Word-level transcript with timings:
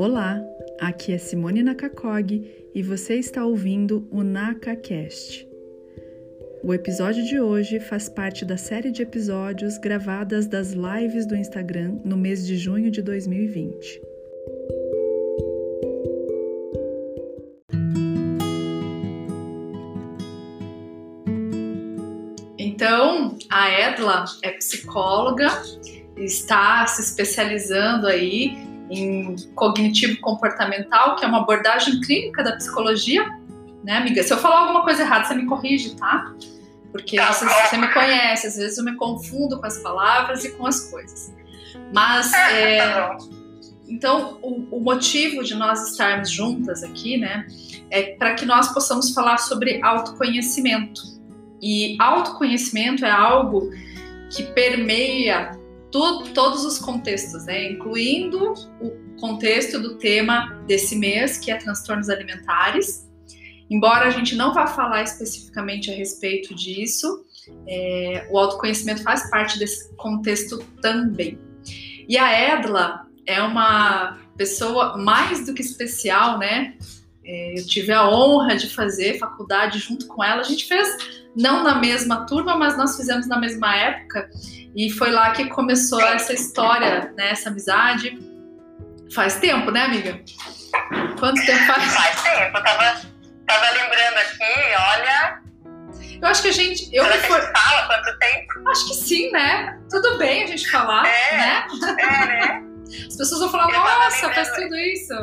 Olá, 0.00 0.40
aqui 0.80 1.12
é 1.12 1.18
Simone 1.18 1.60
Nakakog 1.60 2.70
e 2.72 2.82
você 2.84 3.16
está 3.16 3.44
ouvindo 3.44 4.06
o 4.12 4.22
NakaCast. 4.22 5.44
O 6.62 6.72
episódio 6.72 7.24
de 7.24 7.40
hoje 7.40 7.80
faz 7.80 8.08
parte 8.08 8.44
da 8.44 8.56
série 8.56 8.92
de 8.92 9.02
episódios 9.02 9.76
gravadas 9.76 10.46
das 10.46 10.70
lives 10.70 11.26
do 11.26 11.34
Instagram 11.34 11.98
no 12.04 12.16
mês 12.16 12.46
de 12.46 12.56
junho 12.56 12.92
de 12.92 13.02
2020. 13.02 14.00
Então, 22.56 23.36
a 23.50 23.68
Edla 23.68 24.26
é 24.44 24.52
psicóloga, 24.52 25.48
está 26.16 26.86
se 26.86 27.02
especializando 27.02 28.06
aí 28.06 28.67
em 28.90 29.36
cognitivo 29.54 30.20
comportamental, 30.20 31.16
que 31.16 31.24
é 31.24 31.28
uma 31.28 31.42
abordagem 31.42 32.00
clínica 32.00 32.42
da 32.42 32.56
psicologia, 32.56 33.26
né, 33.84 33.98
amiga? 33.98 34.22
Se 34.22 34.32
eu 34.32 34.38
falar 34.38 34.60
alguma 34.60 34.82
coisa 34.82 35.02
errada, 35.02 35.24
você 35.24 35.34
me 35.34 35.46
corrige, 35.46 35.94
tá? 35.96 36.32
Porque 36.90 37.16
tá 37.16 37.32
você, 37.32 37.46
você 37.46 37.76
me 37.76 37.88
conhece, 37.88 38.46
às 38.46 38.56
vezes 38.56 38.78
eu 38.78 38.84
me 38.84 38.96
confundo 38.96 39.60
com 39.60 39.66
as 39.66 39.78
palavras 39.78 40.44
e 40.44 40.50
com 40.52 40.66
as 40.66 40.90
coisas. 40.90 41.34
Mas, 41.92 42.32
é, 42.32 42.78
tá 42.78 43.16
então, 43.88 44.38
o, 44.42 44.76
o 44.76 44.80
motivo 44.80 45.42
de 45.42 45.54
nós 45.54 45.90
estarmos 45.90 46.30
juntas 46.30 46.82
aqui, 46.82 47.16
né, 47.16 47.46
é 47.90 48.14
para 48.16 48.34
que 48.34 48.44
nós 48.44 48.72
possamos 48.72 49.12
falar 49.12 49.38
sobre 49.38 49.80
autoconhecimento. 49.82 51.00
E 51.60 51.96
autoconhecimento 51.98 53.04
é 53.04 53.10
algo 53.10 53.70
que 54.30 54.42
permeia 54.52 55.57
todos 55.90 56.64
os 56.64 56.78
contextos, 56.78 57.46
né? 57.46 57.72
incluindo 57.72 58.52
o 58.80 59.18
contexto 59.18 59.78
do 59.78 59.96
tema 59.98 60.62
desse 60.66 60.96
mês, 60.96 61.38
que 61.38 61.50
é 61.50 61.56
transtornos 61.56 62.08
alimentares. 62.08 63.08
Embora 63.70 64.06
a 64.06 64.10
gente 64.10 64.34
não 64.34 64.54
vá 64.54 64.66
falar 64.66 65.02
especificamente 65.02 65.90
a 65.90 65.94
respeito 65.94 66.54
disso, 66.54 67.24
é, 67.66 68.26
o 68.30 68.38
autoconhecimento 68.38 69.02
faz 69.02 69.28
parte 69.30 69.58
desse 69.58 69.94
contexto 69.96 70.58
também. 70.80 71.38
E 72.08 72.16
a 72.16 72.54
Edla 72.54 73.06
é 73.26 73.42
uma 73.42 74.18
pessoa 74.36 74.96
mais 74.96 75.44
do 75.44 75.52
que 75.52 75.60
especial, 75.60 76.38
né? 76.38 76.76
É, 77.24 77.58
eu 77.58 77.66
tive 77.66 77.92
a 77.92 78.08
honra 78.08 78.56
de 78.56 78.70
fazer 78.70 79.18
faculdade 79.18 79.78
junto 79.78 80.06
com 80.06 80.24
ela. 80.24 80.40
A 80.40 80.44
gente 80.44 80.64
fez 80.64 81.17
não 81.36 81.62
na 81.62 81.76
mesma 81.76 82.26
turma, 82.26 82.56
mas 82.56 82.76
nós 82.76 82.96
fizemos 82.96 83.26
na 83.26 83.38
mesma 83.38 83.74
época. 83.74 84.28
E 84.76 84.90
foi 84.90 85.10
lá 85.10 85.30
que 85.30 85.46
começou 85.48 86.00
essa 86.00 86.32
história, 86.32 87.12
né, 87.16 87.30
essa 87.30 87.48
amizade. 87.48 88.18
Faz 89.14 89.36
tempo, 89.36 89.70
né, 89.70 89.82
amiga? 89.84 90.20
Quanto 91.18 91.44
tempo 91.44 91.64
faz? 91.64 91.94
Faz 91.94 92.22
tempo, 92.22 92.56
eu 92.56 92.62
tava, 92.62 93.00
tava 93.46 93.70
lembrando 93.70 94.18
aqui, 94.18 94.76
olha. 94.90 95.42
Eu 96.20 96.28
acho 96.28 96.42
que 96.42 96.48
a 96.48 96.52
gente. 96.52 96.88
Eu 96.92 97.04
Será 97.04 97.18
for... 97.22 97.36
a 97.36 97.40
gente 97.40 97.52
fala 97.52 97.86
quanto 97.86 98.18
tempo? 98.18 98.68
Acho 98.68 98.88
que 98.88 98.94
sim, 98.94 99.30
né? 99.30 99.78
Tudo 99.90 100.18
bem 100.18 100.44
a 100.44 100.46
gente 100.46 100.70
falar, 100.70 101.06
é, 101.06 101.36
né? 101.36 101.66
É, 101.98 102.26
né? 102.26 102.64
As 103.06 103.16
pessoas 103.16 103.40
vão 103.40 103.50
falar, 103.50 103.68
nossa, 103.70 104.32
faz 104.32 104.50
tudo 104.54 104.76
isso. 104.76 105.14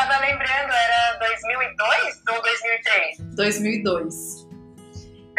Eu 0.00 0.06
tava 0.06 0.20
lembrando, 0.24 0.72
era 0.72 1.18
2002 1.18 2.22
ou 2.30 2.42
2003? 2.42 3.18
2002. 3.36 4.48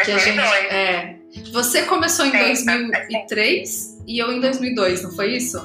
Que 0.04 0.12
a 0.12 0.18
gente, 0.18 0.40
é, 0.40 1.16
você 1.52 1.82
começou 1.82 2.26
em 2.26 2.30
2003 2.30 4.02
e 4.06 4.18
eu 4.18 4.30
em 4.32 4.40
2002, 4.40 5.02
não 5.02 5.10
foi 5.12 5.36
isso? 5.36 5.58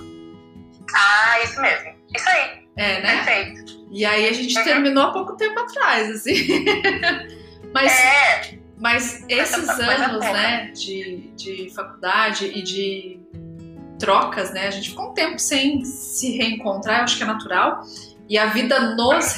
Ah, 0.94 1.40
isso 1.44 1.62
mesmo. 1.62 1.94
Isso 2.16 2.30
aí. 2.30 2.68
É, 2.76 3.02
né? 3.02 3.24
Perfeito. 3.24 3.88
E 3.92 4.04
aí 4.06 4.28
a 4.28 4.34
gente 4.34 4.58
uhum. 4.58 4.64
terminou 4.64 5.04
há 5.04 5.12
pouco 5.12 5.36
tempo 5.36 5.60
atrás, 5.60 6.10
assim. 6.12 6.66
mas, 7.74 7.92
é. 7.92 8.58
mas 8.78 9.26
esses 9.30 9.70
anos, 9.70 10.26
né, 10.26 10.72
de, 10.72 11.32
de 11.36 11.72
faculdade 11.74 12.46
e 12.46 12.62
de 12.64 13.20
trocas, 14.00 14.52
né? 14.52 14.68
A 14.68 14.72
gente 14.72 14.90
ficou 14.90 15.12
um 15.12 15.14
tempo 15.14 15.40
sem 15.40 15.84
se 15.84 16.38
reencontrar, 16.38 17.00
eu 17.00 17.04
acho 17.04 17.18
que 17.18 17.24
é 17.24 17.28
natural. 17.28 17.84
E 18.30 18.38
a 18.38 18.48
vida 18.48 18.96
nos, 18.96 19.36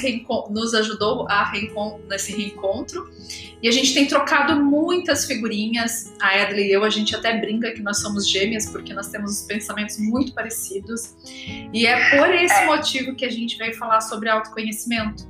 nos 0.50 0.74
ajudou 0.74 1.26
a 1.28 1.52
nesse 2.08 2.32
reencontro. 2.32 3.08
E 3.62 3.68
a 3.68 3.70
gente 3.70 3.94
tem 3.94 4.06
trocado 4.06 4.56
muitas 4.56 5.26
figurinhas. 5.26 6.12
A 6.20 6.36
Edley 6.38 6.68
e 6.68 6.72
eu, 6.72 6.82
a 6.82 6.90
gente 6.90 7.14
até 7.14 7.38
brinca 7.38 7.70
que 7.72 7.82
nós 7.82 8.00
somos 8.00 8.28
gêmeas, 8.28 8.68
porque 8.68 8.92
nós 8.92 9.08
temos 9.08 9.40
os 9.40 9.46
pensamentos 9.46 9.98
muito 9.98 10.34
parecidos. 10.34 11.14
E 11.72 11.86
é 11.86 12.18
por 12.18 12.34
esse 12.34 12.62
é. 12.62 12.66
motivo 12.66 13.14
que 13.14 13.24
a 13.24 13.30
gente 13.30 13.56
veio 13.56 13.74
falar 13.74 14.00
sobre 14.00 14.28
autoconhecimento. 14.28 15.28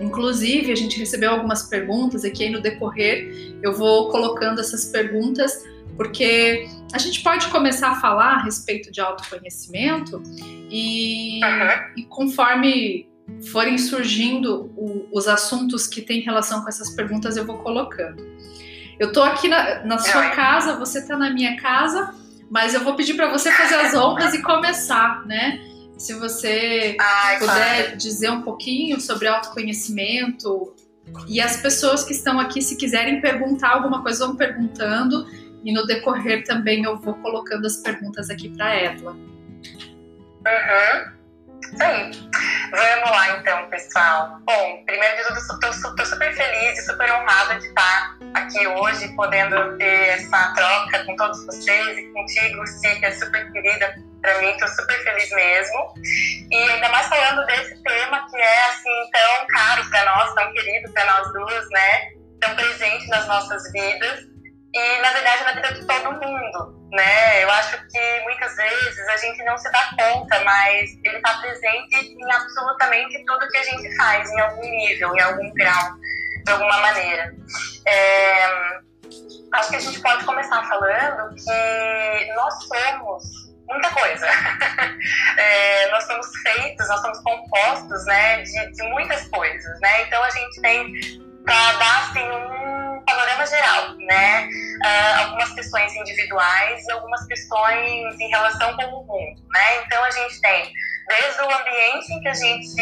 Inclusive, 0.00 0.72
a 0.72 0.74
gente 0.74 0.98
recebeu 0.98 1.32
algumas 1.32 1.64
perguntas 1.64 2.24
aqui 2.24 2.48
no 2.48 2.62
decorrer. 2.62 3.58
Eu 3.62 3.74
vou 3.74 4.08
colocando 4.08 4.58
essas 4.60 4.86
perguntas 4.86 5.68
porque 5.96 6.66
a 6.92 6.98
gente 6.98 7.22
pode 7.22 7.46
começar 7.48 7.90
a 7.90 8.00
falar 8.00 8.34
a 8.34 8.42
respeito 8.42 8.90
de 8.90 9.00
autoconhecimento 9.00 10.22
e, 10.70 11.40
uhum. 11.42 11.92
e 11.96 12.02
conforme 12.04 13.08
forem 13.52 13.78
surgindo 13.78 14.72
o, 14.76 15.08
os 15.12 15.28
assuntos 15.28 15.86
que 15.86 16.02
têm 16.02 16.20
relação 16.20 16.62
com 16.62 16.68
essas 16.68 16.90
perguntas, 16.90 17.36
eu 17.36 17.46
vou 17.46 17.58
colocando. 17.58 18.26
Eu 18.98 19.12
tô 19.12 19.22
aqui 19.22 19.48
na, 19.48 19.84
na 19.84 19.98
sua 19.98 20.30
casa, 20.30 20.76
você 20.76 21.06
tá 21.06 21.16
na 21.16 21.30
minha 21.30 21.56
casa, 21.56 22.14
mas 22.50 22.74
eu 22.74 22.82
vou 22.82 22.94
pedir 22.94 23.14
para 23.14 23.30
você 23.30 23.50
fazer 23.52 23.76
as 23.76 23.94
honras 23.96 24.34
e 24.34 24.42
começar, 24.42 25.24
né? 25.26 25.60
Se 25.96 26.14
você 26.14 26.96
Ai, 26.98 27.38
puder 27.38 27.82
claro. 27.84 27.96
dizer 27.96 28.30
um 28.30 28.42
pouquinho 28.42 29.00
sobre 29.00 29.28
autoconhecimento 29.28 30.74
e 31.28 31.40
as 31.40 31.56
pessoas 31.56 32.04
que 32.04 32.12
estão 32.12 32.38
aqui, 32.38 32.62
se 32.62 32.76
quiserem 32.76 33.20
perguntar 33.20 33.70
alguma 33.70 34.02
coisa, 34.02 34.26
vão 34.26 34.36
perguntando 34.36 35.26
e 35.64 35.72
no 35.72 35.86
decorrer 35.86 36.44
também 36.44 36.84
eu 36.84 36.98
vou 36.98 37.14
colocando 37.14 37.66
as 37.66 37.76
perguntas 37.76 38.28
aqui 38.30 38.48
para 38.56 38.76
Edla. 38.76 39.12
Uhum. 39.12 41.20
Aí. 41.78 42.10
Vamos 42.70 43.10
lá 43.10 43.38
então, 43.38 43.68
pessoal. 43.68 44.38
Bom, 44.44 44.82
primeiro 44.86 45.16
de 45.16 45.24
tudo, 45.24 45.38
estou 45.38 46.06
super 46.06 46.34
feliz 46.34 46.78
e 46.78 46.82
super 46.82 47.12
honrada 47.12 47.58
de 47.58 47.66
estar 47.66 48.16
aqui 48.34 48.66
hoje, 48.66 49.08
podendo 49.14 49.76
ter 49.76 50.08
essa 50.08 50.54
troca 50.54 51.04
com 51.04 51.16
todos 51.16 51.44
vocês 51.46 51.98
e 51.98 52.12
contigo, 52.12 52.66
Sim, 52.66 52.98
que 52.98 53.06
é 53.06 53.12
super 53.12 53.52
querida 53.52 53.94
para 54.22 54.38
mim, 54.40 54.50
estou 54.50 54.68
super 54.68 55.02
feliz 55.02 55.30
mesmo. 55.30 55.94
E 56.50 56.70
ainda 56.70 56.88
mais 56.88 57.08
falando 57.08 57.44
desse 57.46 57.82
tema 57.82 58.26
que 58.30 58.36
é 58.36 58.64
assim 58.66 59.10
tão 59.12 59.46
caro 59.48 59.90
para 59.90 60.04
nós, 60.04 60.34
tão 60.34 60.52
querido 60.52 60.92
para 60.92 61.04
nós 61.06 61.32
duas, 61.32 61.68
né? 61.70 62.10
Tão 62.40 62.54
presente 62.54 63.08
nas 63.08 63.26
nossas 63.26 63.70
vidas 63.72 64.30
e 64.72 65.00
na 65.00 65.10
verdade 65.10 65.44
na 65.44 65.52
vida 65.52 65.74
de 65.74 65.86
todo 65.86 66.12
mundo, 66.12 66.88
né? 66.92 67.42
Eu 67.42 67.50
acho 67.50 67.76
que 67.88 68.20
muitas 68.24 68.54
vezes 68.56 69.08
a 69.08 69.16
gente 69.16 69.42
não 69.44 69.56
se 69.58 69.70
dá 69.70 69.90
conta, 69.98 70.40
mas 70.44 70.90
ele 71.04 71.16
está 71.16 71.38
presente 71.38 71.96
em 71.96 72.32
absolutamente 72.32 73.24
tudo 73.24 73.48
que 73.48 73.58
a 73.58 73.62
gente 73.64 73.96
faz, 73.96 74.30
em 74.30 74.40
algum 74.40 74.62
nível, 74.62 75.14
em 75.14 75.20
algum 75.20 75.52
grau, 75.54 75.94
de 76.44 76.52
alguma 76.52 76.80
maneira. 76.80 77.34
É, 77.86 78.80
acho 79.54 79.70
que 79.70 79.76
a 79.76 79.80
gente 79.80 80.00
pode 80.00 80.24
começar 80.24 80.62
falando 80.68 81.34
que 81.34 82.34
nós 82.34 82.54
somos 82.68 83.24
muita 83.68 83.90
coisa. 83.90 84.26
é, 85.36 85.90
nós 85.90 86.04
somos 86.04 86.26
feitos, 86.42 86.88
nós 86.88 87.00
somos 87.00 87.18
compostos, 87.20 88.04
né, 88.06 88.42
de, 88.42 88.72
de 88.72 88.82
muitas 88.90 89.26
coisas, 89.28 89.80
né? 89.80 90.02
Então 90.02 90.22
a 90.22 90.30
gente 90.30 90.60
tem 90.60 90.92
para 91.44 91.72
dar 91.72 92.10
assim 92.10 92.30
um 92.30 92.59
panorama 93.20 93.46
geral, 93.46 93.96
né? 93.98 94.48
Uh, 94.48 95.20
algumas 95.24 95.52
questões 95.52 95.94
individuais 95.94 96.86
e 96.86 96.92
algumas 96.92 97.26
questões 97.26 98.18
em 98.18 98.28
relação 98.28 98.74
com 98.76 98.84
o 98.84 99.06
mundo, 99.06 99.42
né? 99.52 99.82
Então 99.84 100.02
a 100.02 100.10
gente 100.10 100.40
tem 100.40 100.72
desde 101.08 101.40
o 101.42 101.44
ambiente 101.44 102.12
em 102.12 102.20
que 102.20 102.28
a 102.28 102.34
gente 102.34 102.80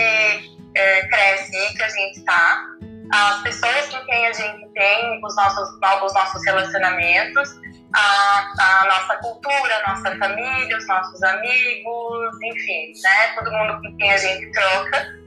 é, 0.74 1.06
cresce 1.08 1.56
e 1.56 1.74
que 1.74 1.82
a 1.82 1.88
gente 1.88 2.18
está, 2.18 2.66
as 3.12 3.42
pessoas 3.42 3.88
com 3.88 4.04
quem 4.04 4.26
a 4.26 4.32
gente 4.32 4.68
tem 4.74 5.24
os 5.24 5.34
nossos, 5.34 5.68
os 6.04 6.14
nossos 6.14 6.44
relacionamentos, 6.44 7.50
a, 7.94 8.52
a, 8.58 8.84
nossa 8.84 9.16
cultura, 9.16 9.82
a 9.82 9.90
nossa 9.90 10.16
família, 10.18 10.76
os 10.76 10.86
nossos 10.86 11.22
amigos, 11.22 12.42
enfim, 12.44 12.92
né? 13.02 13.34
Todo 13.34 13.50
mundo 13.50 13.80
com 13.80 13.96
quem 13.96 14.12
a 14.12 14.18
gente 14.18 14.52
troca. 14.52 15.18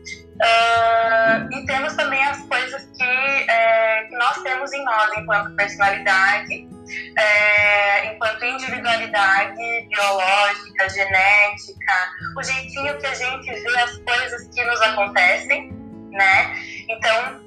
Uh, 0.41 1.53
e 1.53 1.65
temos 1.67 1.93
também 1.93 2.23
as 2.23 2.41
coisas 2.47 2.83
que, 2.97 3.03
é, 3.03 4.05
que 4.09 4.15
nós 4.15 4.41
temos 4.41 4.73
em 4.73 4.83
nós 4.83 5.17
enquanto 5.17 5.55
personalidade, 5.55 6.67
é, 7.15 8.07
enquanto 8.07 8.43
individualidade 8.43 9.88
biológica, 9.88 10.89
genética, 10.89 11.93
o 12.35 12.43
jeitinho 12.43 12.97
que 12.97 13.05
a 13.05 13.13
gente 13.13 13.51
vê 13.51 13.79
as 13.81 13.97
coisas 13.97 14.47
que 14.47 14.63
nos 14.63 14.81
acontecem, 14.81 15.71
né? 16.09 16.55
Então, 16.89 17.39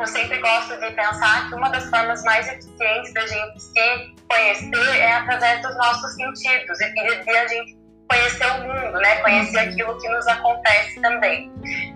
eu 0.00 0.06
sempre 0.08 0.38
gosto 0.38 0.76
de 0.80 0.90
pensar 0.90 1.48
que 1.48 1.54
uma 1.54 1.68
das 1.68 1.88
formas 1.88 2.24
mais 2.24 2.48
eficientes 2.48 3.14
da 3.14 3.26
gente 3.28 3.62
se 3.62 4.14
conhecer 4.28 4.96
é 4.96 5.12
através 5.12 5.62
dos 5.62 5.76
nossos 5.76 6.14
sentidos 6.16 6.80
e 6.80 6.92
de 6.92 7.30
a 7.30 7.46
gente 7.46 7.83
conhecer 8.08 8.46
o 8.46 8.58
mundo, 8.62 8.98
né? 8.98 9.16
Conhecer 9.16 9.58
uhum. 9.58 9.70
aquilo 9.70 10.00
que 10.00 10.08
nos 10.08 10.26
acontece 10.26 11.00
também. 11.00 11.52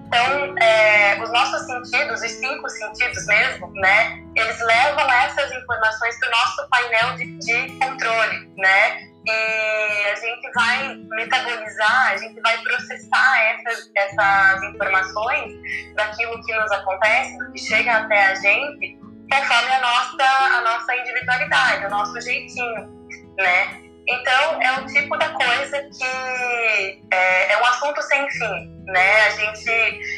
Então, 0.06 0.58
é, 0.58 1.20
os 1.22 1.30
nossos 1.30 1.66
sentidos, 1.66 2.22
os 2.22 2.30
cinco 2.30 2.68
sentidos 2.68 3.26
mesmo, 3.26 3.70
né? 3.74 4.22
Eles 4.34 4.58
levam 4.60 5.12
essas 5.12 5.50
informações 5.52 6.18
para 6.18 6.28
o 6.28 6.30
nosso 6.30 6.68
painel 6.68 7.16
de, 7.16 7.38
de 7.38 7.78
controle, 7.78 8.50
né? 8.56 9.08
e 9.30 10.10
a 10.10 10.14
gente 10.14 10.50
vai 10.54 10.96
metabolizar, 11.10 12.12
a 12.12 12.16
gente 12.16 12.40
vai 12.40 12.56
processar 12.58 13.38
essas, 13.42 13.90
essas 13.94 14.62
informações 14.62 15.52
daquilo 15.94 16.42
que 16.42 16.54
nos 16.54 16.72
acontece, 16.72 17.38
do 17.38 17.52
que 17.52 17.58
chega 17.58 17.92
até 17.98 18.26
a 18.26 18.34
gente, 18.36 18.98
conforme 19.30 19.70
a 19.70 19.80
nossa, 19.80 20.56
a 20.56 20.60
nossa 20.62 20.96
individualidade, 20.96 21.86
o 21.86 21.90
nosso 21.90 22.20
jeitinho, 22.20 22.88
né? 23.36 23.87
Então, 24.08 24.62
é 24.62 24.80
o 24.80 24.86
tipo 24.86 25.16
da 25.18 25.28
coisa 25.28 25.82
que 25.82 27.02
é, 27.10 27.52
é 27.52 27.58
um 27.58 27.64
assunto 27.66 28.02
sem 28.02 28.30
fim, 28.30 28.84
né? 28.86 29.26
A 29.26 29.30
gente 29.30 29.70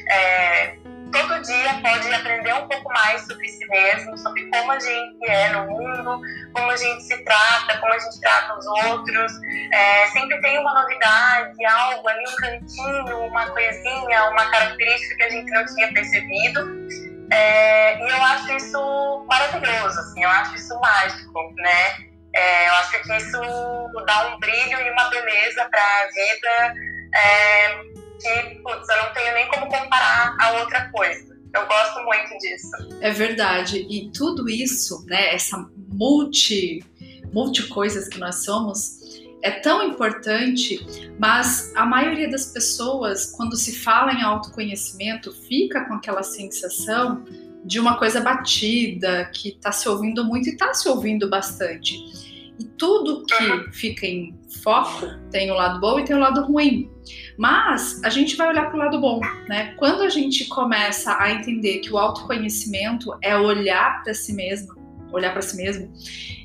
é, 0.09 0.77
todo 1.11 1.43
dia 1.43 1.75
pode 1.83 2.15
aprender 2.15 2.55
um 2.55 2.69
pouco 2.69 2.89
mais 2.93 3.27
sobre 3.27 3.49
si 3.49 3.67
mesmo, 3.67 4.17
sobre 4.17 4.47
como 4.47 4.73
a 4.73 4.79
gente 4.79 5.29
é 5.29 5.49
no 5.51 5.67
mundo, 5.67 6.21
como 6.55 6.71
a 6.71 6.77
gente 6.77 7.03
se 7.03 7.19
trata, 7.25 7.79
como 7.79 7.93
a 7.93 7.99
gente 7.99 8.21
trata 8.21 8.57
os 8.57 8.67
outros. 8.67 9.33
É, 9.73 10.07
sempre 10.09 10.41
tem 10.41 10.59
uma 10.59 10.83
novidade, 10.83 11.65
algo 11.65 12.09
ali, 12.09 12.25
um 12.29 12.37
cantinho, 12.37 13.19
uma 13.27 13.47
coisinha, 13.51 14.31
uma 14.31 14.51
característica 14.51 15.17
que 15.17 15.23
a 15.25 15.31
gente 15.31 15.51
não 15.51 15.65
tinha 15.67 15.93
percebido. 15.93 16.61
É, 17.33 17.99
e 17.99 18.09
eu 18.09 18.23
acho 18.23 18.53
isso 18.53 19.25
maravilhoso, 19.29 20.01
assim, 20.01 20.23
eu 20.23 20.31
acho 20.31 20.55
isso 20.57 20.81
mágico, 20.81 21.55
né? 21.57 22.10
É, 22.35 22.69
eu 22.69 22.75
acho 22.75 23.03
que 23.03 23.17
isso 23.17 23.39
dá 24.07 24.29
um 24.29 24.39
brilho 24.39 24.81
e 24.81 24.91
uma 24.91 25.09
beleza 25.11 25.69
para 25.69 25.83
a 25.83 26.07
vida 26.07 26.75
é, 27.15 27.69
que, 28.21 28.55
putz, 28.63 28.89
eu 28.89 28.97
não 29.03 29.13
tenho 29.13 29.35
nem 29.35 29.49
como 29.49 29.67
comparar 29.67 30.37
a 30.41 30.53
outra 30.61 30.91
coisa. 30.91 31.31
Eu 31.53 31.67
gosto 31.67 32.01
muito 32.05 32.39
disso. 32.39 32.71
É 33.01 33.11
verdade. 33.11 33.87
E 33.91 34.11
tudo 34.13 34.49
isso, 34.49 35.05
né, 35.07 35.35
essa 35.35 35.57
multi, 35.89 36.85
multi 37.33 37.67
coisas 37.67 38.09
que 38.09 38.19
nós 38.19 38.45
somos, 38.45 39.01
é 39.43 39.51
tão 39.51 39.83
importante, 39.83 40.79
mas 41.19 41.73
a 41.75 41.85
maioria 41.85 42.31
das 42.31 42.47
pessoas, 42.47 43.27
quando 43.35 43.57
se 43.57 43.79
fala 43.79 44.13
em 44.13 44.23
autoconhecimento, 44.23 45.33
fica 45.33 45.87
com 45.87 45.95
aquela 45.95 46.23
sensação 46.23 47.25
de 47.65 47.79
uma 47.79 47.99
coisa 47.99 48.21
batida, 48.21 49.31
que 49.35 49.51
está 49.51 49.73
se 49.73 49.89
ouvindo 49.89 50.25
muito 50.25 50.49
e 50.49 50.53
está 50.53 50.73
se 50.73 50.89
ouvindo 50.89 51.29
bastante. 51.29 51.95
E 52.59 52.65
tudo 52.77 53.25
que 53.25 53.73
fica 53.73 54.07
em 54.07 54.39
foco 54.63 55.07
tem 55.31 55.51
o 55.51 55.55
lado 55.55 55.81
bom 55.81 55.99
e 55.99 56.05
tem 56.05 56.15
o 56.15 56.19
lado 56.19 56.43
ruim. 56.45 56.91
Mas 57.39 58.03
a 58.05 58.11
gente 58.11 58.37
vai 58.37 58.49
olhar 58.49 58.67
para 58.67 58.75
o 58.75 58.79
lado 58.79 59.01
bom, 59.01 59.21
né? 59.49 59.75
Quando 59.79 60.03
a 60.03 60.09
gente 60.11 60.47
começa 60.47 61.17
a 61.19 61.31
entender 61.31 61.79
que 61.79 61.91
o 61.91 61.97
autoconhecimento 61.97 63.17
é 63.23 63.37
olhar 63.37 64.03
para 64.03 64.13
si 64.13 64.35
mesmo, 64.35 64.75
olhar 65.11 65.33
para 65.33 65.41
si 65.41 65.57
mesmo 65.57 65.91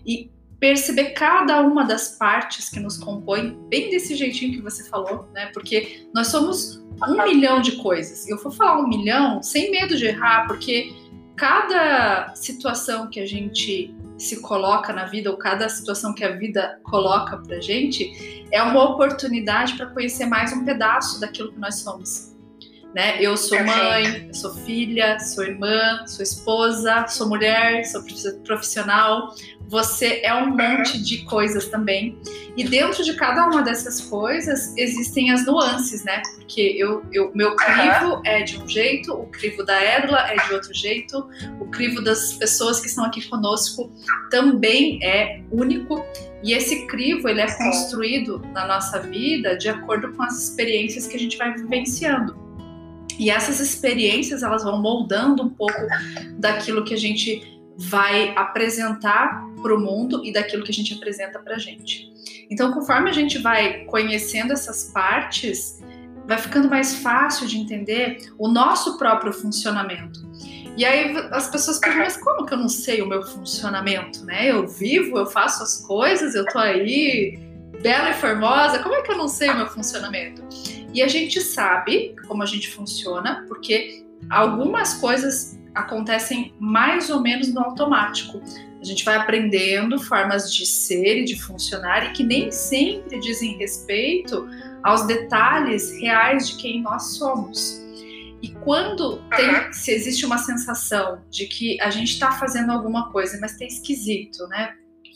e 0.06 0.32
perceber 0.58 1.12
cada 1.12 1.62
uma 1.62 1.84
das 1.84 2.18
partes 2.18 2.70
que 2.70 2.80
nos 2.80 2.98
compõem, 2.98 3.58
bem 3.70 3.90
desse 3.90 4.16
jeitinho 4.16 4.54
que 4.54 4.62
você 4.62 4.88
falou, 4.90 5.30
né? 5.34 5.48
Porque 5.54 6.08
nós 6.14 6.28
somos 6.28 6.82
um 7.08 7.24
milhão 7.24 7.62
de 7.62 7.74
coisas. 7.74 8.28
Eu 8.30 8.38
vou 8.42 8.52
falar 8.52 8.80
um 8.80 8.88
milhão 8.88 9.44
sem 9.44 9.70
medo 9.70 9.98
de 9.98 10.06
errar, 10.06 10.48
porque 10.48 10.94
cada 11.36 12.34
situação 12.36 13.10
que 13.10 13.20
a 13.20 13.26
gente 13.26 13.96
se 14.18 14.42
coloca 14.42 14.94
na 14.94 15.06
vida, 15.06 15.30
ou 15.30 15.38
cada 15.38 15.68
situação 15.68 16.14
que 16.14 16.24
a 16.24 16.36
vida 16.36 16.80
coloca 16.84 17.38
pra 17.38 17.60
gente, 17.60 18.46
é 18.52 18.62
uma 18.62 18.84
oportunidade 18.92 19.76
para 19.76 19.88
conhecer 19.88 20.26
mais 20.26 20.54
um 20.54 20.64
pedaço 20.64 21.20
daquilo 21.20 21.52
que 21.52 21.60
nós 21.60 21.76
somos. 21.76 22.35
Né? 22.96 23.22
Eu 23.22 23.36
sou 23.36 23.62
mãe, 23.62 24.34
sou 24.34 24.56
filha, 24.56 25.20
sou 25.20 25.44
irmã, 25.44 26.08
sou 26.08 26.24
esposa, 26.24 27.06
sou 27.10 27.28
mulher, 27.28 27.84
sou 27.84 28.02
profissional. 28.46 29.36
Você 29.68 30.22
é 30.24 30.34
um 30.34 30.56
monte 30.56 31.04
de 31.04 31.26
coisas 31.26 31.68
também. 31.68 32.18
E 32.56 32.64
dentro 32.64 33.04
de 33.04 33.14
cada 33.16 33.48
uma 33.48 33.62
dessas 33.62 34.00
coisas 34.00 34.74
existem 34.78 35.30
as 35.30 35.46
nuances, 35.46 36.06
né? 36.06 36.22
Porque 36.36 36.62
eu, 36.62 37.04
eu, 37.12 37.34
meu 37.36 37.58
crivo 37.58 38.22
é 38.24 38.44
de 38.44 38.58
um 38.62 38.66
jeito, 38.66 39.12
o 39.12 39.26
crivo 39.26 39.66
da 39.66 39.78
Edla 39.84 40.20
é 40.30 40.38
de 40.48 40.54
outro 40.54 40.74
jeito, 40.74 41.28
o 41.60 41.66
crivo 41.66 42.02
das 42.02 42.32
pessoas 42.36 42.80
que 42.80 42.88
estão 42.88 43.04
aqui 43.04 43.28
conosco 43.28 43.92
também 44.32 45.04
é 45.04 45.42
único. 45.52 46.02
E 46.42 46.54
esse 46.54 46.88
crivo 46.88 47.28
ele 47.28 47.42
é 47.42 47.58
construído 47.58 48.40
na 48.54 48.66
nossa 48.66 49.02
vida 49.02 49.58
de 49.58 49.68
acordo 49.68 50.14
com 50.14 50.24
as 50.24 50.42
experiências 50.42 51.08
que 51.08 51.18
a 51.18 51.20
gente 51.20 51.38
vai 51.38 51.54
vivenciando. 51.54 52.45
E 53.20 53.30
essas 53.30 53.60
experiências 53.60 54.44
elas 54.44 54.64
vão 54.64 54.82
moldando 54.82 55.44
um 55.44 55.50
pouco 55.50 55.80
daquilo 56.38 56.84
que 56.84 56.94
a 56.94 56.98
gente 56.98 57.56
vai 57.78 58.34
apresentar 58.36 59.46
para 59.62 59.76
o 59.76 59.80
mundo 59.80 60.24
e 60.24 60.32
daquilo 60.32 60.64
que 60.64 60.72
a 60.72 60.74
gente 60.74 60.94
apresenta 60.94 61.40
para 61.40 61.56
a 61.56 61.60
gente. 61.60 62.14
Então, 62.50 62.72
conforme 62.72 63.10
a 63.10 63.14
gente 63.14 63.38
vai 63.40 63.86
conhecendo 63.86 64.54
essas 64.54 64.92
partes, 64.94 65.80
vai 66.28 66.38
ficando 66.38 66.70
mais 66.70 66.96
fácil 66.96 67.48
de 67.48 67.58
entender 67.58 68.32
o 68.38 68.48
nosso 68.48 68.98
próprio 68.98 69.34
funcionamento. 69.34 70.26
E 70.78 70.84
aí 70.84 71.16
as 71.32 71.50
pessoas 71.50 71.80
perguntam, 71.80 72.06
mas 72.06 72.18
como 72.18 72.46
que 72.46 72.54
eu 72.54 72.58
não 72.58 72.68
sei 72.68 73.02
o 73.02 73.08
meu 73.08 73.24
funcionamento, 73.24 74.26
né? 74.26 74.52
Eu 74.52 74.68
vivo, 74.68 75.18
eu 75.18 75.26
faço 75.26 75.64
as 75.64 75.86
coisas, 75.86 76.36
eu 76.36 76.46
tô 76.46 76.60
aí 76.60 77.40
bela 77.82 78.10
e 78.10 78.14
formosa, 78.14 78.80
como 78.80 78.94
é 78.94 79.02
que 79.02 79.12
eu 79.12 79.18
não 79.18 79.28
sei 79.28 79.50
o 79.50 79.56
meu 79.56 79.68
funcionamento? 79.68 80.44
E 80.96 81.04
a 81.04 81.10
gente 81.10 81.42
sabe 81.42 82.16
como 82.26 82.42
a 82.42 82.46
gente 82.46 82.72
funciona, 82.72 83.44
porque 83.50 84.06
algumas 84.30 84.94
coisas 84.94 85.60
acontecem 85.76 86.54
mais 86.58 87.10
ou 87.10 87.20
menos 87.20 87.54
no 87.54 87.60
automático. 87.60 88.42
A 88.80 88.86
gente 88.86 89.04
vai 89.04 89.16
aprendendo 89.16 90.00
formas 90.00 90.54
de 90.54 90.66
ser 90.66 91.18
e 91.18 91.26
de 91.26 91.36
funcionar 91.36 92.06
e 92.06 92.14
que 92.14 92.24
nem 92.24 92.50
sempre 92.50 93.20
dizem 93.20 93.58
respeito 93.58 94.48
aos 94.84 95.06
detalhes 95.06 95.92
reais 96.00 96.48
de 96.48 96.56
quem 96.56 96.82
nós 96.82 97.18
somos. 97.18 97.84
E 98.42 98.50
quando 98.64 99.18
tem, 99.36 99.74
se 99.74 99.92
existe 99.92 100.26
uma 100.26 100.38
sensação 100.38 101.22
de 101.30 101.46
que 101.48 101.82
a 101.82 101.90
gente 101.90 102.12
está 102.12 102.32
fazendo 102.32 102.72
alguma 102.72 103.12
coisa, 103.12 103.38
mas 103.42 103.52
está 103.52 103.66
esquisito, 103.66 104.48
né? 104.48 104.74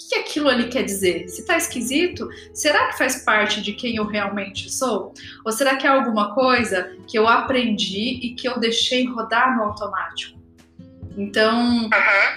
Que 0.07 0.16
aquilo 0.16 0.48
ali 0.48 0.69
quer 0.69 0.84
dizer? 0.84 1.28
Se 1.28 1.46
tá 1.46 1.57
esquisito, 1.57 2.30
será 2.54 2.88
que 2.88 2.98
faz 2.98 3.24
parte 3.24 3.62
de 3.62 3.74
quem 3.74 3.98
eu 3.98 4.06
realmente 4.06 4.72
sou? 4.72 5.13
Ou 5.46 5.51
será 5.51 5.75
que 5.75 5.86
é 5.86 5.89
alguma 5.89 6.34
coisa 6.34 6.96
que 7.06 7.18
eu 7.18 7.27
aprendi 7.27 8.20
e 8.22 8.34
que 8.34 8.48
eu 8.48 8.60
deixei 8.60 9.06
rodar 9.06 9.58
no 9.58 9.63
automático? 9.63 10.39
Então, 11.18 11.89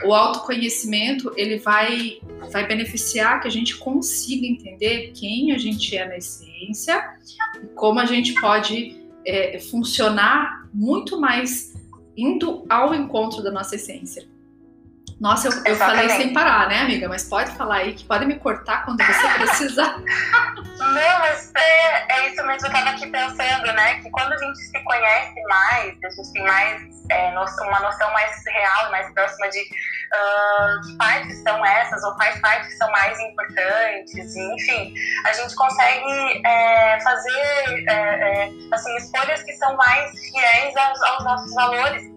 o 0.04 0.12
autoconhecimento 0.12 1.32
ele 1.36 1.58
vai 1.58 2.18
vai 2.50 2.66
beneficiar 2.66 3.40
que 3.40 3.46
a 3.46 3.50
gente 3.50 3.76
consiga 3.76 4.44
entender 4.44 5.12
quem 5.14 5.52
a 5.52 5.58
gente 5.58 5.96
é 5.96 6.06
na 6.06 6.16
essência 6.16 7.16
e 7.62 7.66
como 7.74 8.00
a 8.00 8.04
gente 8.04 8.34
pode 8.40 9.00
é, 9.24 9.60
funcionar 9.60 10.68
muito 10.74 11.20
mais 11.20 11.72
indo 12.16 12.66
ao 12.68 12.92
encontro 12.92 13.42
da 13.42 13.52
nossa 13.52 13.76
essência. 13.76 14.31
Nossa, 15.20 15.48
eu, 15.48 15.52
eu 15.64 15.76
falei 15.76 16.08
sem 16.10 16.32
parar, 16.32 16.68
né, 16.68 16.80
amiga? 16.80 17.08
Mas 17.08 17.24
pode 17.24 17.50
falar 17.52 17.76
aí 17.76 17.94
que 17.94 18.04
pode 18.04 18.26
me 18.26 18.38
cortar 18.38 18.84
quando 18.84 19.02
você 19.04 19.28
precisar. 19.38 19.98
Não, 20.78 21.18
mas 21.20 21.52
é, 21.56 22.12
é, 22.12 22.28
isso 22.28 22.44
mesmo. 22.44 22.66
Eu 22.66 22.72
tava 22.72 22.90
aqui 22.90 23.06
pensando, 23.06 23.72
né? 23.72 24.00
Que 24.00 24.10
quando 24.10 24.32
a 24.32 24.38
gente 24.38 24.58
se 24.58 24.84
conhece 24.84 25.42
mais, 25.48 25.96
a 26.04 26.10
gente 26.10 26.32
tem 26.32 26.42
mais 26.42 26.82
é, 27.10 27.30
noção, 27.32 27.66
uma 27.68 27.80
noção 27.80 28.12
mais 28.12 28.32
real, 28.46 28.90
mais 28.90 29.12
próxima 29.12 29.48
de 29.50 29.60
uh, 29.60 30.80
que 30.86 30.96
partes 30.96 31.42
são 31.42 31.64
essas 31.64 32.02
ou 32.04 32.14
quais 32.14 32.40
partes 32.40 32.76
são 32.78 32.90
mais 32.90 33.18
importantes, 33.20 34.34
e, 34.34 34.54
enfim, 34.54 34.94
a 35.26 35.32
gente 35.32 35.54
consegue 35.54 36.42
é, 36.44 37.00
fazer 37.00 37.86
é, 37.88 37.92
é, 37.92 38.50
assim, 38.72 38.96
escolhas 38.96 39.42
que 39.42 39.52
são 39.54 39.76
mais 39.76 40.10
fiéis 40.10 40.76
aos, 40.76 41.02
aos 41.02 41.24
nossos 41.24 41.54
valores 41.54 42.11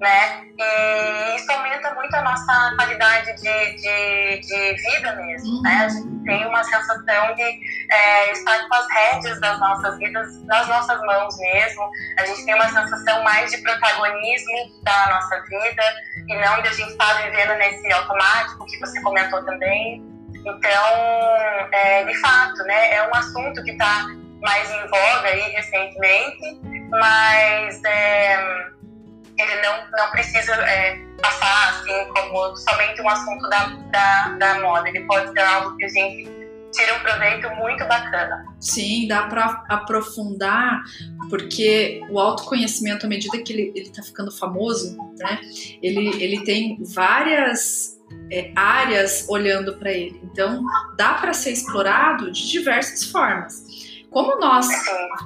né? 0.00 0.44
E 0.58 1.36
isso 1.36 1.50
aumenta 1.50 1.94
muito 1.94 2.14
a 2.14 2.22
nossa 2.22 2.74
qualidade 2.76 3.34
de, 3.34 3.76
de, 3.76 4.40
de 4.40 4.74
vida 4.74 5.16
mesmo, 5.16 5.62
né? 5.62 5.84
A 5.84 5.88
gente 5.88 6.24
tem 6.24 6.46
uma 6.46 6.62
sensação 6.62 7.34
de 7.34 7.42
é, 7.90 8.32
estar 8.32 8.68
com 8.68 8.74
as 8.74 8.86
rédeas 8.92 9.40
das 9.40 9.58
nossas 9.58 9.98
vidas 9.98 10.44
nas 10.44 10.68
nossas 10.68 11.00
mãos 11.00 11.36
mesmo. 11.38 11.90
A 12.18 12.26
gente 12.26 12.44
tem 12.44 12.54
uma 12.54 12.68
sensação 12.68 13.22
mais 13.24 13.50
de 13.50 13.58
protagonismo 13.58 14.82
da 14.82 15.10
nossa 15.10 15.40
vida 15.42 15.82
e 16.28 16.34
não 16.36 16.62
de 16.62 16.68
a 16.68 16.72
gente 16.72 16.90
estar 16.90 17.22
vivendo 17.22 17.54
nesse 17.56 17.92
automático 17.92 18.66
que 18.66 18.78
você 18.78 19.00
comentou 19.02 19.44
também. 19.44 20.04
Então, 20.34 21.68
é, 21.72 22.04
de 22.04 22.14
fato, 22.18 22.62
né? 22.64 22.94
É 22.94 23.08
um 23.08 23.14
assunto 23.14 23.62
que 23.64 23.72
está 23.72 24.06
mais 24.40 24.70
em 24.70 24.86
voga 24.86 25.28
aí 25.28 25.50
recentemente, 25.50 26.60
mas 26.90 27.82
é, 27.84 28.68
ele 29.38 29.62
não, 29.62 29.90
não 29.92 30.10
precisa 30.10 30.52
é, 30.54 30.98
passar 31.22 31.70
assim 31.70 32.08
como 32.12 32.56
somente 32.56 33.00
um 33.00 33.08
assunto 33.08 33.48
da, 33.48 33.66
da, 33.90 34.28
da 34.38 34.60
moda. 34.60 34.88
Ele 34.88 35.00
pode 35.06 35.30
ser 35.32 35.40
algo 35.40 35.76
que 35.76 35.84
a 35.84 35.88
gente 35.88 36.38
tira 36.72 36.96
um 36.96 37.00
proveito 37.00 37.48
muito 37.56 37.84
bacana. 37.86 38.44
Sim, 38.60 39.06
dá 39.06 39.26
para 39.26 39.64
aprofundar, 39.68 40.82
porque 41.30 42.02
o 42.10 42.18
autoconhecimento, 42.18 43.06
à 43.06 43.08
medida 43.08 43.38
que 43.38 43.52
ele 43.52 43.72
está 43.76 44.02
ficando 44.02 44.30
famoso, 44.30 44.96
né, 45.16 45.40
ele, 45.82 46.22
ele 46.22 46.44
tem 46.44 46.78
várias 46.82 47.98
é, 48.30 48.52
áreas 48.54 49.26
olhando 49.28 49.76
para 49.78 49.92
ele. 49.92 50.20
Então, 50.24 50.64
dá 50.96 51.14
para 51.14 51.32
ser 51.32 51.52
explorado 51.52 52.30
de 52.30 52.50
diversas 52.50 53.04
formas. 53.10 53.87
Como 54.10 54.40
nós 54.40 54.66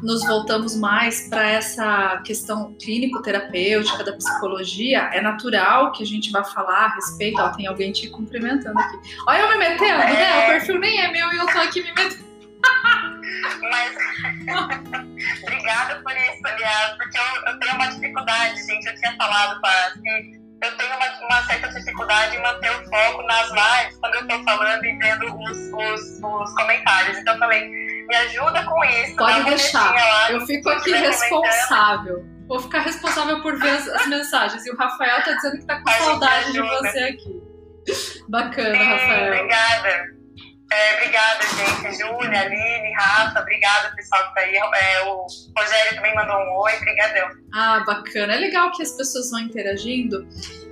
nos 0.03 0.27
voltamos 0.27 0.77
mais 0.77 1.29
para 1.29 1.49
essa 1.49 2.21
questão 2.25 2.75
clínico-terapêutica 2.75 4.03
da 4.03 4.13
psicologia, 4.13 5.11
é 5.13 5.21
natural 5.21 5.93
que 5.93 6.03
a 6.03 6.07
gente 6.07 6.33
vá 6.33 6.43
falar 6.43 6.87
a 6.87 6.95
respeito. 6.97 7.41
Ó, 7.41 7.49
tem 7.51 7.67
alguém 7.67 7.93
te 7.93 8.09
cumprimentando 8.11 8.79
aqui. 8.79 8.99
Olha 9.27 9.43
eu 9.43 9.49
me 9.51 9.59
metendo, 9.59 10.03
é... 10.03 10.13
né? 10.13 10.45
O 10.45 10.47
perfil 10.49 10.79
nem 10.81 11.01
é 11.01 11.13
meu 11.13 11.33
e 11.33 11.37
eu 11.37 11.47
tô 11.47 11.59
aqui 11.59 11.83
me 11.83 11.93
metendo. 11.93 12.33
Mas 13.61 13.97
obrigada 15.43 16.01
por 16.03 16.13
isso, 16.13 16.41
aliás, 16.45 16.97
porque 16.97 17.19
eu, 17.19 17.53
eu, 17.53 17.59
tenho 17.59 17.75
uma 17.75 17.87
dificuldade, 17.87 18.67
gente. 18.67 18.87
Eu 18.87 18.95
tinha 18.97 19.17
falado 19.17 19.61
para 19.61 19.93
que 19.93 20.41
eu 20.63 20.77
tenho 20.77 20.97
uma, 20.97 21.27
uma, 21.27 21.43
certa 21.47 21.69
dificuldade 21.69 22.37
em 22.37 22.43
manter 22.43 22.71
o 22.71 22.85
foco 22.85 23.23
nas 23.23 23.49
lives 23.51 23.99
quando 23.99 24.15
eu 24.15 24.21
estou 24.23 24.45
falando 24.45 24.85
e 24.85 24.97
vendo 24.99 25.37
os, 25.37 25.59
os, 25.73 26.21
os 26.23 26.55
comentários. 26.55 27.19
Então 27.19 27.35
eu 27.35 27.39
falei, 27.41 27.92
me 28.07 28.17
ajuda 28.17 28.65
com 28.65 28.85
isso. 28.85 29.17
Pode 29.17 29.45
deixar. 29.45 29.93
Lá, 29.93 30.33
eu 30.33 30.41
fico 30.47 30.69
aqui 30.69 30.93
responsável. 30.93 32.25
Vou 32.49 32.61
ficar 32.61 32.81
responsável 32.81 33.41
por 33.41 33.59
ver 33.59 33.71
as, 33.71 33.89
as, 33.89 34.07
mensagens. 34.07 34.67
E 34.67 34.71
o 34.71 34.77
Rafael 34.77 35.23
tá 35.23 35.33
dizendo 35.33 35.59
que 35.59 35.67
tá 35.67 35.81
com 35.81 35.89
a 35.89 35.93
saudade 35.93 36.53
de 36.53 36.61
você 36.61 36.99
aqui. 36.99 37.43
Bacana, 38.29 38.77
Sim, 38.77 38.85
Rafael. 38.85 39.33
Obrigada. 39.33 40.23
É, 40.73 40.95
obrigada, 40.97 41.43
gente. 41.43 41.99
Júlia, 41.99 42.41
Aline, 42.41 42.95
Rafa, 42.95 43.41
obrigada, 43.41 43.95
pessoal 43.95 44.29
que 44.29 44.35
tá 44.35 44.41
aí. 44.41 44.57
É, 44.57 45.03
o 45.03 45.27
Rogério 45.57 45.97
também 45.97 46.15
mandou 46.15 46.37
um 46.37 46.61
oi, 46.61 46.79
brigadão. 46.79 47.29
Ah, 47.55 47.83
bacana. 47.87 48.35
É 48.35 48.39
legal 48.39 48.71
que 48.73 48.83
as 48.83 48.93
pessoas 48.93 49.31
vão 49.31 49.41
interagindo 49.41 50.27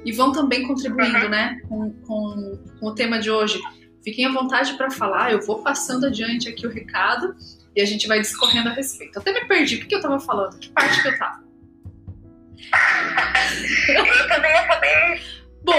e 0.05 0.13
vão 0.13 0.33
também 0.33 0.67
contribuindo, 0.67 1.25
uhum. 1.25 1.29
né, 1.29 1.61
com, 1.69 1.93
com, 2.07 2.65
com 2.81 2.87
o 2.87 2.95
tema 2.95 3.19
de 3.19 3.31
hoje. 3.31 3.61
Fiquem 4.03 4.27
à 4.27 4.33
vontade 4.33 4.75
para 4.75 4.91
falar, 4.91 5.33
eu 5.33 5.41
vou 5.41 5.63
passando 5.63 6.07
adiante 6.07 6.49
aqui 6.49 6.67
o 6.67 6.71
recado 6.71 7.37
e 7.77 7.81
a 7.81 7.85
gente 7.85 8.09
vai 8.09 8.21
discorrendo 8.21 8.69
a 8.71 8.73
respeito. 8.73 9.19
Até 9.19 9.33
me 9.33 9.47
perdi, 9.47 9.77
o 9.77 9.87
que 9.87 9.95
eu 9.95 9.99
estava 9.99 10.19
falando? 10.19 10.59
Que 10.59 10.71
parte 10.71 11.03
que 11.03 11.09
eu 11.09 11.13
estava? 11.13 11.43
eu 13.89 14.29
também 14.29 14.53
acabei 14.53 15.21
Bom, 15.63 15.75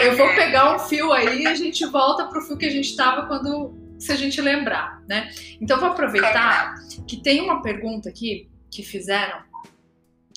eu 0.00 0.16
vou 0.16 0.34
pegar 0.34 0.74
um 0.74 0.78
fio 0.78 1.12
aí 1.12 1.42
e 1.42 1.46
a 1.46 1.54
gente 1.54 1.84
volta 1.86 2.26
pro 2.26 2.42
fio 2.42 2.58
que 2.58 2.66
a 2.66 2.70
gente 2.70 2.90
estava 2.90 3.26
quando 3.26 3.74
se 3.98 4.12
a 4.12 4.16
gente 4.16 4.40
lembrar, 4.40 5.02
né? 5.08 5.30
Então 5.60 5.80
vou 5.80 5.88
aproveitar 5.88 6.74
que 7.08 7.16
tem 7.16 7.40
uma 7.40 7.62
pergunta 7.62 8.10
aqui 8.10 8.50
que 8.70 8.82
fizeram 8.82 9.38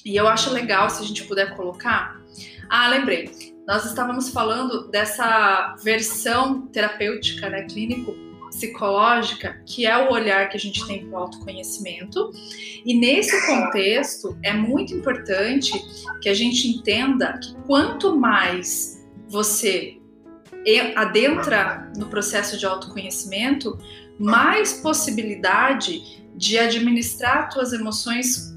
e 0.05 0.15
eu 0.15 0.27
acho 0.27 0.51
legal 0.51 0.89
se 0.89 1.03
a 1.03 1.05
gente 1.05 1.25
puder 1.25 1.55
colocar. 1.55 2.17
Ah, 2.69 2.87
lembrei 2.87 3.29
nós 3.69 3.85
estávamos 3.85 4.29
falando 4.29 4.87
dessa 4.87 5.75
versão 5.83 6.61
terapêutica, 6.69 7.51
né, 7.51 7.65
clínico 7.65 8.15
psicológica, 8.49 9.61
que 9.63 9.85
é 9.85 9.95
o 9.95 10.11
olhar 10.11 10.49
que 10.49 10.57
a 10.57 10.59
gente 10.59 10.87
tem 10.87 11.05
para 11.05 11.11
o 11.11 11.21
autoconhecimento. 11.21 12.31
E 12.83 12.95
nesse 12.99 13.45
contexto 13.45 14.35
é 14.41 14.51
muito 14.51 14.91
importante 14.91 15.71
que 16.19 16.27
a 16.27 16.33
gente 16.33 16.67
entenda 16.67 17.37
que 17.37 17.53
quanto 17.67 18.17
mais 18.17 19.07
você 19.27 19.99
adentra 20.95 21.91
no 21.95 22.07
processo 22.07 22.57
de 22.57 22.65
autoconhecimento, 22.65 23.77
mais 24.17 24.81
possibilidade 24.81 26.25
de 26.35 26.57
administrar 26.57 27.51
suas 27.51 27.71
emoções 27.71 28.51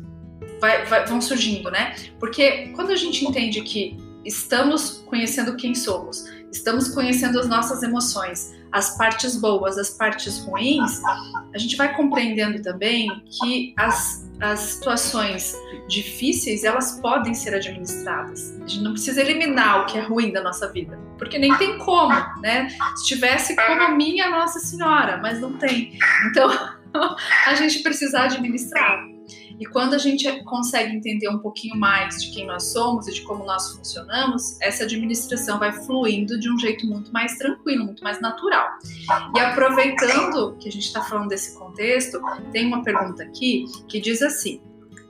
vai, 0.59 0.87
vai, 0.87 1.04
vão 1.04 1.21
surgindo, 1.21 1.71
né? 1.71 1.97
Porque 2.19 2.69
quando 2.69 2.92
a 2.92 2.97
gente 2.97 3.26
entende 3.26 3.61
que 3.61 4.11
estamos 4.25 5.02
conhecendo 5.07 5.57
quem 5.57 5.75
somos, 5.75 6.25
estamos 6.50 6.88
conhecendo 6.88 7.38
as 7.38 7.49
nossas 7.49 7.83
emoções, 7.83 8.52
as 8.73 8.97
partes 8.97 9.37
boas, 9.37 9.76
as 9.76 9.91
partes 9.91 10.38
ruins, 10.38 11.00
a 11.55 11.59
gente 11.59 11.76
vai 11.76 11.95
compreendendo 11.95 12.62
também 12.62 13.11
que 13.26 13.75
as, 13.76 14.31
as 14.41 14.61
situações 14.61 15.55
difíceis 15.88 16.64
elas 16.64 16.99
podem 17.00 17.35
ser 17.35 17.55
administradas. 17.55 18.59
A 18.62 18.67
gente 18.67 18.83
não 18.83 18.93
precisa 18.93 19.21
eliminar 19.21 19.83
o 19.83 19.87
que 19.87 19.99
é 19.99 20.00
ruim 20.00 20.33
da 20.33 20.43
nossa 20.43 20.73
vida, 20.73 20.99
porque 21.19 21.38
nem 21.38 21.55
tem 21.59 21.79
como, 21.79 22.14
né? 22.41 22.69
Se 22.97 23.07
tivesse 23.07 23.55
como 23.55 23.83
a 23.83 23.91
minha 23.91 24.31
Nossa 24.31 24.59
Senhora, 24.59 25.19
mas 25.19 25.38
não 25.38 25.59
tem. 25.59 25.99
Então 26.31 26.49
a 27.47 27.55
gente 27.55 27.81
precisa 27.81 28.21
administrar. 28.21 29.12
E 29.62 29.66
quando 29.66 29.95
a 29.95 29.99
gente 29.99 30.42
consegue 30.42 30.92
entender 30.92 31.28
um 31.28 31.38
pouquinho 31.38 31.76
mais 31.76 32.21
de 32.21 32.33
quem 32.33 32.45
nós 32.45 32.73
somos 32.73 33.07
e 33.07 33.12
de 33.12 33.23
como 33.23 33.45
nós 33.45 33.71
funcionamos, 33.71 34.61
essa 34.61 34.83
administração 34.83 35.57
vai 35.61 35.73
fluindo 35.73 36.37
de 36.40 36.52
um 36.52 36.59
jeito 36.59 36.85
muito 36.85 37.12
mais 37.12 37.38
tranquilo, 37.38 37.85
muito 37.85 38.02
mais 38.02 38.21
natural. 38.21 38.71
E 39.37 39.38
aproveitando 39.38 40.57
que 40.59 40.69
a 40.69 40.73
gente 40.73 40.87
está 40.87 41.00
falando 41.04 41.28
desse 41.28 41.57
contexto, 41.57 42.21
tem 42.50 42.66
uma 42.66 42.83
pergunta 42.83 43.23
aqui 43.23 43.66
que 43.87 44.00
diz 44.00 44.21
assim: 44.21 44.61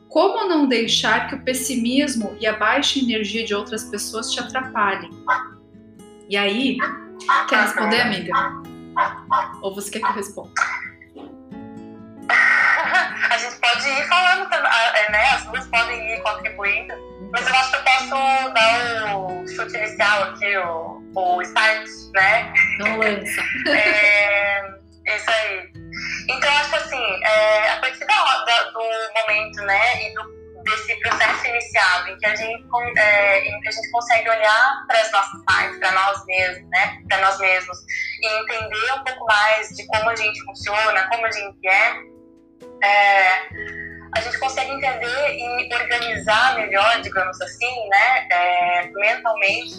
como 0.06 0.46
não 0.46 0.68
deixar 0.68 1.28
que 1.28 1.34
o 1.34 1.42
pessimismo 1.42 2.36
e 2.38 2.46
a 2.46 2.52
baixa 2.52 2.98
energia 2.98 3.46
de 3.46 3.54
outras 3.54 3.84
pessoas 3.84 4.30
te 4.30 4.38
atrapalhem? 4.38 5.08
E 6.28 6.36
aí, 6.36 6.76
quer 7.48 7.62
responder, 7.62 8.02
amiga? 8.02 8.34
Ou 9.62 9.74
você 9.74 9.90
quer 9.90 10.00
que 10.00 10.08
eu 10.08 10.12
responda? 10.12 10.52
A 13.32 13.38
gente 13.38 13.56
pode 13.56 13.88
ir 13.88 14.08
falando, 14.08 14.54
é, 14.54 15.10
né? 15.10 15.24
As 15.32 15.44
duas 15.44 15.66
podem 15.68 16.14
ir 16.14 16.22
contribuindo. 16.22 16.94
Mas 17.32 17.48
eu 17.48 17.54
acho 17.54 17.70
que 17.70 17.76
eu 17.76 17.82
posso 17.82 18.52
dar 18.52 19.16
o 19.16 19.48
chute 19.48 19.76
inicial 19.76 20.22
aqui, 20.24 20.56
o, 20.58 21.02
o 21.14 21.42
start, 21.42 21.88
né? 22.14 22.52
Não 22.78 22.98
lança. 22.98 23.40
é, 23.70 24.62
isso 25.06 25.30
aí. 25.30 25.72
Então, 26.28 26.50
acho 26.58 26.70
que 26.70 26.76
assim, 26.76 27.24
é, 27.24 27.70
a 27.70 27.76
partir 27.78 28.04
da, 28.04 28.44
da, 28.44 28.62
do 28.70 28.80
momento, 28.80 29.62
né, 29.62 30.02
e 30.02 30.14
do, 30.14 30.62
desse 30.62 30.94
processo 31.00 31.46
inicial, 31.46 32.08
em 32.08 32.18
que 32.18 32.26
a 32.26 32.34
gente, 32.34 32.64
é, 32.98 33.48
em 33.48 33.60
que 33.60 33.68
a 33.68 33.72
gente 33.72 33.90
consegue 33.90 34.28
olhar 34.28 34.84
para 34.86 35.00
as 35.00 35.10
nossas 35.10 35.44
partes, 35.44 35.78
para 35.78 35.90
nós 35.92 36.24
mesmos, 36.26 36.70
né, 36.70 36.98
para 37.08 37.18
nós 37.18 37.38
mesmos, 37.38 37.78
e 38.20 38.40
entender 38.40 38.92
um 38.92 39.04
pouco 39.04 39.24
mais 39.24 39.68
de 39.70 39.86
como 39.86 40.10
a 40.10 40.16
gente 40.16 40.40
funciona, 40.44 41.08
como 41.10 41.26
a 41.26 41.30
gente 41.30 41.68
é, 41.68 42.11
é, 42.82 43.28
a 44.14 44.20
gente 44.20 44.38
consegue 44.38 44.72
entender 44.72 45.36
e 45.36 45.74
organizar 45.74 46.56
melhor, 46.56 47.00
digamos 47.00 47.40
assim, 47.40 47.88
né, 47.88 48.28
é, 48.30 48.90
mentalmente, 48.92 49.74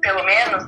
pelo 0.00 0.22
menos, 0.24 0.64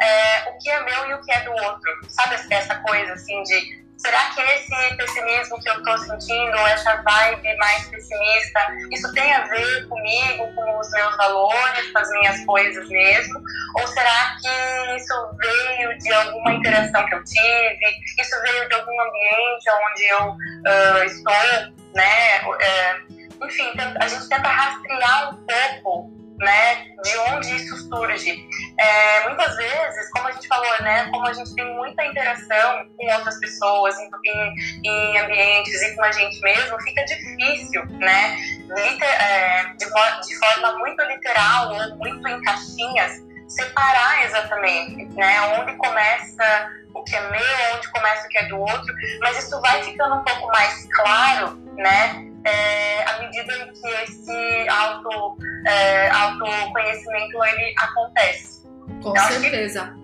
é, 0.00 0.50
o 0.50 0.58
que 0.58 0.70
é 0.70 0.84
meu 0.84 1.10
e 1.10 1.14
o 1.14 1.20
que 1.22 1.32
é 1.32 1.40
do 1.40 1.52
outro. 1.52 1.92
Sabe 2.08 2.34
essa 2.50 2.76
coisa 2.76 3.12
assim 3.14 3.42
de 3.44 3.84
será 3.96 4.30
que 4.34 4.40
esse 4.40 4.96
pessimismo 4.96 5.60
que 5.62 5.68
eu 5.70 5.78
estou 5.78 5.98
sentindo, 5.98 6.56
essa 6.66 6.96
vibe 6.96 7.56
mais 7.56 7.88
pessimista, 7.88 8.60
isso 8.92 9.12
tem 9.14 9.32
a 9.32 9.46
ver 9.46 9.88
comigo, 9.88 10.54
com 10.54 10.78
os 10.78 10.90
meus 10.90 11.16
valores, 11.16 11.92
com 11.92 11.98
as 11.98 12.10
minhas 12.10 12.44
coisas 12.44 12.88
mesmo? 12.88 13.42
Ou 13.76 13.86
será 13.88 14.36
que 14.40 14.96
isso 14.96 15.14
veio 15.38 15.98
de 15.98 16.12
alguma 16.12 16.52
interação 16.52 17.04
que 17.06 17.14
eu 17.14 17.24
tive? 17.24 17.78
Isso 18.18 18.40
veio 18.42 18.68
de 18.68 18.74
algum 18.74 19.00
ambiente 19.00 19.70
onde 19.70 20.04
eu 20.04 20.28
uh, 20.30 21.04
estou, 21.04 21.72
né? 21.94 22.40
Uh, 22.44 23.46
enfim, 23.46 23.70
a 24.00 24.08
gente 24.08 24.28
tenta 24.28 24.48
rastrear 24.48 25.34
um 25.34 25.46
pouco 25.82 26.24
né, 26.38 26.84
de 27.02 27.16
onde 27.30 27.56
isso 27.56 27.76
surge. 27.88 28.46
É, 28.78 29.28
muitas 29.28 29.56
vezes, 29.56 30.10
como 30.10 30.28
a 30.28 30.32
gente 30.32 30.48
falou, 30.48 30.82
né, 30.82 31.08
como 31.10 31.26
a 31.26 31.32
gente 31.32 31.54
tem 31.54 31.64
muita 31.76 32.04
interação 32.04 32.86
com 32.96 33.06
outras 33.12 33.38
pessoas, 33.38 33.94
em, 33.98 34.10
em, 34.24 34.88
em 34.88 35.18
ambientes 35.18 35.80
e 35.82 35.94
com 35.94 36.02
a 36.02 36.12
gente 36.12 36.40
mesmo, 36.40 36.80
fica 36.82 37.04
difícil, 37.04 37.84
né, 37.98 38.36
liter, 38.68 39.22
é, 39.22 39.64
de, 39.74 39.86
de 39.86 40.38
forma 40.38 40.78
muito 40.78 41.02
literal 41.02 41.72
ou 41.72 41.96
muito 41.96 42.26
em 42.26 42.40
caixinhas, 42.42 43.22
separar 43.54 44.24
exatamente, 44.24 45.06
né, 45.14 45.40
onde 45.58 45.76
começa 45.76 46.70
o 46.94 47.02
que 47.02 47.14
é 47.14 47.30
meu, 47.30 47.76
onde 47.76 47.90
começa 47.90 48.26
o 48.26 48.28
que 48.28 48.38
é 48.38 48.48
do 48.48 48.60
outro, 48.60 48.94
mas 49.20 49.44
isso 49.44 49.60
vai 49.60 49.82
ficando 49.82 50.16
um 50.16 50.24
pouco 50.24 50.46
mais 50.48 50.86
claro, 50.92 51.56
né, 51.76 52.26
é, 52.44 53.04
à 53.04 53.18
medida 53.20 53.52
em 53.56 53.72
que 53.72 53.88
esse 54.04 54.68
auto, 54.68 55.38
é, 55.66 56.10
autoconhecimento 56.10 57.44
ele 57.44 57.74
acontece. 57.78 58.62
Com 59.02 59.10
então, 59.10 59.28
certeza. 59.28 59.94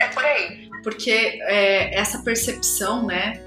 É 0.00 0.06
por 0.08 0.24
aí. 0.24 0.68
Porque 0.82 1.40
é, 1.42 1.98
essa 1.98 2.22
percepção, 2.22 3.06
né, 3.06 3.40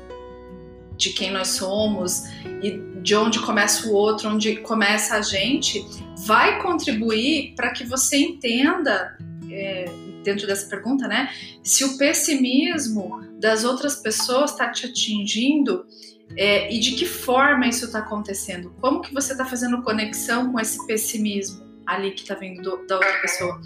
de 0.95 1.11
quem 1.11 1.31
nós 1.31 1.49
somos 1.49 2.25
e 2.61 2.77
de 3.01 3.15
onde 3.15 3.39
começa 3.39 3.87
o 3.87 3.93
outro, 3.93 4.29
onde 4.29 4.57
começa 4.57 5.15
a 5.15 5.21
gente, 5.21 5.81
vai 6.25 6.61
contribuir 6.61 7.53
para 7.55 7.71
que 7.71 7.85
você 7.85 8.17
entenda 8.17 9.17
é, 9.59 9.85
dentro 10.23 10.47
dessa 10.47 10.67
pergunta, 10.67 11.07
né? 11.07 11.29
Se 11.63 11.83
o 11.83 11.97
pessimismo 11.97 13.21
das 13.39 13.63
outras 13.63 13.95
pessoas 13.95 14.51
está 14.51 14.69
te 14.69 14.85
atingindo 14.85 15.85
é, 16.35 16.71
e 16.73 16.79
de 16.79 16.91
que 16.91 17.05
forma 17.05 17.67
isso 17.67 17.85
está 17.85 17.99
acontecendo? 17.99 18.73
Como 18.79 19.01
que 19.01 19.13
você 19.13 19.31
está 19.31 19.45
fazendo 19.45 19.81
conexão 19.81 20.51
com 20.51 20.59
esse 20.59 20.85
pessimismo 20.85 21.67
ali 21.85 22.11
que 22.11 22.21
está 22.21 22.35
vindo 22.35 22.61
do, 22.61 22.85
da 22.85 22.95
outra 22.95 23.21
pessoa? 23.21 23.61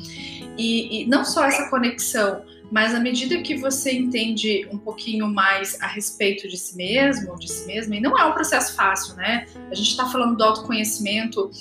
E, 0.57 1.03
e 1.03 1.07
não 1.07 1.25
só 1.25 1.45
essa 1.45 1.69
conexão, 1.69 2.43
mas 2.71 2.95
à 2.95 2.99
medida 2.99 3.41
que 3.41 3.55
você 3.55 3.91
entende 3.91 4.67
um 4.71 4.77
pouquinho 4.77 5.27
mais 5.27 5.79
a 5.81 5.87
respeito 5.87 6.47
de 6.47 6.57
si 6.57 6.75
mesmo, 6.77 7.37
de 7.37 7.51
si 7.51 7.67
mesma, 7.67 7.95
e 7.95 7.99
não 7.99 8.17
é 8.17 8.25
um 8.25 8.31
processo 8.31 8.75
fácil, 8.75 9.15
né? 9.15 9.45
A 9.69 9.75
gente 9.75 9.89
está 9.89 10.07
falando 10.07 10.37
do 10.37 10.43
autoconhecimento 10.43 11.51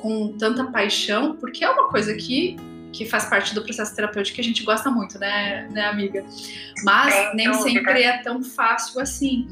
com 0.00 0.32
tanta 0.38 0.64
paixão, 0.64 1.36
porque 1.36 1.64
é 1.64 1.70
uma 1.70 1.88
coisa 1.88 2.14
que 2.14 2.56
que 2.96 3.04
faz 3.04 3.26
parte 3.26 3.54
do 3.54 3.62
processo 3.62 3.94
terapêutico 3.94 4.36
que 4.36 4.40
a 4.40 4.44
gente 4.44 4.62
gosta 4.64 4.90
muito, 4.90 5.18
né, 5.18 5.68
né 5.70 5.86
amiga? 5.86 6.24
Mas 6.82 7.34
nem 7.34 7.52
sempre 7.54 8.02
é 8.02 8.22
tão 8.22 8.42
fácil 8.42 9.00
assim. 9.00 9.46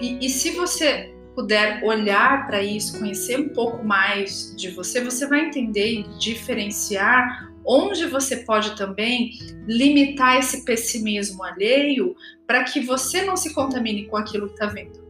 E, 0.00 0.04
e, 0.04 0.26
e 0.26 0.28
se 0.28 0.50
você 0.50 1.14
puder 1.34 1.82
olhar 1.84 2.46
para 2.46 2.62
isso, 2.62 2.98
conhecer 2.98 3.38
um 3.38 3.48
pouco 3.48 3.84
mais 3.84 4.54
de 4.56 4.70
você, 4.70 5.00
você 5.02 5.26
vai 5.26 5.46
entender 5.46 6.00
e 6.00 6.02
diferenciar 6.18 7.48
onde 7.64 8.06
você 8.06 8.38
pode 8.38 8.76
também 8.76 9.32
limitar 9.66 10.38
esse 10.38 10.64
pessimismo 10.64 11.44
alheio 11.44 12.16
para 12.46 12.64
que 12.64 12.80
você 12.80 13.22
não 13.22 13.36
se 13.36 13.54
contamine 13.54 14.06
com 14.06 14.16
aquilo 14.16 14.48
que 14.48 14.54
está 14.54 14.66
vendo. 14.66 15.07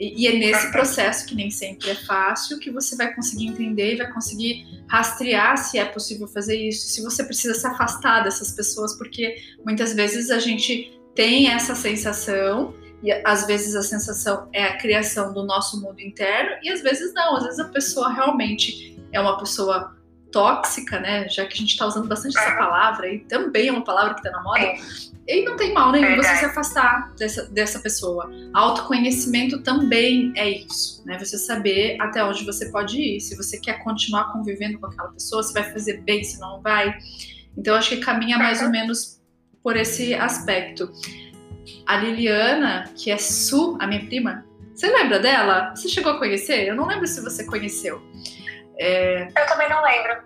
E, 0.00 0.26
é 0.26 0.32
nesse 0.32 0.72
processo, 0.72 1.26
que 1.26 1.34
nem 1.34 1.50
sempre 1.50 1.90
é 1.90 1.94
fácil, 1.94 2.58
que 2.58 2.70
você 2.70 2.96
vai 2.96 3.14
conseguir 3.14 3.48
entender 3.48 3.94
e 3.94 3.96
vai 3.98 4.10
conseguir 4.10 4.82
rastrear 4.88 5.58
se 5.58 5.78
é 5.78 5.84
possível 5.84 6.26
fazer 6.26 6.56
isso, 6.56 6.88
se 6.88 7.02
você 7.02 7.22
precisa 7.22 7.52
se 7.52 7.66
afastar 7.66 8.24
dessas 8.24 8.50
pessoas, 8.52 8.96
porque 8.96 9.36
muitas 9.62 9.92
vezes 9.92 10.30
a 10.30 10.38
gente 10.38 10.98
tem 11.14 11.48
essa 11.48 11.74
sensação, 11.74 12.74
e 13.02 13.12
às 13.12 13.46
vezes 13.46 13.74
a 13.74 13.82
sensação 13.82 14.48
é 14.54 14.64
a 14.64 14.78
criação 14.78 15.34
do 15.34 15.44
nosso 15.44 15.78
mundo 15.82 16.00
interno, 16.00 16.52
e 16.62 16.70
às 16.70 16.80
vezes 16.80 17.12
não, 17.12 17.36
às 17.36 17.44
vezes 17.44 17.58
a 17.60 17.68
pessoa 17.68 18.10
realmente 18.10 18.98
é 19.12 19.20
uma 19.20 19.36
pessoa 19.38 19.99
tóxica, 20.32 21.00
né? 21.00 21.28
Já 21.28 21.44
que 21.46 21.54
a 21.54 21.56
gente 21.56 21.70
está 21.70 21.86
usando 21.86 22.08
bastante 22.08 22.38
essa 22.38 22.54
palavra, 22.56 23.08
e 23.08 23.20
também 23.20 23.68
é 23.68 23.72
uma 23.72 23.84
palavra 23.84 24.14
que 24.14 24.20
está 24.20 24.30
na 24.30 24.42
moda. 24.42 24.74
E 25.26 25.44
não 25.44 25.56
tem 25.56 25.72
mal 25.72 25.92
nenhum 25.92 26.16
você 26.16 26.36
se 26.36 26.44
afastar 26.44 27.12
dessa, 27.16 27.48
dessa 27.50 27.78
pessoa. 27.78 28.30
Autoconhecimento 28.52 29.62
também 29.62 30.32
é 30.34 30.50
isso, 30.50 31.02
né? 31.06 31.18
Você 31.18 31.38
saber 31.38 31.96
até 32.00 32.24
onde 32.24 32.44
você 32.44 32.68
pode 32.70 33.00
ir. 33.00 33.20
Se 33.20 33.36
você 33.36 33.58
quer 33.58 33.82
continuar 33.84 34.32
convivendo 34.32 34.78
com 34.78 34.86
aquela 34.86 35.10
pessoa, 35.12 35.42
se 35.42 35.52
vai 35.52 35.64
fazer 35.70 36.00
bem, 36.02 36.24
se 36.24 36.40
não 36.40 36.60
vai. 36.60 36.98
Então, 37.56 37.76
acho 37.76 37.90
que 37.90 37.98
caminha 37.98 38.38
mais 38.38 38.62
ou 38.62 38.70
menos 38.70 39.20
por 39.62 39.76
esse 39.76 40.14
aspecto. 40.14 40.90
A 41.86 41.96
Liliana, 41.96 42.90
que 42.96 43.10
é 43.10 43.18
Su, 43.18 43.76
a 43.80 43.86
minha 43.86 44.04
prima, 44.04 44.44
você 44.74 44.86
lembra 44.86 45.18
dela? 45.18 45.74
Você 45.76 45.88
chegou 45.88 46.12
a 46.12 46.18
conhecer? 46.18 46.66
Eu 46.66 46.74
não 46.74 46.86
lembro 46.86 47.06
se 47.06 47.20
você 47.20 47.44
conheceu. 47.44 48.02
É... 48.80 49.28
Eu 49.36 49.46
também 49.46 49.68
não 49.68 49.82
lembro. 49.82 50.16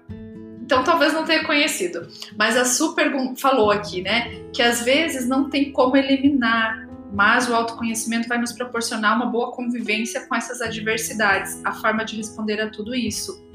Então 0.62 0.82
talvez 0.82 1.12
não 1.12 1.24
tenha 1.24 1.44
conhecido. 1.44 2.08
Mas 2.38 2.56
a 2.56 2.64
Su 2.64 2.94
falou 3.36 3.70
aqui, 3.70 4.00
né, 4.00 4.42
que 4.52 4.62
às 4.62 4.82
vezes 4.82 5.28
não 5.28 5.50
tem 5.50 5.72
como 5.72 5.96
eliminar, 5.96 6.88
mas 7.12 7.48
o 7.48 7.54
autoconhecimento 7.54 8.28
vai 8.28 8.38
nos 8.38 8.52
proporcionar 8.52 9.16
uma 9.16 9.26
boa 9.26 9.52
convivência 9.52 10.26
com 10.26 10.34
essas 10.34 10.62
adversidades, 10.62 11.60
a 11.64 11.72
forma 11.72 12.04
de 12.04 12.16
responder 12.16 12.60
a 12.60 12.70
tudo 12.70 12.94
isso. 12.94 13.46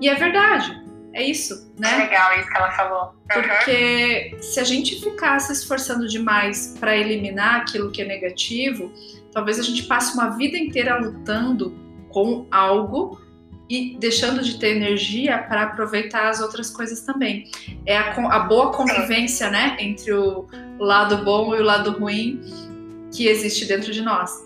E 0.00 0.08
é 0.08 0.14
verdade, 0.14 0.82
é 1.12 1.22
isso, 1.22 1.72
né? 1.78 1.96
Legal 1.96 2.38
isso 2.38 2.48
que 2.48 2.56
ela 2.56 2.70
falou. 2.72 3.02
Uhum. 3.02 3.42
Porque 3.42 4.36
se 4.40 4.58
a 4.58 4.64
gente 4.64 5.00
ficar 5.00 5.38
se 5.40 5.52
esforçando 5.52 6.08
demais 6.08 6.76
para 6.80 6.96
eliminar 6.96 7.60
aquilo 7.60 7.90
que 7.90 8.02
é 8.02 8.04
negativo, 8.04 8.92
talvez 9.32 9.58
a 9.58 9.62
gente 9.62 9.84
passe 9.84 10.14
uma 10.14 10.30
vida 10.30 10.56
inteira 10.56 10.98
lutando 10.98 11.78
com 12.08 12.46
algo 12.50 13.20
e 13.68 13.96
deixando 13.98 14.42
de 14.42 14.58
ter 14.58 14.76
energia 14.76 15.38
para 15.38 15.62
aproveitar 15.62 16.28
as 16.28 16.40
outras 16.40 16.70
coisas 16.70 17.00
também. 17.00 17.50
É 17.86 17.96
a, 17.96 18.12
a, 18.12 18.40
boa 18.40 18.72
convivência, 18.72 19.50
né, 19.50 19.76
entre 19.80 20.12
o 20.12 20.46
lado 20.78 21.24
bom 21.24 21.54
e 21.54 21.60
o 21.60 21.64
lado 21.64 21.92
ruim 21.92 22.40
que 23.12 23.26
existe 23.26 23.64
dentro 23.64 23.92
de 23.92 24.02
nós. 24.02 24.42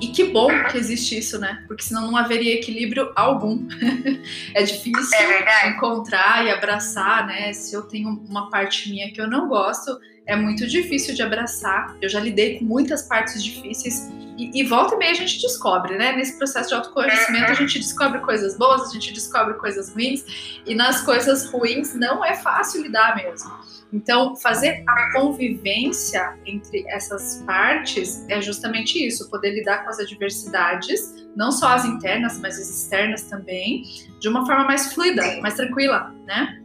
E 0.00 0.08
que 0.08 0.24
bom 0.24 0.48
que 0.70 0.78
existe 0.78 1.18
isso, 1.18 1.40
né? 1.40 1.64
Porque 1.66 1.82
senão 1.82 2.06
não 2.06 2.16
haveria 2.16 2.54
equilíbrio 2.54 3.10
algum. 3.16 3.66
é 4.54 4.62
difícil 4.62 5.18
é 5.18 5.70
encontrar 5.70 6.46
e 6.46 6.50
abraçar, 6.50 7.26
né? 7.26 7.52
Se 7.52 7.74
eu 7.74 7.82
tenho 7.82 8.10
uma 8.28 8.48
parte 8.48 8.90
minha 8.90 9.10
que 9.10 9.20
eu 9.20 9.28
não 9.28 9.48
gosto, 9.48 9.98
é 10.28 10.36
muito 10.36 10.66
difícil 10.66 11.14
de 11.14 11.22
abraçar. 11.22 11.96
Eu 12.00 12.08
já 12.08 12.20
lidei 12.20 12.58
com 12.58 12.64
muitas 12.66 13.02
partes 13.02 13.42
difíceis 13.42 14.12
e, 14.36 14.60
e, 14.60 14.62
volta 14.62 14.94
e 14.94 14.98
meia 14.98 15.10
a 15.10 15.14
gente 15.14 15.40
descobre, 15.40 15.96
né? 15.96 16.12
Nesse 16.12 16.38
processo 16.38 16.68
de 16.68 16.74
autoconhecimento 16.76 17.50
a 17.50 17.54
gente 17.54 17.78
descobre 17.80 18.20
coisas 18.20 18.56
boas, 18.56 18.88
a 18.88 18.92
gente 18.92 19.12
descobre 19.12 19.54
coisas 19.54 19.92
ruins 19.92 20.60
e 20.64 20.76
nas 20.76 21.00
coisas 21.00 21.50
ruins 21.50 21.92
não 21.94 22.24
é 22.24 22.34
fácil 22.34 22.82
lidar 22.82 23.16
mesmo. 23.16 23.50
Então, 23.92 24.36
fazer 24.36 24.84
a 24.86 25.12
convivência 25.12 26.38
entre 26.44 26.84
essas 26.88 27.42
partes 27.46 28.24
é 28.28 28.40
justamente 28.40 29.04
isso, 29.04 29.28
poder 29.30 29.50
lidar 29.52 29.82
com 29.82 29.90
as 29.90 29.98
adversidades, 29.98 31.26
não 31.34 31.50
só 31.50 31.68
as 31.68 31.86
internas, 31.86 32.38
mas 32.38 32.60
as 32.60 32.68
externas 32.68 33.22
também, 33.22 33.82
de 34.20 34.28
uma 34.28 34.46
forma 34.46 34.64
mais 34.64 34.92
fluida, 34.92 35.40
mais 35.40 35.54
tranquila, 35.54 36.14
né? 36.26 36.62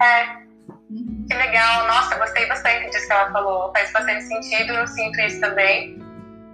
É, 0.00 0.41
que 1.28 1.34
legal, 1.34 1.86
nossa, 1.86 2.16
gostei 2.16 2.46
bastante 2.46 2.90
disso 2.90 3.06
que 3.06 3.12
ela 3.12 3.30
falou. 3.30 3.72
Faz 3.72 3.92
bastante 3.92 4.24
sentido, 4.24 4.72
eu 4.72 4.86
sinto 4.86 5.20
isso 5.20 5.40
também. 5.40 5.98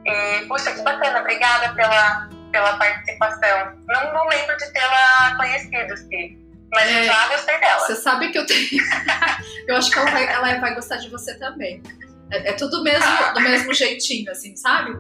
E, 0.05 0.47
puxa, 0.47 0.73
que 0.73 0.83
bacana, 0.83 1.21
obrigada 1.21 1.75
pela, 1.75 2.29
pela 2.53 2.77
participação. 2.77 3.73
Não, 3.87 4.15
não 4.15 4.29
lembro 4.29 4.57
de 4.57 4.73
tê-la 4.73 5.35
conhecido, 5.37 5.97
Steve. 5.97 6.39
Mas 6.73 6.89
é, 6.89 7.05
já 7.05 7.29
gostei 7.29 7.59
dela. 7.59 7.81
Você 7.81 7.97
sabe 7.97 8.31
que 8.31 8.39
eu 8.39 8.47
tenho. 8.47 8.69
eu 9.67 9.77
acho 9.77 9.91
que 9.91 9.99
ela 9.99 10.11
vai, 10.11 10.27
ela 10.27 10.61
vai 10.61 10.75
gostar 10.75 10.97
de 10.97 11.09
você 11.09 11.35
também. 11.39 11.83
É, 12.31 12.51
é 12.51 12.53
tudo 12.53 12.83
mesmo, 12.83 13.07
do 13.35 13.41
mesmo 13.41 13.73
jeitinho, 13.73 14.31
assim, 14.31 14.55
sabe? 14.55 14.93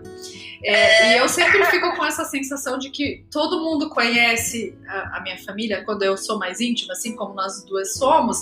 É, 0.62 1.14
e 1.14 1.18
eu 1.18 1.29
sempre 1.29 1.64
fico 1.66 1.94
com 1.94 2.05
essa 2.05 2.25
sensação 2.25 2.79
de 2.79 2.90
que 2.90 3.25
todo 3.31 3.62
mundo 3.62 3.88
conhece 3.90 4.77
a, 4.88 5.18
a, 5.18 5.21
minha 5.23 5.38
família 5.38 5.85
quando 5.85 6.03
eu 6.03 6.16
sou 6.16 6.38
mais 6.38 6.61
íntima, 6.61 6.92
assim 6.92 7.14
como 7.14 7.35
nós 7.35 7.64
duas 7.64 7.94
somos, 7.94 8.38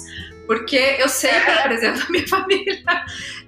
porque 0.46 0.96
eu 0.98 1.08
sempre 1.08 1.52
apresento 1.52 2.02
a 2.06 2.10
minha 2.10 2.26
família. 2.28 2.82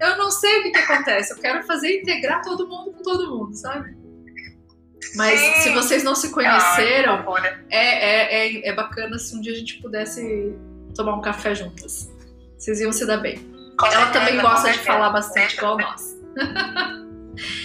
Eu 0.01 0.19
não 0.19 0.31
sei 0.31 0.61
o 0.61 0.63
que, 0.65 0.71
que 0.73 0.79
acontece, 0.79 1.33
eu 1.33 1.39
quero 1.39 1.63
fazer 1.65 2.01
integrar 2.01 2.43
todo 2.43 2.69
mundo 2.69 2.93
com 2.93 3.03
todo 3.03 3.31
mundo, 3.35 3.55
sabe? 3.55 3.97
Mas 5.15 5.41
Sim. 5.41 5.55
se 5.63 5.71
vocês 5.71 6.03
não 6.03 6.15
se 6.15 6.31
conheceram, 6.31 7.25
é, 7.71 7.79
é, 7.79 8.47
é, 8.47 8.69
é 8.69 8.75
bacana 8.75 9.19
se 9.19 9.35
um 9.35 9.41
dia 9.41 9.53
a 9.53 9.57
gente 9.57 9.81
pudesse 9.81 10.55
tomar 10.95 11.15
um 11.15 11.23
café 11.23 11.55
juntas. 11.55 12.11
Vocês 12.59 12.81
iam 12.81 12.93
se 12.93 13.07
dar 13.07 13.19
bem. 13.19 13.39
Com 13.79 13.87
Ela 13.87 14.07
certeza, 14.07 14.13
também 14.13 14.41
gosta 14.41 14.73
de 14.73 14.79
falar 14.81 15.11
bastante, 15.11 15.57
igual 15.57 15.79
nós. 15.79 16.19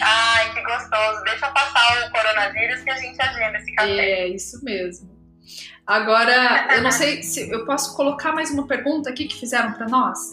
Ai, 0.02 0.33
que 0.54 0.62
gostoso. 0.62 1.24
Deixa 1.24 1.50
passar 1.52 2.08
o 2.08 2.12
coronavírus 2.12 2.82
que 2.84 2.89
a 2.89 2.96
gente 2.98 3.22
agenda 3.22 3.58
esse 3.58 3.74
café. 3.74 3.89
É, 3.89 4.28
isso 4.28 4.63
mesmo. 4.63 5.12
Agora, 5.86 6.76
eu 6.76 6.82
não 6.82 6.92
sei 6.92 7.22
se 7.24 7.50
eu 7.50 7.66
posso 7.66 7.96
colocar 7.96 8.32
mais 8.32 8.50
uma 8.52 8.66
pergunta 8.66 9.10
aqui 9.10 9.26
que 9.26 9.38
fizeram 9.38 9.74
para 9.74 9.88
nós. 9.88 10.32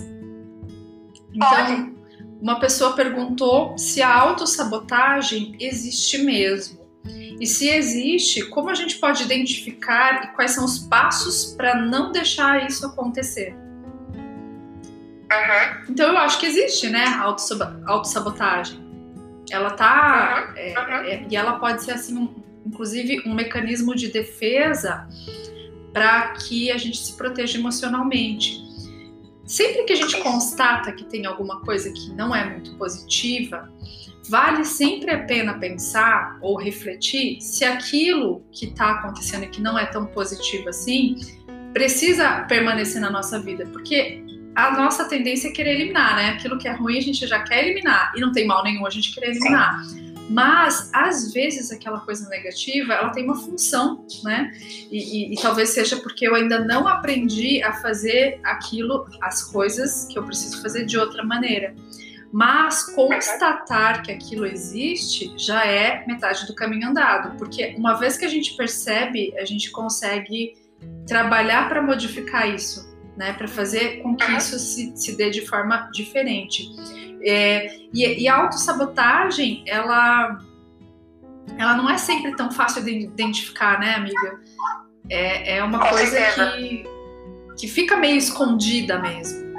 Então, 1.34 1.48
Pode. 1.48 1.92
uma 2.40 2.60
pessoa 2.60 2.94
perguntou 2.94 3.76
se 3.76 4.00
a 4.00 4.14
autossabotagem 4.14 5.56
existe 5.58 6.18
mesmo. 6.18 6.80
E 7.40 7.46
se 7.46 7.70
existe, 7.70 8.44
como 8.46 8.68
a 8.68 8.74
gente 8.74 8.98
pode 8.98 9.22
identificar 9.22 10.24
e 10.24 10.26
quais 10.34 10.52
são 10.52 10.64
os 10.64 10.78
passos 10.78 11.54
para 11.56 11.74
não 11.74 12.12
deixar 12.12 12.66
isso 12.68 12.84
acontecer? 12.86 13.56
Uhum. 15.32 15.84
Então 15.88 16.10
eu 16.10 16.18
acho 16.18 16.38
que 16.38 16.46
existe, 16.46 16.90
né, 16.90 17.04
a 17.06 17.22
autossabotagem. 17.86 18.89
Ela 19.50 19.70
tá. 19.70 20.48
Uhum. 20.50 20.56
É, 20.56 21.14
é, 21.14 21.26
e 21.28 21.36
ela 21.36 21.58
pode 21.58 21.82
ser 21.82 21.92
assim, 21.92 22.16
um, 22.16 22.34
inclusive, 22.64 23.22
um 23.26 23.34
mecanismo 23.34 23.94
de 23.94 24.08
defesa 24.08 25.08
para 25.92 26.32
que 26.34 26.70
a 26.70 26.78
gente 26.78 26.98
se 26.98 27.16
proteja 27.16 27.58
emocionalmente. 27.58 28.60
Sempre 29.44 29.82
que 29.82 29.92
a 29.92 29.96
gente 29.96 30.16
constata 30.18 30.92
que 30.92 31.04
tem 31.04 31.26
alguma 31.26 31.60
coisa 31.62 31.92
que 31.92 32.10
não 32.10 32.34
é 32.34 32.48
muito 32.48 32.76
positiva, 32.76 33.68
vale 34.28 34.64
sempre 34.64 35.10
a 35.10 35.24
pena 35.24 35.58
pensar 35.58 36.38
ou 36.40 36.56
refletir 36.56 37.40
se 37.40 37.64
aquilo 37.64 38.44
que 38.52 38.66
está 38.66 38.92
acontecendo 38.92 39.44
e 39.44 39.48
que 39.48 39.60
não 39.60 39.76
é 39.76 39.86
tão 39.86 40.06
positivo 40.06 40.68
assim 40.68 41.16
precisa 41.72 42.42
permanecer 42.44 43.00
na 43.00 43.10
nossa 43.10 43.40
vida, 43.40 43.66
porque 43.66 44.22
a 44.54 44.72
nossa 44.72 45.04
tendência 45.04 45.48
é 45.48 45.52
querer 45.52 45.74
eliminar, 45.74 46.16
né? 46.16 46.30
Aquilo 46.30 46.58
que 46.58 46.66
é 46.66 46.72
ruim 46.72 46.98
a 46.98 47.02
gente 47.02 47.26
já 47.26 47.40
quer 47.40 47.64
eliminar 47.64 48.12
e 48.16 48.20
não 48.20 48.32
tem 48.32 48.46
mal 48.46 48.62
nenhum 48.64 48.86
a 48.86 48.90
gente 48.90 49.14
querer 49.14 49.30
eliminar. 49.30 49.82
Mas, 50.30 50.90
às 50.92 51.32
vezes, 51.32 51.72
aquela 51.72 52.00
coisa 52.00 52.28
negativa, 52.28 52.94
ela 52.94 53.10
tem 53.10 53.24
uma 53.24 53.34
função, 53.34 54.06
né? 54.22 54.52
E, 54.88 55.32
e, 55.32 55.34
e, 55.34 55.42
talvez 55.42 55.70
seja 55.70 55.96
porque 55.96 56.26
eu 56.26 56.36
ainda 56.36 56.64
não 56.64 56.86
aprendi 56.86 57.60
a 57.64 57.72
fazer 57.72 58.38
aquilo, 58.44 59.08
as 59.20 59.42
coisas 59.42 60.06
que 60.06 60.16
eu 60.16 60.22
preciso 60.22 60.62
fazer 60.62 60.84
de 60.84 60.96
outra 60.96 61.24
maneira. 61.24 61.74
Mas 62.32 62.84
constatar 62.94 64.04
que 64.04 64.12
aquilo 64.12 64.46
existe 64.46 65.34
já 65.36 65.66
é 65.66 66.06
metade 66.06 66.46
do 66.46 66.54
caminho 66.54 66.90
andado, 66.90 67.36
porque 67.36 67.74
uma 67.76 67.94
vez 67.94 68.16
que 68.16 68.24
a 68.24 68.28
gente 68.28 68.56
percebe, 68.56 69.34
a 69.36 69.44
gente 69.44 69.68
consegue 69.72 70.54
trabalhar 71.08 71.68
para 71.68 71.82
modificar 71.82 72.48
isso, 72.48 72.89
né? 73.16 73.32
Para 73.32 73.48
fazer 73.48 74.02
com 74.02 74.16
que 74.16 74.30
isso 74.32 74.58
se, 74.58 74.92
se 74.96 75.16
dê 75.16 75.30
de 75.30 75.46
forma 75.46 75.90
diferente. 75.92 76.64
É, 77.22 77.76
e, 77.92 78.22
e, 78.22 78.28
a 78.28 78.36
autossabotagem, 78.36 79.62
ela, 79.66 80.38
ela 81.58 81.76
não 81.76 81.88
é 81.90 81.98
sempre 81.98 82.34
tão 82.34 82.50
fácil 82.50 82.82
de 82.82 82.90
identificar, 82.90 83.78
né, 83.78 83.94
amiga? 83.94 84.40
É, 85.08 85.56
é 85.56 85.64
uma 85.64 85.80
Com 85.80 85.88
coisa 85.88 86.16
que, 86.56 86.84
que 87.58 87.68
fica 87.68 87.96
meio 87.96 88.16
escondida 88.16 88.98
mesmo. 88.98 89.49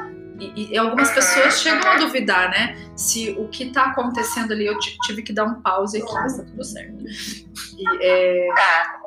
E, 0.42 0.72
e, 0.72 0.78
algumas 0.78 1.12
pessoas 1.12 1.62
chegam 1.62 1.88
a 1.88 1.98
duvidar, 1.98 2.50
né? 2.50 2.76
Se 2.96 3.36
o 3.38 3.48
que 3.48 3.66
está 3.66 3.92
acontecendo 3.92 4.52
ali, 4.52 4.66
eu 4.66 4.78
tive 4.80 5.22
que 5.22 5.32
dar 5.32 5.46
um 5.46 5.62
pause 5.62 6.02
aqui, 6.02 6.14
mas 6.14 6.38
tá 6.38 6.44
tudo 6.44 6.64
certo. 6.64 7.04
E, 7.78 7.84
é, 8.02 8.48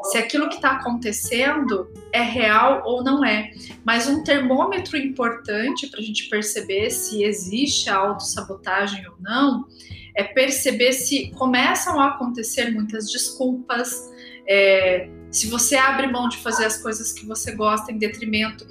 se 0.05 0.19
aquilo 0.19 0.49
que 0.49 0.55
está 0.57 0.73
acontecendo 0.73 1.93
é 2.13 2.23
real 2.23 2.83
ou 2.85 3.03
não 3.03 3.25
é. 3.25 3.51
Mas 3.85 4.07
um 4.07 4.23
termômetro 4.23 4.97
importante 4.97 5.89
para 5.89 5.99
a 5.99 6.03
gente 6.03 6.29
perceber 6.29 6.91
se 6.91 7.25
existe 7.25 7.91
a 7.91 7.97
autossabotagem 7.97 9.05
ou 9.09 9.17
não 9.19 9.67
é 10.15 10.23
perceber 10.23 10.93
se 10.93 11.31
começam 11.33 11.99
a 11.99 12.11
acontecer 12.11 12.71
muitas 12.71 13.11
desculpas, 13.11 14.09
é, 14.49 15.09
se 15.31 15.49
você 15.49 15.75
abre 15.75 16.07
mão 16.07 16.29
de 16.29 16.37
fazer 16.37 16.67
as 16.67 16.81
coisas 16.81 17.13
que 17.13 17.27
você 17.27 17.53
gosta 17.53 17.91
em 17.91 17.99
detrimento 17.99 18.65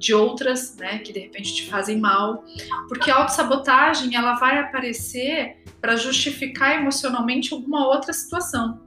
de 0.00 0.14
outras, 0.14 0.74
né, 0.76 0.98
que 0.98 1.12
de 1.12 1.20
repente 1.20 1.54
te 1.54 1.70
fazem 1.70 2.00
mal, 2.00 2.42
porque 2.88 3.10
a 3.10 3.16
autossabotagem 3.16 4.16
ela 4.16 4.34
vai 4.36 4.58
aparecer 4.58 5.58
para 5.78 5.94
justificar 5.94 6.74
emocionalmente 6.80 7.52
alguma 7.52 7.86
outra 7.86 8.12
situação. 8.14 8.80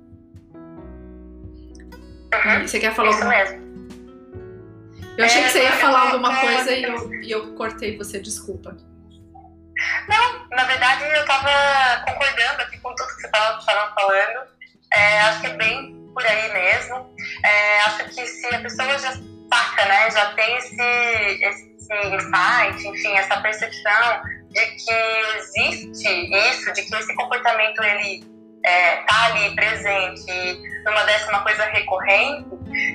Uhum. 2.33 2.67
Você 2.67 2.79
quer 2.79 2.95
falar 2.95 3.09
alguma 3.09 3.29
mesmo. 3.29 3.63
Eu 5.15 5.25
achei 5.25 5.41
é, 5.41 5.43
que 5.43 5.49
você 5.51 5.63
ia 5.63 5.73
falar 5.73 6.11
alguma 6.11 6.35
coisa 6.35 6.71
e 6.71 6.83
eu, 6.83 7.13
e 7.13 7.31
eu 7.31 7.53
cortei 7.53 7.95
você, 7.95 8.19
desculpa. 8.19 8.75
Não, 10.09 10.47
na 10.49 10.63
verdade 10.63 11.03
eu 11.03 11.21
estava 11.21 12.03
concordando 12.07 12.61
aqui 12.63 12.79
com 12.79 12.95
tudo 12.95 13.07
que 13.09 13.21
você 13.21 13.27
estava 13.27 13.61
falando. 13.93 14.47
É, 14.91 15.21
acho 15.21 15.41
que 15.41 15.47
é 15.47 15.57
bem 15.57 15.95
por 16.11 16.25
aí 16.25 16.51
mesmo. 16.53 17.13
É, 17.45 17.81
acho 17.81 18.05
que 18.05 18.25
se 18.25 18.47
a 18.47 18.59
pessoa 18.59 18.97
já 18.97 19.13
né? 19.87 20.11
Já 20.11 20.25
tem 20.33 20.57
esse, 20.57 20.81
esse 21.43 21.73
insight, 22.15 22.87
enfim, 22.87 23.13
essa 23.13 23.39
percepção 23.41 24.21
de 24.49 24.65
que 24.65 24.93
existe 25.37 26.09
isso, 26.49 26.73
de 26.73 26.83
que 26.83 26.95
esse 26.95 27.13
comportamento 27.15 27.81
ele 27.83 28.23
é, 28.63 28.95
tá 29.03 29.25
ali 29.25 29.53
presente 29.55 30.61
numa 30.85 31.03
décima 31.03 31.41
coisa 31.43 31.65
recorrente, 31.65 32.49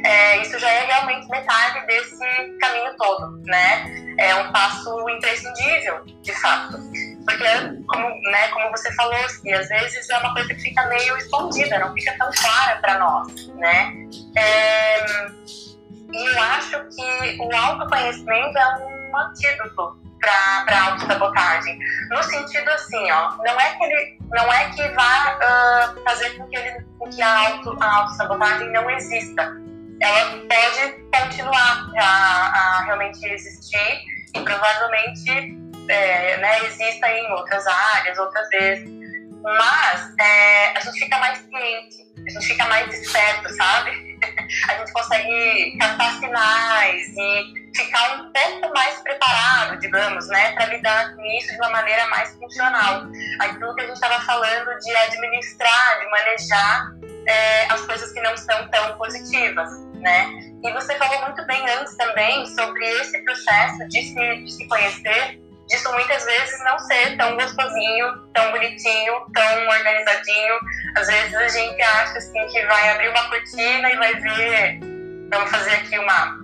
é, 0.04 0.40
isso 0.40 0.58
já 0.58 0.70
é 0.70 0.86
realmente 0.86 1.28
metade 1.28 1.86
desse 1.86 2.18
caminho 2.58 2.94
todo, 2.96 3.42
né? 3.44 4.14
É 4.18 4.34
um 4.34 4.52
passo 4.52 5.08
imprescindível, 5.10 6.04
de 6.22 6.32
fato. 6.40 6.76
Porque, 7.24 7.44
como, 7.86 8.08
né, 8.30 8.48
como 8.48 8.70
você 8.70 8.92
falou, 8.94 9.14
assim, 9.24 9.52
às 9.52 9.68
vezes 9.68 10.08
é 10.08 10.18
uma 10.18 10.32
coisa 10.34 10.48
que 10.54 10.60
fica 10.60 10.86
meio 10.86 11.16
escondida, 11.16 11.78
não 11.78 11.92
fica 11.94 12.16
tão 12.18 12.30
clara 12.32 12.76
para 12.80 12.98
nós, 12.98 13.48
né? 13.56 13.92
É, 14.36 15.04
e 16.12 16.26
eu 16.26 16.42
acho 16.42 16.84
que 16.88 17.38
o 17.40 17.56
autoconhecimento 17.56 18.58
é 18.58 18.76
um 18.78 19.16
antídoto 19.18 19.98
para 20.20 20.76
a 20.76 20.84
autossabotagem. 20.90 21.78
No 22.10 22.22
sentido 22.22 22.68
assim, 22.70 23.10
ó, 23.10 23.36
não 23.38 23.60
é 23.60 23.74
que 23.76 23.84
ele 23.84 24.18
não 24.30 24.52
é 24.52 24.70
que 24.70 24.88
vá 24.88 25.38
uh, 25.38 26.04
fazer 26.04 26.30
com 26.36 26.46
que, 26.48 26.56
ele, 26.56 26.84
com 26.98 27.08
que 27.08 27.22
a, 27.22 27.60
a 27.80 27.96
autossabotagem 27.96 28.70
não 28.72 28.90
exista. 28.90 29.56
Ela 30.00 30.38
pode 30.48 30.92
continuar 31.12 31.90
a, 31.98 32.04
a 32.04 32.82
realmente 32.84 33.24
existir 33.26 34.02
e 34.34 34.40
provavelmente 34.40 35.58
é, 35.88 36.36
né, 36.36 36.66
exista 36.66 37.08
em 37.08 37.32
outras 37.32 37.66
áreas, 37.66 38.18
outras 38.18 38.48
vezes. 38.50 38.90
Mas 39.42 40.14
é, 40.20 40.76
a 40.76 40.80
gente 40.80 41.00
fica 41.00 41.18
mais 41.18 41.38
ciente, 41.38 42.06
a 42.26 42.30
gente 42.30 42.46
fica 42.46 42.64
mais 42.66 42.92
esperto, 42.92 43.54
sabe? 43.54 43.97
Consegue 44.98 45.76
captar 45.78 46.18
sinais 46.18 47.08
e 47.16 47.70
ficar 47.74 48.16
um 48.16 48.32
pouco 48.32 48.74
mais 48.74 49.00
preparado, 49.00 49.78
digamos, 49.78 50.26
né, 50.28 50.52
para 50.52 50.66
lidar 50.66 51.14
com 51.14 51.24
isso 51.24 51.52
de 51.52 51.56
uma 51.56 51.70
maneira 51.70 52.06
mais 52.08 52.34
funcional. 52.34 53.06
Aquilo 53.40 53.74
que 53.74 53.82
a 53.82 53.86
gente 53.86 53.94
estava 53.94 54.20
falando 54.24 54.78
de 54.80 54.96
administrar, 54.96 56.00
de 56.00 56.10
manejar 56.10 56.92
é, 57.26 57.72
as 57.72 57.80
coisas 57.82 58.12
que 58.12 58.20
não 58.20 58.36
são 58.36 58.68
tão 58.68 58.96
positivas, 58.96 59.70
né? 59.94 60.30
E 60.64 60.72
você 60.72 60.94
falou 60.96 61.20
muito 61.22 61.44
bem 61.46 61.62
antes 61.78 61.96
também 61.96 62.46
sobre 62.46 62.84
esse 63.00 63.22
processo 63.22 63.88
de 63.88 64.02
se, 64.02 64.36
de 64.42 64.50
se 64.50 64.66
conhecer 64.66 65.40
disso 65.68 65.92
muitas 65.92 66.24
vezes 66.24 66.64
não 66.64 66.78
ser 66.80 67.16
tão 67.16 67.36
gostosinho, 67.36 68.28
tão 68.34 68.50
bonitinho, 68.50 69.14
tão 69.34 69.68
organizadinho. 69.68 70.58
Às 70.96 71.06
vezes 71.06 71.34
a 71.34 71.48
gente 71.48 71.80
acha 71.82 72.18
assim 72.18 72.46
que 72.48 72.66
vai 72.66 72.90
abrir 72.90 73.10
uma 73.10 73.28
cortina 73.28 73.92
e 73.92 73.96
vai 73.96 74.14
ver, 74.14 74.80
vamos 75.30 75.50
fazer 75.50 75.74
aqui 75.74 75.98
uma, 75.98 76.38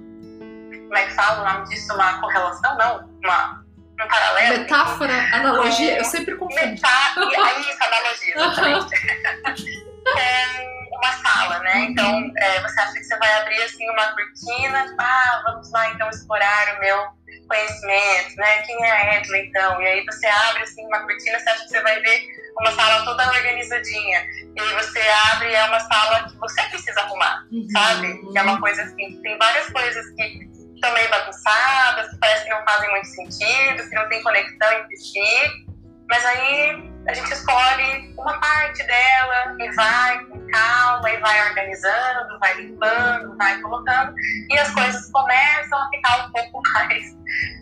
como 0.69 0.97
é 0.97 1.07
que 1.07 1.13
fala 1.15 1.41
o 1.41 1.53
nome 1.53 1.69
disso? 1.69 1.93
Uma 1.95 2.21
correlação? 2.21 2.77
Não, 2.77 3.11
uma, 3.25 3.65
um 4.01 4.09
paralelo. 4.09 4.59
Metáfora, 4.59 5.15
analogia, 5.33 5.99
eu 5.99 6.05
sempre 6.05 6.37
confundo. 6.37 6.61
Metá, 6.61 7.15
é 7.17 7.61
isso, 7.61 7.79
analogia, 7.83 8.35
exatamente. 8.35 9.75
é, 10.19 10.75
uma 10.91 11.13
sala, 11.13 11.59
né? 11.61 11.79
Então, 11.81 12.33
é, 12.37 12.61
você 12.61 12.81
acha 12.81 12.93
que 12.93 13.05
você 13.05 13.17
vai 13.19 13.41
abrir 13.41 13.63
assim 13.63 13.89
uma 13.89 14.13
cortina, 14.13 14.95
ah, 14.99 15.43
vamos 15.47 15.71
lá 15.73 15.89
então 15.91 16.09
explorar 16.11 16.77
o 16.77 16.81
meu 16.81 17.24
conhecimento, 17.47 18.37
né? 18.37 18.63
Quem 18.63 18.85
é 18.85 18.91
a 18.91 19.15
Edla, 19.17 19.39
então? 19.39 19.83
E 19.83 19.87
aí 19.87 20.05
você 20.05 20.27
abre 20.27 20.63
assim 20.63 20.85
uma 20.87 21.01
cortina, 21.01 21.39
você 21.39 21.51
acha 21.51 21.63
que 21.65 21.69
você 21.69 21.83
vai 21.83 22.01
ver 22.01 22.23
uma 22.61 22.73
sala 22.73 23.05
toda 23.05 23.29
organizadinha. 23.29 24.27
E 24.57 24.61
aí 24.61 24.75
você 24.75 25.01
abre 25.33 25.49
e 25.49 25.55
é 25.55 25.65
uma 25.67 25.81
sala 25.81 26.29
que 26.29 26.37
você 26.39 26.63
precisa 26.63 27.01
arrumar, 27.01 27.47
uhum. 27.53 27.67
sabe? 27.71 28.33
Que 28.33 28.39
é 28.39 28.43
uma 28.43 28.61
coisa 28.61 28.83
assim, 28.83 29.21
tem 29.23 29.39
várias 29.39 29.69
coisas 29.71 30.07
que 30.15 30.49
estão 30.75 30.93
meio 30.93 31.11
bagunçadas, 31.11 32.11
que 32.11 32.19
parece 32.19 32.45
que 32.45 32.51
não 32.51 32.65
fazem 32.65 32.91
muito 32.91 33.07
sentido, 33.09 33.89
que 33.89 33.95
não 33.95 34.09
tem 34.09 34.23
conexão 34.23 34.73
entre 34.73 34.97
si. 34.97 35.65
Mas 36.09 36.25
aí 36.25 36.94
a 37.07 37.14
gente 37.14 37.33
escolhe 37.33 38.14
uma 38.17 38.40
parte 38.40 38.83
dela 38.85 39.57
e 39.59 39.71
vai 39.73 40.25
com 40.27 40.51
calma, 40.51 41.11
e 41.11 41.17
vai 41.19 41.49
organizando, 41.49 42.38
vai 42.40 42.55
limpando, 42.55 43.37
vai 43.37 43.61
colocando, 43.61 44.14
e 44.51 44.59
as 44.59 44.71
coisas 44.73 45.11
começam 45.11 45.79
a 45.79 45.88
ficar 45.90 46.27
um 46.27 46.33
pouco 46.33 46.62
mais. 46.73 47.05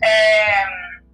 É, 0.03 0.63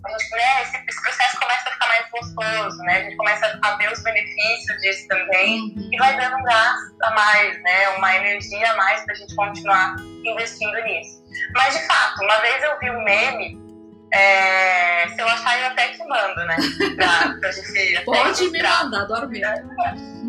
a 0.06 0.10
gente, 0.12 0.32
né, 0.32 0.62
esse, 0.62 0.78
esse, 0.88 1.02
processo 1.02 1.39
começa 1.39 1.70
a 1.70 1.74
ficar 1.74 1.88
mais 1.88 2.10
gostoso, 2.10 2.78
né? 2.84 2.98
A 2.98 3.04
gente 3.04 3.18
começa 3.18 3.60
a 3.62 3.76
ver 3.76 3.92
os 3.92 4.02
benefícios 4.02 4.82
disso 4.82 5.08
também 5.08 5.76
e 5.92 5.98
vai 5.98 6.15
dando 6.15 6.38
um 6.38 6.44
gás 6.44 6.80
a 7.04 7.12
mais, 7.12 7.62
né? 7.62 7.89
Uma 7.98 8.15
energia 8.15 8.72
a 8.72 8.78
mais 8.78 9.04
para 9.04 9.13
a 9.13 9.18
gente 9.18 9.36
continuar 9.36 9.96
investindo 10.24 10.82
nisso. 10.84 11.22
Mas 11.54 11.78
de 11.78 11.86
fato, 11.86 12.24
uma 12.24 12.39
vez 12.39 12.63
eu 12.63 12.80
vi 12.80 12.89
um 12.92 13.04
meme 13.04 13.69
é, 14.12 15.08
se 15.10 15.22
eu 15.22 15.28
achar, 15.28 15.60
eu 15.60 15.67
até 15.67 15.89
te 15.89 16.00
mando, 16.00 16.45
né? 16.45 16.56
Pra, 16.95 17.36
pra 17.39 17.52
gente 17.52 18.02
Pode 18.06 18.50
me 18.50 18.63
mandar, 18.63 19.02
adoro 19.02 19.30
mesmo. 19.30 19.69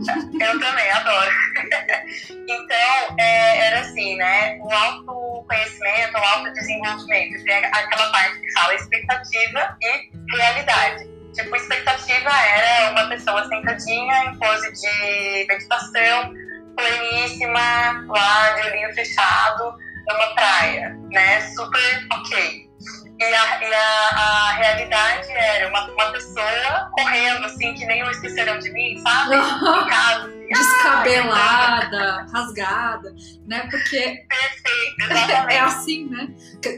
Eu 0.41 0.61
também, 0.61 0.91
adoro. 0.91 1.31
Então, 2.51 3.17
é, 3.19 3.67
era 3.67 3.81
assim, 3.81 4.17
né? 4.17 4.59
O 4.61 4.73
autoconhecimento, 4.73 6.19
o 6.19 6.25
autodesenvolvimento, 6.25 7.45
tem 7.45 7.65
aquela 7.65 8.11
parte 8.11 8.41
que 8.41 8.53
fala 8.53 8.75
expectativa 8.75 9.77
e 9.81 10.37
realidade. 10.37 11.09
Tipo, 11.33 11.55
expectativa 11.55 12.29
era 12.29 12.91
uma 12.91 13.09
pessoa 13.09 13.47
sentadinha 13.49 14.25
em 14.25 14.39
pose 14.39 14.73
de 14.73 15.47
meditação, 15.49 16.35
pleníssima, 16.77 18.05
lá 18.09 18.51
de 18.51 18.69
olhinho 18.69 18.93
fechado, 18.95 19.75
numa 20.09 20.35
praia, 20.35 20.97
né? 21.13 21.41
Super 21.55 22.07
ok. 22.13 22.70
E, 23.21 23.25
a, 23.25 23.63
e 23.63 23.75
a, 23.75 24.09
a, 24.17 24.53
realidade 24.53 25.31
era 25.31 25.69
uma, 25.69 25.91
uma 25.93 26.11
pessoa 26.13 26.91
correndo, 26.93 27.45
assim, 27.45 27.75
que 27.75 27.85
nem 27.85 28.03
o 28.03 28.11
esqueceram 28.11 28.59
de 28.59 28.71
mim, 28.73 28.99
sabe? 28.99 29.37
Casa, 29.91 30.27
assim, 30.27 30.49
Descabelada, 30.49 32.27
rasgada, 32.33 33.15
né? 33.47 33.69
Porque 33.71 34.25
Perfeito, 34.27 35.13
é 35.51 35.59
assim, 35.61 36.07
né? 36.09 36.35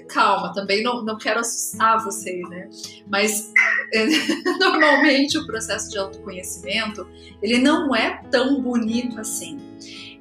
Calma, 0.08 0.52
também 0.52 0.82
não, 0.82 1.02
não 1.02 1.16
quero 1.16 1.38
assustar 1.38 2.02
vocês, 2.02 2.48
né? 2.50 2.68
Mas 3.06 3.52
normalmente 4.58 5.38
o 5.38 5.46
processo 5.46 5.90
de 5.90 5.98
autoconhecimento 5.98 7.08
ele 7.40 7.58
não 7.58 7.94
é 7.94 8.20
tão 8.30 8.60
bonito 8.60 9.20
assim. 9.20 9.60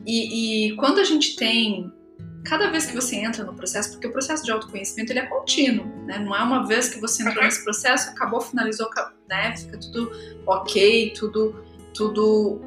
E, 0.06 0.70
e 0.70 0.76
quando 0.76 1.00
a 1.00 1.04
gente 1.04 1.36
tem 1.36 1.92
cada 2.44 2.70
vez 2.70 2.86
que 2.86 2.96
você 2.96 3.18
entra 3.18 3.44
no 3.44 3.54
processo, 3.54 3.92
porque 3.92 4.08
o 4.08 4.12
processo 4.12 4.44
de 4.44 4.52
autoconhecimento 4.52 5.12
ele 5.12 5.20
é 5.20 5.26
contínuo, 5.26 5.86
né? 6.06 6.20
Não 6.20 6.36
é 6.36 6.44
uma 6.44 6.66
vez 6.66 6.90
que 6.90 7.00
você 7.00 7.24
entrou 7.24 7.44
nesse 7.44 7.64
processo, 7.64 8.10
acabou, 8.10 8.42
finalizou, 8.42 8.90
né? 9.30 9.56
Fica 9.56 9.78
tudo 9.78 10.12
ok, 10.46 11.14
tudo, 11.16 11.64
tudo 11.94 12.62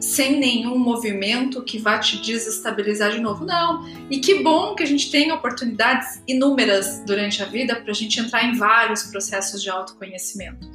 sem 0.00 0.38
nenhum 0.38 0.78
movimento 0.78 1.62
que 1.62 1.78
vá 1.78 1.98
te 1.98 2.18
desestabilizar 2.18 3.12
de 3.12 3.20
novo. 3.20 3.44
Não. 3.44 3.86
E 4.10 4.18
que 4.18 4.42
bom 4.42 4.74
que 4.74 4.82
a 4.82 4.86
gente 4.86 5.10
tem 5.10 5.32
oportunidades 5.32 6.22
inúmeras 6.26 7.02
durante 7.06 7.42
a 7.42 7.46
vida 7.46 7.76
para 7.76 7.90
a 7.90 7.94
gente 7.94 8.20
entrar 8.20 8.44
em 8.44 8.56
vários 8.56 9.04
processos 9.04 9.62
de 9.62 9.70
autoconhecimento. 9.70 10.68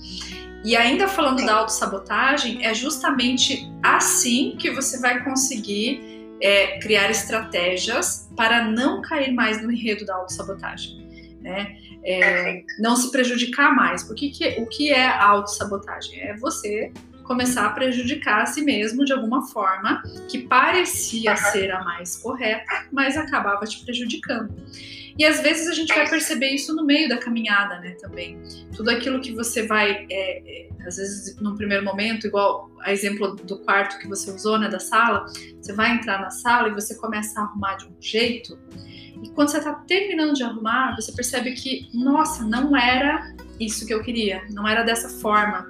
E 0.63 0.75
ainda 0.75 1.07
falando 1.07 1.43
da 1.45 1.55
autossabotagem, 1.55 2.63
é 2.65 2.73
justamente 2.73 3.67
assim 3.81 4.55
que 4.59 4.69
você 4.71 4.99
vai 4.99 5.23
conseguir 5.23 6.20
é, 6.41 6.79
criar 6.79 7.09
estratégias 7.09 8.29
para 8.35 8.65
não 8.65 9.01
cair 9.01 9.31
mais 9.31 9.61
no 9.61 9.71
enredo 9.71 10.05
da 10.05 10.15
autossabotagem. 10.15 10.99
Né? 11.39 11.77
É, 12.03 12.63
não 12.79 12.95
se 12.95 13.11
prejudicar 13.11 13.73
mais. 13.75 14.03
Porque 14.03 14.29
que, 14.29 14.47
o 14.59 14.65
que 14.65 14.91
é 14.91 15.05
a 15.05 15.25
autossabotagem? 15.27 16.19
É 16.19 16.35
você 16.37 16.91
começar 17.23 17.65
a 17.65 17.69
prejudicar 17.69 18.41
a 18.41 18.45
si 18.45 18.61
mesmo 18.61 19.05
de 19.05 19.13
alguma 19.13 19.47
forma 19.47 20.03
que 20.27 20.39
parecia 20.39 21.35
ser 21.37 21.71
a 21.71 21.83
mais 21.83 22.17
correta, 22.17 22.87
mas 22.91 23.15
acabava 23.15 23.65
te 23.65 23.83
prejudicando. 23.85 24.53
E 25.17 25.25
às 25.25 25.41
vezes 25.41 25.67
a 25.67 25.73
gente 25.73 25.93
vai 25.93 26.09
perceber 26.09 26.49
isso 26.49 26.75
no 26.75 26.85
meio 26.85 27.09
da 27.09 27.17
caminhada, 27.17 27.79
né, 27.79 27.91
também. 27.99 28.41
Tudo 28.75 28.89
aquilo 28.89 29.19
que 29.19 29.33
você 29.33 29.67
vai, 29.67 30.05
é, 30.09 30.67
é, 30.67 30.69
às 30.85 30.95
vezes, 30.95 31.35
num 31.39 31.55
primeiro 31.55 31.83
momento, 31.83 32.27
igual 32.27 32.71
a 32.81 32.91
exemplo 32.91 33.35
do 33.35 33.59
quarto 33.59 33.99
que 33.99 34.07
você 34.07 34.31
usou, 34.31 34.57
né, 34.57 34.69
da 34.69 34.79
sala, 34.79 35.25
você 35.61 35.73
vai 35.73 35.93
entrar 35.93 36.19
na 36.19 36.29
sala 36.29 36.69
e 36.69 36.73
você 36.73 36.95
começa 36.95 37.39
a 37.39 37.43
arrumar 37.43 37.75
de 37.75 37.85
um 37.85 37.95
jeito, 37.99 38.57
e 39.21 39.29
quando 39.29 39.49
você 39.49 39.59
está 39.59 39.73
terminando 39.73 40.33
de 40.33 40.43
arrumar, 40.43 40.95
você 40.95 41.11
percebe 41.11 41.53
que, 41.53 41.87
nossa, 41.93 42.43
não 42.43 42.75
era 42.75 43.33
isso 43.59 43.85
que 43.85 43.93
eu 43.93 44.01
queria, 44.01 44.43
não 44.49 44.67
era 44.67 44.83
dessa 44.83 45.07
forma. 45.21 45.67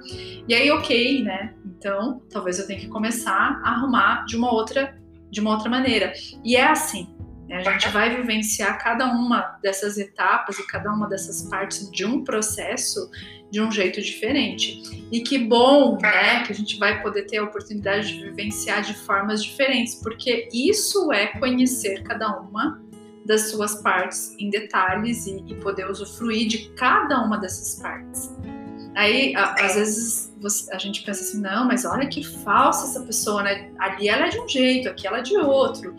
E 0.48 0.54
aí, 0.54 0.70
ok, 0.70 1.22
né? 1.22 1.54
Então, 1.64 2.22
talvez 2.30 2.58
eu 2.58 2.66
tenha 2.66 2.80
que 2.80 2.88
começar 2.88 3.60
a 3.62 3.72
arrumar 3.72 4.24
de 4.24 4.36
uma 4.36 4.52
outra, 4.52 4.98
de 5.30 5.40
uma 5.40 5.50
outra 5.50 5.68
maneira. 5.68 6.14
E 6.42 6.56
é 6.56 6.64
assim. 6.64 7.11
A 7.56 7.62
gente 7.62 7.88
vai 7.88 8.14
vivenciar 8.14 8.82
cada 8.82 9.06
uma 9.06 9.58
dessas 9.62 9.98
etapas 9.98 10.58
e 10.58 10.66
cada 10.66 10.92
uma 10.92 11.08
dessas 11.08 11.42
partes 11.42 11.90
de 11.90 12.04
um 12.04 12.24
processo 12.24 13.10
de 13.50 13.60
um 13.60 13.70
jeito 13.70 14.00
diferente. 14.00 15.06
E 15.12 15.20
que 15.20 15.38
bom, 15.38 15.98
né, 16.00 16.42
que 16.44 16.52
a 16.52 16.54
gente 16.54 16.78
vai 16.78 17.02
poder 17.02 17.26
ter 17.26 17.36
a 17.36 17.44
oportunidade 17.44 18.08
de 18.08 18.24
vivenciar 18.24 18.82
de 18.82 18.94
formas 18.94 19.44
diferentes, 19.44 19.96
porque 19.96 20.48
isso 20.52 21.12
é 21.12 21.26
conhecer 21.38 22.02
cada 22.02 22.40
uma 22.40 22.82
das 23.26 23.50
suas 23.50 23.80
partes 23.82 24.34
em 24.38 24.48
detalhes 24.48 25.26
e, 25.26 25.44
e 25.46 25.54
poder 25.56 25.88
usufruir 25.88 26.48
de 26.48 26.70
cada 26.70 27.22
uma 27.22 27.36
dessas 27.36 27.80
partes. 27.80 28.34
Aí, 28.94 29.34
a, 29.36 29.54
às 29.54 29.74
vezes, 29.74 30.34
você, 30.40 30.72
a 30.74 30.78
gente 30.78 31.02
pensa 31.02 31.22
assim, 31.22 31.40
não, 31.40 31.66
mas 31.66 31.84
olha 31.84 32.06
que 32.08 32.22
falsa 32.22 32.86
essa 32.86 33.06
pessoa, 33.06 33.42
né? 33.42 33.70
Ali 33.78 34.08
ela 34.08 34.26
é 34.26 34.28
de 34.28 34.40
um 34.40 34.48
jeito, 34.48 34.88
aqui 34.88 35.06
ela 35.06 35.18
é 35.18 35.22
de 35.22 35.36
outro. 35.36 35.94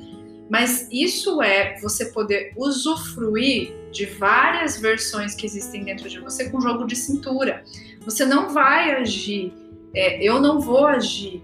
Mas 0.54 0.88
isso 0.92 1.42
é 1.42 1.80
você 1.82 2.12
poder 2.12 2.54
usufruir 2.56 3.74
de 3.92 4.06
várias 4.06 4.80
versões 4.80 5.34
que 5.34 5.48
existem 5.48 5.84
dentro 5.84 6.08
de 6.08 6.20
você 6.20 6.48
com 6.48 6.62
jogo 6.62 6.86
de 6.86 6.96
cintura. 6.96 7.64
Você 8.06 8.24
não 8.24 8.54
vai 8.54 8.92
agir, 8.92 9.52
é, 9.96 10.24
eu 10.24 10.40
não 10.40 10.62
vou 10.62 10.86
agir 10.86 11.42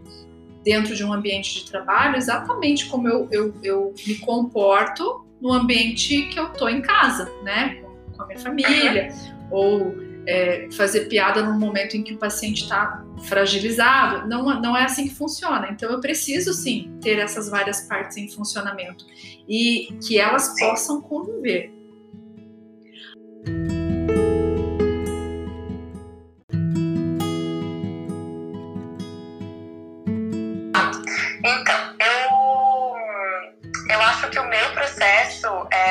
dentro 0.63 0.95
de 0.95 1.03
um 1.03 1.11
ambiente 1.11 1.55
de 1.55 1.71
trabalho 1.71 2.17
exatamente 2.17 2.85
como 2.85 3.07
eu, 3.07 3.27
eu, 3.31 3.51
eu 3.63 3.95
me 4.05 4.13
comporto 4.17 5.25
no 5.41 5.53
ambiente 5.53 6.27
que 6.27 6.39
eu 6.39 6.49
tô 6.49 6.69
em 6.69 6.79
casa, 6.79 7.31
né? 7.41 7.81
Com 8.15 8.21
a 8.21 8.27
minha 8.27 8.37
família, 8.37 9.11
ou 9.49 9.95
é, 10.27 10.67
fazer 10.71 11.05
piada 11.05 11.41
num 11.43 11.58
momento 11.58 11.95
em 11.95 12.03
que 12.03 12.13
o 12.13 12.17
paciente 12.17 12.63
está 12.63 13.03
fragilizado. 13.27 14.27
Não, 14.27 14.60
não 14.62 14.75
é 14.75 14.84
assim 14.84 15.08
que 15.08 15.15
funciona. 15.15 15.69
Então 15.71 15.89
eu 15.89 15.99
preciso 15.99 16.53
sim 16.53 16.97
ter 17.01 17.19
essas 17.19 17.49
várias 17.49 17.82
partes 17.82 18.17
em 18.17 18.29
funcionamento 18.29 19.05
e 19.47 19.97
que 20.05 20.19
elas 20.19 20.60
possam 20.60 21.01
conviver. 21.01 21.79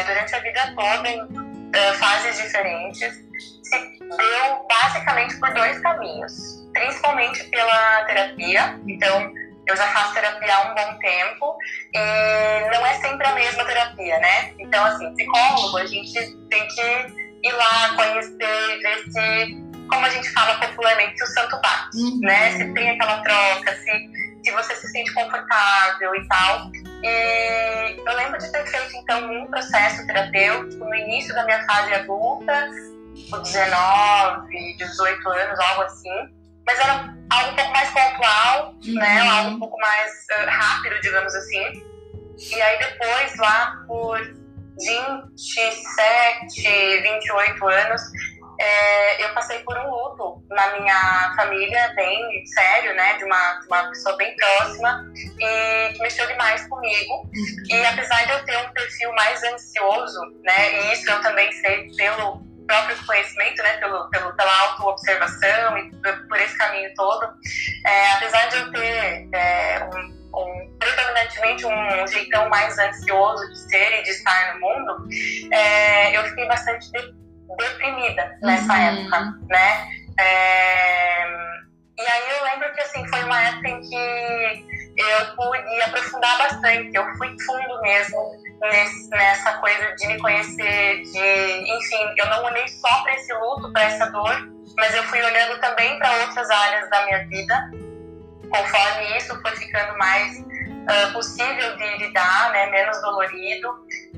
durante 0.08 0.34
a 0.34 0.38
vida 0.40 0.74
toda 0.74 1.08
em 1.08 1.22
uh, 1.22 1.94
fases 1.98 2.42
diferentes, 2.42 3.27
deu 4.18 4.66
basicamente 4.68 5.38
por 5.38 5.52
dois 5.54 5.78
caminhos. 5.80 6.58
Principalmente 6.72 7.44
pela 7.44 8.04
terapia, 8.04 8.78
então 8.86 9.32
eu 9.68 9.76
já 9.76 9.86
faço 9.88 10.14
terapia 10.14 10.54
há 10.54 10.70
um 10.70 10.74
bom 10.74 10.98
tempo 10.98 11.56
e 11.94 12.70
não 12.72 12.86
é 12.86 12.94
sempre 12.94 13.26
a 13.26 13.34
mesma 13.34 13.64
terapia, 13.64 14.18
né? 14.18 14.52
Então, 14.58 14.84
assim, 14.84 15.14
psicólogo, 15.14 15.76
a 15.76 15.86
gente 15.86 16.36
tem 16.48 16.66
que 16.68 16.80
ir 17.42 17.52
lá, 17.52 17.94
conhecer, 17.94 18.78
ver 18.82 19.04
se, 19.12 19.62
como 19.88 20.06
a 20.06 20.10
gente 20.10 20.30
fala 20.32 20.58
popularmente, 20.58 21.18
se 21.18 21.24
o 21.24 21.26
santo 21.26 21.60
bate, 21.60 21.98
uhum. 21.98 22.20
né? 22.22 22.52
Se 22.52 22.72
tem 22.72 22.90
aquela 22.90 23.20
troca, 23.22 23.76
se, 23.76 24.10
se 24.42 24.50
você 24.52 24.74
se 24.74 24.88
sente 24.88 25.12
confortável 25.12 26.14
e 26.14 26.28
tal. 26.28 26.70
E 27.02 28.02
eu 28.06 28.16
lembro 28.16 28.38
de 28.38 28.50
ter 28.50 28.66
feito, 28.66 28.96
então, 28.96 29.30
um 29.30 29.46
processo 29.48 30.06
terapêutico 30.06 30.82
no 30.82 30.94
início 30.94 31.34
da 31.34 31.44
minha 31.44 31.64
fase 31.66 31.94
adulta, 31.94 32.70
com 33.30 33.42
19, 33.42 34.76
18 34.76 35.28
anos, 35.28 35.60
algo 35.60 35.82
assim. 35.82 36.10
Mas 36.66 36.80
era 36.80 37.14
algo 37.30 37.52
um 37.52 37.56
pouco 37.56 37.72
mais 37.72 37.90
pontual, 37.90 38.72
né? 38.72 38.78
uhum. 38.86 38.94
né? 38.94 39.28
Algo 39.28 39.50
um 39.50 39.58
pouco 39.58 39.76
mais 39.78 40.12
uh, 40.12 40.46
rápido, 40.46 40.98
digamos 41.00 41.34
assim. 41.34 41.82
E 42.38 42.60
aí 42.60 42.78
depois, 42.78 43.36
lá 43.38 43.82
por 43.86 44.20
27, 44.78 47.02
28 47.02 47.66
anos, 47.66 48.02
é, 48.60 49.24
eu 49.24 49.32
passei 49.34 49.60
por 49.60 49.78
um 49.78 49.88
luto 49.88 50.42
na 50.50 50.78
minha 50.78 51.32
família, 51.36 51.92
bem 51.94 52.44
sério, 52.46 52.92
né? 52.94 53.16
De 53.16 53.24
uma, 53.24 53.60
de 53.60 53.66
uma 53.66 53.88
pessoa 53.88 54.16
bem 54.16 54.34
próxima 54.36 55.06
e 55.38 55.92
que 55.92 56.00
mexeu 56.00 56.26
demais 56.26 56.66
comigo. 56.68 57.30
E 57.68 57.86
apesar 57.86 58.26
de 58.26 58.32
eu 58.32 58.44
ter 58.44 58.58
um 58.58 58.72
perfil 58.72 59.12
mais 59.12 59.40
ansioso, 59.44 60.20
né? 60.42 60.72
E 60.72 60.92
isso 60.92 61.08
eu 61.08 61.22
também 61.22 61.52
sei 61.52 61.88
pelo 61.96 62.47
próprio 62.68 62.96
conhecimento, 63.04 63.60
né? 63.62 63.78
Pelo, 63.78 64.08
pelo, 64.10 64.36
pela 64.36 64.60
autoobservação 64.60 65.78
e 65.78 65.90
por 66.28 66.40
esse 66.40 66.56
caminho 66.56 66.94
todo. 66.94 67.26
É, 67.84 68.12
apesar 68.12 68.46
de 68.50 68.56
eu 68.58 68.72
ter 68.72 69.28
é, 69.32 69.84
um 69.92 70.18
um, 70.34 70.76
predominantemente 70.78 71.66
um 71.66 72.06
jeitão 72.06 72.48
mais 72.48 72.78
ansioso 72.78 73.48
de 73.48 73.58
ser 73.58 74.00
e 74.00 74.02
de 74.04 74.10
estar 74.10 74.54
no 74.54 74.60
mundo, 74.60 75.08
é, 75.52 76.16
eu 76.16 76.24
fiquei 76.24 76.46
bastante 76.46 76.90
deprimida 77.56 78.38
nessa 78.42 78.72
uhum. 78.72 79.00
época, 79.00 79.20
né? 79.48 79.88
É... 80.18 81.57
E 81.98 82.06
aí 82.06 82.30
eu 82.38 82.44
lembro 82.44 82.72
que 82.72 82.80
assim 82.80 83.04
foi 83.08 83.24
uma 83.24 83.42
época 83.42 83.68
em 83.68 83.80
que 83.80 84.78
eu 84.96 85.36
pude 85.36 85.82
aprofundar 85.82 86.38
bastante, 86.38 86.90
eu 86.94 87.04
fui 87.16 87.34
fundo 87.44 87.80
mesmo 87.80 88.18
nesse, 88.60 89.10
nessa 89.10 89.52
coisa 89.54 89.94
de 89.96 90.06
me 90.06 90.18
conhecer, 90.18 91.02
de, 91.02 91.76
enfim, 91.76 92.14
eu 92.16 92.26
não 92.26 92.44
olhei 92.44 92.68
só 92.68 93.02
para 93.02 93.14
esse 93.14 93.32
luto, 93.34 93.72
para 93.72 93.82
essa 93.82 94.06
dor, 94.10 94.48
mas 94.76 94.94
eu 94.94 95.02
fui 95.04 95.20
olhando 95.22 95.60
também 95.60 95.98
para 95.98 96.12
outras 96.18 96.48
áreas 96.50 96.88
da 96.88 97.04
minha 97.04 97.26
vida, 97.26 97.70
conforme 98.48 99.16
isso 99.16 99.40
foi 99.40 99.56
ficando 99.56 99.98
mais 99.98 100.38
uh, 100.38 101.12
possível 101.12 101.76
de 101.76 101.98
lidar, 101.98 102.52
né, 102.52 102.66
menos 102.66 103.00
dolorido. 103.02 103.68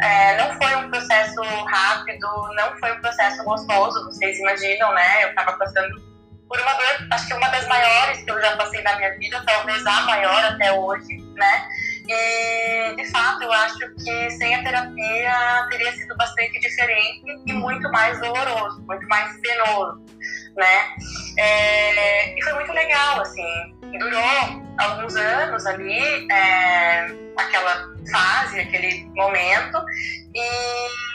É, 0.00 0.36
não 0.36 0.52
foi 0.56 0.76
um 0.76 0.90
processo 0.90 1.42
rápido, 1.42 2.26
não 2.54 2.76
foi 2.78 2.92
um 2.92 3.00
processo 3.00 3.42
gostoso, 3.44 4.04
vocês 4.04 4.38
imaginam, 4.38 4.92
né? 4.94 5.24
Eu 5.24 5.30
estava 5.30 5.52
passando 5.54 6.09
por 6.60 6.62
uma 6.62 6.74
dor, 6.74 7.06
acho 7.10 7.26
que 7.26 7.34
uma 7.34 7.48
das 7.48 7.66
maiores 7.66 8.22
que 8.22 8.30
eu 8.30 8.40
já 8.40 8.56
passei 8.56 8.82
na 8.82 8.96
minha 8.96 9.16
vida, 9.18 9.42
talvez 9.46 9.86
a 9.86 10.00
maior 10.02 10.44
até 10.44 10.72
hoje, 10.72 11.16
né? 11.34 11.68
E, 12.08 12.96
de 12.96 13.10
fato, 13.10 13.42
eu 13.42 13.52
acho 13.52 13.78
que 13.94 14.30
sem 14.32 14.54
a 14.54 14.62
terapia 14.62 15.66
teria 15.70 15.92
sido 15.92 16.16
bastante 16.16 16.58
diferente 16.60 17.24
e 17.46 17.52
muito 17.52 17.90
mais 17.90 18.18
doloroso, 18.20 18.82
muito 18.86 19.06
mais 19.08 19.40
penoso, 19.40 20.04
né? 20.56 20.94
É, 21.38 22.38
e 22.38 22.42
foi 22.42 22.52
muito 22.54 22.72
legal, 22.72 23.20
assim. 23.20 23.76
Durou 23.98 24.62
alguns 24.78 25.16
anos 25.16 25.66
ali, 25.66 26.26
é, 26.30 27.06
aquela 27.38 27.90
fase, 28.10 28.60
aquele 28.60 29.04
momento. 29.14 29.82
E 30.34 31.10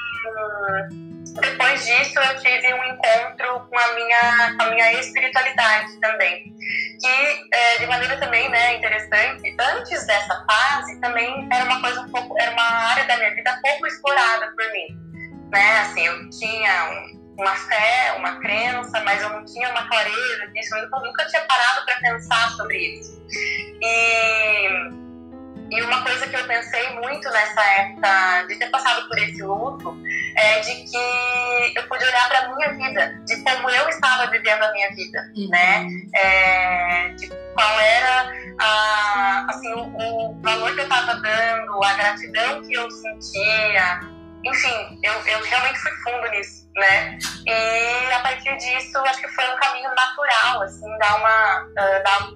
depois 1.42 1.86
disso 1.86 2.18
eu 2.20 2.40
tive 2.40 2.74
um 2.74 2.84
encontro 2.86 3.68
com 3.70 3.78
a 3.78 3.94
minha, 3.94 4.56
a 4.60 4.70
minha 4.70 4.94
espiritualidade 4.94 6.00
também. 6.00 6.54
Que, 7.00 7.50
é, 7.54 7.78
de 7.80 7.88
maneira 7.88 8.18
também 8.18 8.50
né, 8.50 8.78
interessante, 8.78 9.56
antes 9.60 10.08
dessa 10.08 10.46
fase 10.46 11.00
também 11.02 11.48
era 11.52 11.66
uma 11.66 11.82
coisa 11.82 12.02
um 12.02 12.10
pouco, 12.10 12.40
era 12.40 12.52
uma 12.52 12.64
área 12.64 13.04
da 13.06 13.18
minha 13.18 13.36
vida 13.36 13.60
pouco 13.62 13.86
explorada 13.86 14.48
por 14.48 14.72
mim. 14.72 15.50
Né? 15.52 15.80
Assim, 15.80 16.06
eu 16.06 16.30
tinha 16.30 17.06
uma 17.38 17.56
fé, 17.56 18.16
uma 18.18 18.40
crença, 18.40 19.02
mas 19.04 19.22
eu 19.22 19.30
não 19.30 19.44
tinha 19.46 19.70
uma 19.70 19.88
clareza 19.90 20.48
disso, 20.54 20.76
eu 20.76 20.90
nunca 20.90 21.26
tinha 21.26 21.42
parado 21.42 21.86
para 21.86 21.96
pensar 21.96 22.50
sobre 22.52 22.78
isso. 22.78 23.22
E 23.82 25.05
e 25.72 25.82
uma 25.82 26.04
coisa 26.04 26.28
que 26.28 26.36
eu 26.36 26.46
pensei 26.46 26.90
muito 27.02 27.30
nessa 27.30 27.62
época 27.62 28.46
de 28.48 28.56
ter 28.56 28.70
passado 28.70 29.08
por 29.08 29.18
esse 29.18 29.42
luto 29.42 29.98
é 30.36 30.60
de 30.60 30.76
que 30.84 31.78
eu 31.80 31.88
pude 31.88 32.04
olhar 32.04 32.28
para 32.30 32.40
a 32.40 32.56
minha 32.56 32.74
vida, 32.74 33.20
de 33.26 33.38
como 33.44 33.70
eu 33.70 33.90
estava 33.90 34.30
vivendo 34.30 34.62
a 34.62 34.72
minha 34.72 34.90
vida, 34.92 35.32
uhum. 35.36 35.50
né? 35.50 35.88
É, 36.16 37.10
de 37.10 37.28
qual 37.54 37.80
era 37.80 38.34
a, 38.60 39.46
assim, 39.50 39.74
o, 39.74 40.30
o 40.30 40.42
valor 40.42 40.74
que 40.74 40.82
eu 40.82 40.84
estava 40.84 41.16
dando, 41.16 41.84
a 41.84 41.94
gratidão 41.94 42.62
que 42.62 42.74
eu 42.74 42.90
sentia. 42.92 44.00
Enfim, 44.44 45.00
eu, 45.02 45.14
eu 45.14 45.42
realmente 45.44 45.80
fui 45.80 45.92
fundo 46.04 46.30
nisso, 46.30 46.65
né? 46.76 47.18
E 47.46 48.14
a 48.14 48.20
partir 48.20 48.56
disso, 48.58 48.98
acho 49.00 49.22
que 49.22 49.28
foi 49.30 49.46
um 49.46 49.58
caminho 49.58 49.90
natural, 49.96 50.62
assim, 50.64 50.98
dar 50.98 51.16
uma, 51.18 51.64
uh, 51.64 52.04
dar 52.04 52.30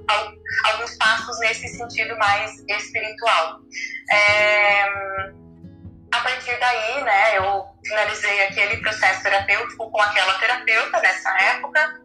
alguns 0.71 0.97
passos 0.97 1.39
nesse 1.39 1.67
sentido 1.67 2.17
mais 2.17 2.51
espiritual. 2.67 3.59
É, 4.11 4.83
a 6.11 6.21
partir 6.21 6.57
daí, 6.59 7.03
né, 7.03 7.37
eu 7.37 7.65
finalizei 7.85 8.43
aquele 8.45 8.77
processo 8.77 9.21
terapêutico 9.23 9.91
com 9.91 10.01
aquela 10.01 10.33
terapeuta 10.39 10.99
nessa 10.99 11.29
época. 11.55 12.01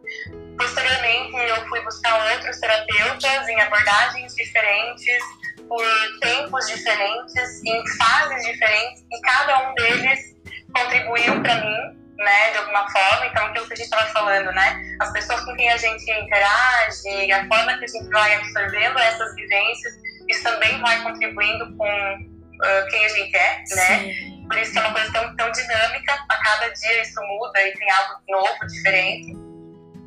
Posteriormente, 0.57 1.35
eu 1.35 1.67
fui 1.67 1.81
buscar 1.81 2.31
outros 2.31 2.59
terapeutas 2.59 3.47
em 3.47 3.61
abordagens 3.61 4.35
diferentes, 4.35 5.23
por 5.67 5.83
tempos 6.21 6.67
diferentes, 6.67 7.63
em 7.65 7.83
fases 7.97 8.45
diferentes, 8.45 9.03
e 9.11 9.21
cada 9.21 9.69
um 9.69 9.73
deles 9.73 10.35
contribuiu 10.73 11.41
para 11.41 11.55
mim, 11.55 12.04
né, 12.17 12.51
de 12.51 12.57
alguma 12.57 12.89
forma. 12.89 13.25
Então, 13.27 13.45
aquilo 13.45 13.67
que 13.67 13.73
a 13.73 13.77
gente 13.77 13.85
estava 13.85 14.07
falando, 14.09 14.51
né, 14.51 14.97
as 14.99 15.11
pessoas 15.11 15.41
com 15.41 15.55
quem 15.55 15.69
a 15.71 15.77
gente 15.77 16.09
interage, 16.09 17.31
a 17.31 17.47
forma 17.47 17.77
que 17.77 17.85
a 17.85 17.87
gente 17.87 18.09
vai 18.09 18.35
absorvendo 18.35 18.99
essas 18.99 19.35
vivências, 19.35 19.93
isso 20.29 20.43
também 20.43 20.79
vai 20.81 21.01
contribuindo 21.03 21.75
com 21.75 21.85
uh, 21.85 22.87
quem 22.89 23.05
a 23.05 23.09
gente 23.09 23.35
é, 23.35 23.57
né? 23.57 23.63
Sim. 23.65 24.45
Por 24.47 24.57
isso 24.57 24.71
que 24.71 24.77
é 24.77 24.81
uma 24.81 24.93
coisa 24.93 25.11
tão, 25.11 25.35
tão 25.35 25.51
dinâmica, 25.51 26.13
a 26.29 26.43
cada 26.43 26.69
dia 26.69 27.01
isso 27.01 27.19
muda 27.21 27.61
e 27.61 27.73
tem 27.73 27.91
algo 27.91 28.21
novo, 28.29 28.67
diferente. 28.67 29.35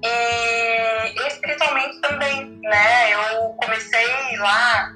E, 0.05 1.27
espiritualmente 1.27 2.01
também, 2.01 2.59
né? 2.63 3.15
Eu 3.15 3.49
comecei 3.61 4.37
lá 4.39 4.95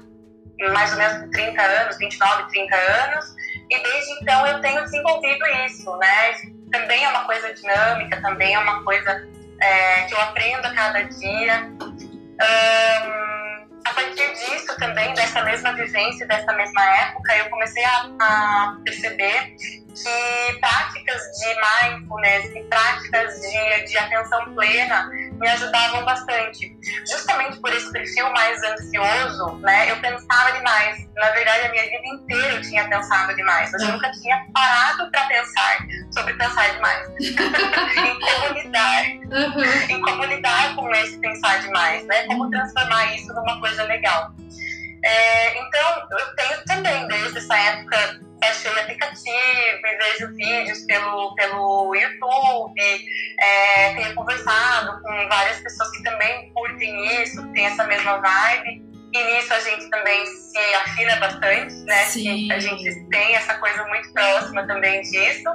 mais 0.71 0.91
ou 0.91 0.97
menos 0.97 1.19
com 1.19 1.29
30 1.31 1.61
anos, 1.61 1.97
29, 1.97 2.49
30 2.49 2.75
anos, 2.75 3.25
e 3.69 3.83
desde 3.83 4.11
então 4.21 4.47
eu 4.47 4.61
tenho 4.61 4.81
desenvolvido 4.83 5.45
isso, 5.65 5.97
né? 5.97 6.31
Também 6.73 7.05
é 7.05 7.09
uma 7.09 7.25
coisa 7.25 7.53
dinâmica, 7.53 8.19
também 8.19 8.55
é 8.55 8.59
uma 8.59 8.83
coisa 8.83 9.29
é, 9.61 10.01
que 10.05 10.13
eu 10.15 10.19
aprendo 10.19 10.65
a 10.65 10.73
cada 10.73 11.03
dia. 11.03 11.69
Um, 11.79 13.23
a 13.85 13.93
partir 13.93 14.27
disso 14.33 14.75
também, 14.79 15.13
dessa 15.13 15.43
mesma 15.43 15.73
vivência, 15.73 16.25
dessa 16.25 16.51
mesma 16.53 16.83
época, 16.97 17.37
eu 17.37 17.49
comecei 17.51 17.85
a, 17.85 18.09
a 18.19 18.77
perceber 18.83 19.55
que 19.93 20.59
práticas 20.59 21.21
de 21.39 21.89
mindfulness 21.89 22.45
e 22.55 22.63
práticas 22.63 23.39
de, 23.41 23.83
de 23.85 23.97
atenção 23.97 24.53
plena 24.53 25.09
me 25.33 25.47
ajudavam 25.49 26.03
bastante. 26.03 26.75
Justamente 27.09 27.59
por 27.59 27.71
esse 27.71 27.91
perfil 27.91 28.31
mais 28.31 28.61
ansioso, 28.63 29.57
né, 29.57 29.91
eu 29.91 29.97
pensava 29.97 30.51
demais. 30.51 31.07
Na 31.15 31.29
verdade, 31.31 31.67
a 31.67 31.71
minha 31.71 31.83
vida 31.83 32.07
inteira 32.13 32.53
eu 32.55 32.61
tinha 32.61 32.87
pensado 32.87 33.35
demais. 33.35 33.71
Eu 33.73 33.87
nunca 33.91 34.11
tinha 34.11 34.45
parado 34.53 35.09
para 35.11 35.25
pensar 35.27 35.77
sobre 36.11 36.33
pensar 36.33 36.73
demais. 36.73 37.07
em 37.19 38.19
como 38.19 38.53
lidar, 38.53 39.03
uhum. 39.05 39.89
em 39.89 40.01
como 40.01 40.23
lidar 40.25 40.75
com 40.75 40.89
esse 40.95 41.17
pensar 41.19 41.61
demais, 41.61 42.05
né? 42.05 42.25
Como 42.25 42.49
transformar 42.49 43.13
isso 43.15 43.33
numa 43.33 43.59
coisa 43.59 43.83
legal. 43.83 44.33
É, 45.03 45.59
então, 45.59 46.07
eu 46.11 46.35
tenho 46.35 46.63
também, 46.65 47.07
desde 47.07 47.37
essa 47.37 47.57
época, 47.57 48.21
baixei 48.39 48.71
aplicativo 48.71 49.87
e 49.87 49.97
vejo 49.97 50.35
vídeos 50.35 50.79
pelo, 50.85 51.33
pelo 51.35 51.95
YouTube, 51.95 53.05
é, 53.39 53.93
tenho 53.95 54.15
conversado 54.15 55.01
com 55.01 55.29
várias 55.29 55.59
pessoas 55.59 55.91
que 55.91 56.03
também 56.03 56.51
curtem 56.53 57.21
isso, 57.21 57.41
que 57.43 57.53
têm 57.53 57.65
essa 57.65 57.83
mesma 57.85 58.17
vibe. 58.17 58.93
E 59.13 59.23
nisso 59.25 59.53
a 59.53 59.59
gente 59.59 59.87
também 59.91 60.25
se 60.25 60.57
afina 60.57 61.15
bastante, 61.17 61.75
né? 61.85 62.05
Sim. 62.05 62.51
A 62.51 62.59
gente 62.59 63.09
tem 63.09 63.35
essa 63.35 63.53
coisa 63.59 63.85
muito 63.85 64.11
próxima 64.11 64.65
também 64.65 65.01
disso. 65.01 65.49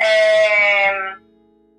É, 0.00 1.14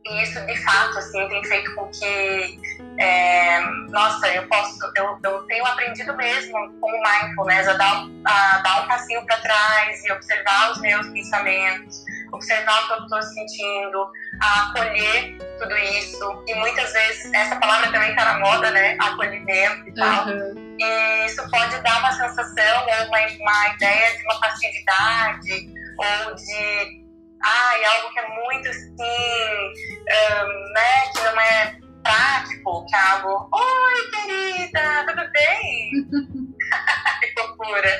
e 0.07 0.21
isso, 0.21 0.39
de 0.45 0.55
fato, 0.63 0.99
assim, 0.99 1.27
tem 1.29 1.43
feito 1.45 1.73
com 1.73 1.87
que, 1.87 2.59
é, 2.99 3.59
nossa, 3.89 4.27
eu 4.27 4.47
posso, 4.47 4.77
eu, 4.95 5.19
eu 5.23 5.43
tenho 5.43 5.65
aprendido 5.65 6.15
mesmo 6.15 6.71
com 6.79 6.91
o 6.91 7.01
mindfulness 7.01 7.67
a 7.67 7.73
dar, 7.73 8.07
a 8.25 8.57
dar 8.59 8.83
um 8.83 8.87
passinho 8.87 9.25
para 9.25 9.37
trás 9.37 10.05
e 10.05 10.11
observar 10.11 10.71
os 10.71 10.77
meus 10.79 11.07
pensamentos, 11.07 12.05
observar 12.31 12.83
o 12.83 12.87
que 12.87 12.93
eu 12.93 12.99
estou 12.99 13.21
sentindo, 13.23 14.11
a 14.41 14.69
acolher 14.69 15.37
tudo 15.57 15.75
isso. 15.75 16.43
E 16.47 16.53
muitas 16.53 16.93
vezes, 16.93 17.33
essa 17.33 17.55
palavra 17.55 17.91
também 17.91 18.11
está 18.11 18.25
na 18.25 18.39
moda, 18.39 18.69
né? 18.69 18.95
Acolhimento 18.99 19.89
e 19.89 19.93
tal. 19.95 20.27
Uhum. 20.27 20.75
E 20.79 21.25
isso 21.25 21.49
pode 21.49 21.79
dar 21.81 21.99
uma 21.99 22.11
sensação 22.11 22.79
ou 22.81 23.07
uma, 23.07 23.19
uma 23.39 23.73
ideia 23.73 24.17
de 24.17 24.23
uma 24.23 24.39
passividade 24.39 25.73
ou 25.97 26.35
de 26.35 27.04
ai, 27.45 27.86
algo 27.86 28.12
que 28.12 28.19
é 28.19 28.27
muito 28.27 28.69
assim, 28.69 28.91
um, 28.91 30.73
né, 30.73 31.12
que 31.13 31.21
não 31.23 31.39
é 31.39 31.77
prático, 32.03 32.86
que 32.88 32.95
é 32.95 32.99
algo, 32.99 33.49
oi 33.53 34.12
querida, 34.12 35.05
tudo 35.08 35.31
bem? 35.31 35.91
que 37.19 37.34
fofura. 37.39 37.99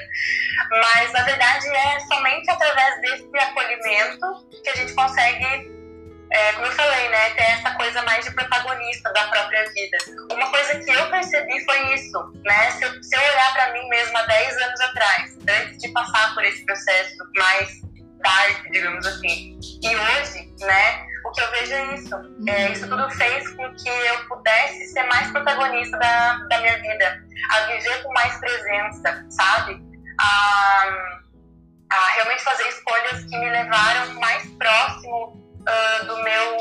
Mas 0.72 1.14
na 1.14 1.24
verdade 1.24 1.68
é 1.68 2.00
somente 2.02 2.50
através 2.50 3.02
desse 3.02 3.40
acolhimento 3.40 4.48
que 4.64 4.70
a 4.70 4.76
gente 4.76 4.94
consegue 4.94 5.76
é, 6.32 6.54
como 6.54 6.66
eu 6.66 6.72
falei, 6.72 7.08
né, 7.10 7.30
ter 7.32 7.44
essa 7.44 7.72
coisa 7.76 8.02
mais 8.02 8.26
de 8.26 8.32
protagonista 8.32 9.14
da 9.14 9.28
própria 9.28 9.64
vida. 9.70 9.98
Uma 10.34 10.50
coisa 10.50 10.80
que 10.80 10.92
eu 10.92 11.10
percebi 11.10 11.64
foi 11.64 11.94
isso, 11.94 12.34
né, 12.44 12.72
se 12.72 12.84
eu, 12.84 13.04
se 13.04 13.16
eu 13.16 13.22
olhar 13.22 13.54
para 13.54 13.72
mim 13.74 13.88
mesma 13.90 14.24
10 14.24 14.58
anos 14.58 14.82
atrás, 14.82 15.38
antes 15.48 15.78
de 15.78 15.90
passar 15.90 16.34
por 16.34 16.44
esse 16.44 16.66
processo 16.66 17.16
mais 17.38 17.86
tarde, 18.26 18.72
digamos 18.72 19.06
assim. 19.06 19.60
E 19.84 19.96
hoje, 19.96 20.52
né, 20.60 21.06
o 21.24 21.32
que 21.32 21.42
eu 21.42 21.52
vejo 21.52 21.74
é 21.74 21.96
isso. 21.96 22.16
É, 22.48 22.72
isso 22.72 22.88
tudo 22.88 23.10
fez 23.12 23.48
com 23.56 23.74
que 23.76 23.90
eu 23.90 24.28
pudesse 24.28 24.88
ser 24.88 25.04
mais 25.04 25.32
protagonista 25.32 25.98
da, 25.98 26.38
da 26.50 26.60
minha 26.60 26.78
vida, 26.80 27.24
a 27.52 27.60
viver 27.68 28.04
com 28.04 28.12
mais 28.14 28.38
presença, 28.40 29.26
sabe? 29.30 29.82
A, 30.20 31.18
a 31.92 32.08
realmente 32.16 32.44
fazer 32.44 32.68
escolhas 32.68 33.24
que 33.26 33.38
me 33.38 33.50
levaram 33.50 34.14
mais 34.16 34.50
próximo 34.52 35.56
uh, 35.62 36.06
do 36.06 36.24
meu 36.24 36.58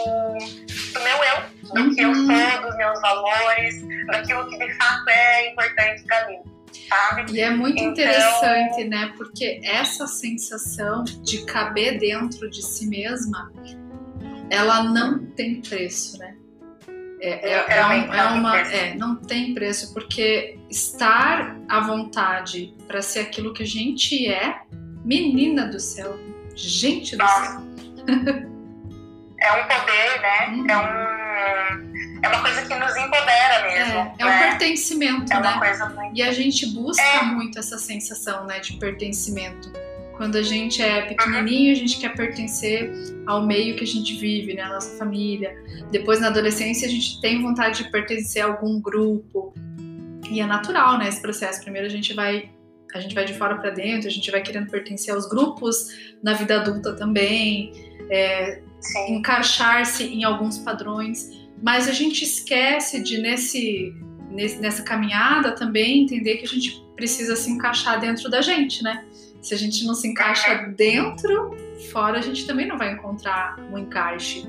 do 0.93 1.01
meu 1.01 1.25
eu, 1.25 1.85
do 1.87 1.95
que 1.95 2.03
eu 2.03 2.09
uhum. 2.11 2.27
sou, 2.27 2.63
dos 2.63 2.77
meus 2.77 3.01
valores, 3.01 3.75
daquilo 4.07 4.49
que 4.49 4.59
de 4.59 4.75
fato 4.75 5.09
é 5.09 5.51
importante 5.51 6.05
para 6.05 6.27
mim 6.29 6.54
sabe? 6.89 7.33
E 7.33 7.41
é 7.41 7.51
muito 7.51 7.79
então... 7.79 7.93
interessante, 7.93 8.85
né? 8.85 9.13
Porque 9.17 9.61
essa 9.63 10.07
sensação 10.07 11.05
de 11.05 11.45
caber 11.45 11.99
dentro 11.99 12.49
de 12.51 12.63
si 12.63 12.87
mesma, 12.87 13.53
ela 14.51 14.83
não 14.85 15.25
tem 15.27 15.61
preço, 15.61 16.19
né? 16.19 16.37
É, 17.21 17.53
é, 17.53 17.79
é, 17.79 17.87
um, 17.87 18.13
é 18.13 18.25
uma, 18.25 18.59
é, 18.59 18.95
não 18.95 19.17
tem 19.17 19.55
preço, 19.55 19.95
porque 19.95 20.59
estar 20.69 21.57
à 21.69 21.81
vontade 21.81 22.75
para 22.87 23.01
ser 23.01 23.21
aquilo 23.21 23.55
que 23.55 23.63
a 23.63 23.67
gente 23.67 24.29
é, 24.29 24.61
menina 25.03 25.67
do 25.67 25.81
céu, 25.81 26.19
gente 26.55 27.17
do 27.17 27.25
Nossa. 27.25 27.53
céu. 27.53 27.63
é 29.41 29.53
um 29.53 29.67
poder, 29.67 30.21
né? 30.21 30.49
Hum. 30.51 30.67
É 30.69 30.77
um 30.77 32.14
é 32.25 32.29
uma 32.29 32.41
coisa 32.41 32.63
que 32.63 32.75
nos 32.75 32.97
empodera 32.97 33.63
mesmo. 33.63 33.99
É, 33.99 34.15
é 34.19 34.25
né? 34.25 34.37
um 34.37 34.51
pertencimento, 34.51 35.33
é 35.33 35.41
né? 35.41 35.55
muito... 35.57 36.17
E 36.17 36.23
a 36.23 36.33
gente 36.33 36.67
busca 36.67 37.03
É. 37.03 37.23
muito 37.23 37.59
essa 37.59 37.79
sensação, 37.79 38.47
né, 38.47 38.61
de 38.61 38.75
pertencimento. 38.75 39.71
Quando 40.17 40.37
a 40.37 40.43
gente 40.43 40.81
é 40.81 41.03
pequenininho, 41.03 41.73
a 41.73 41.75
gente 41.75 41.99
quer 41.99 42.15
pertencer 42.15 42.93
ao 43.27 43.45
meio 43.45 43.75
que 43.77 43.83
a 43.83 43.87
gente 43.87 44.17
vive, 44.17 44.55
né, 44.55 44.63
a 44.63 44.69
nossa 44.69 44.97
família. 44.97 45.57
Depois, 45.91 46.21
na 46.21 46.29
adolescência, 46.29 46.87
a 46.87 46.91
gente 46.91 47.21
tem 47.21 47.43
vontade 47.43 47.83
de 47.83 47.91
pertencer 47.91 48.43
a 48.43 48.47
algum 48.47 48.81
grupo. 48.81 49.53
E 50.31 50.41
é 50.41 50.47
natural, 50.47 50.99
né, 50.99 51.09
esse 51.09 51.21
processo. 51.21 51.61
Primeiro 51.63 51.87
a 51.87 51.91
gente 51.91 52.15
vai 52.15 52.51
a 52.95 53.01
gente 53.01 53.13
vai 53.13 53.25
de 53.25 53.35
fora 53.35 53.57
para 53.57 53.71
dentro, 53.71 54.07
a 54.07 54.11
gente 54.11 54.31
vai 54.31 54.41
querendo 54.41 54.71
pertencer 54.71 55.13
aos 55.13 55.29
grupos 55.29 55.89
na 56.23 56.33
vida 56.33 56.61
adulta 56.61 56.95
também, 56.95 57.73
é, 58.09 58.63
encaixar-se 59.09 60.05
em 60.05 60.23
alguns 60.23 60.59
padrões, 60.59 61.29
mas 61.65 61.89
a 61.89 61.93
gente 61.93 62.23
esquece 62.23 63.03
de 63.03 63.17
nesse, 63.17 63.95
nessa 64.61 64.83
caminhada 64.83 65.53
também 65.53 66.03
entender 66.03 66.37
que 66.37 66.45
a 66.45 66.49
gente 66.49 66.85
precisa 66.95 67.35
se 67.35 67.51
encaixar 67.51 67.99
dentro 67.99 68.29
da 68.29 68.43
gente, 68.43 68.85
né? 68.85 69.03
Se 69.41 69.55
a 69.55 69.57
gente 69.57 69.83
não 69.87 69.95
se 69.95 70.07
encaixa 70.07 70.55
dentro, 70.77 71.57
fora 71.91 72.19
a 72.19 72.21
gente 72.21 72.47
também 72.47 72.69
não 72.69 72.77
vai 72.77 72.93
encontrar 72.93 73.59
um 73.73 73.79
encaixe. 73.79 74.47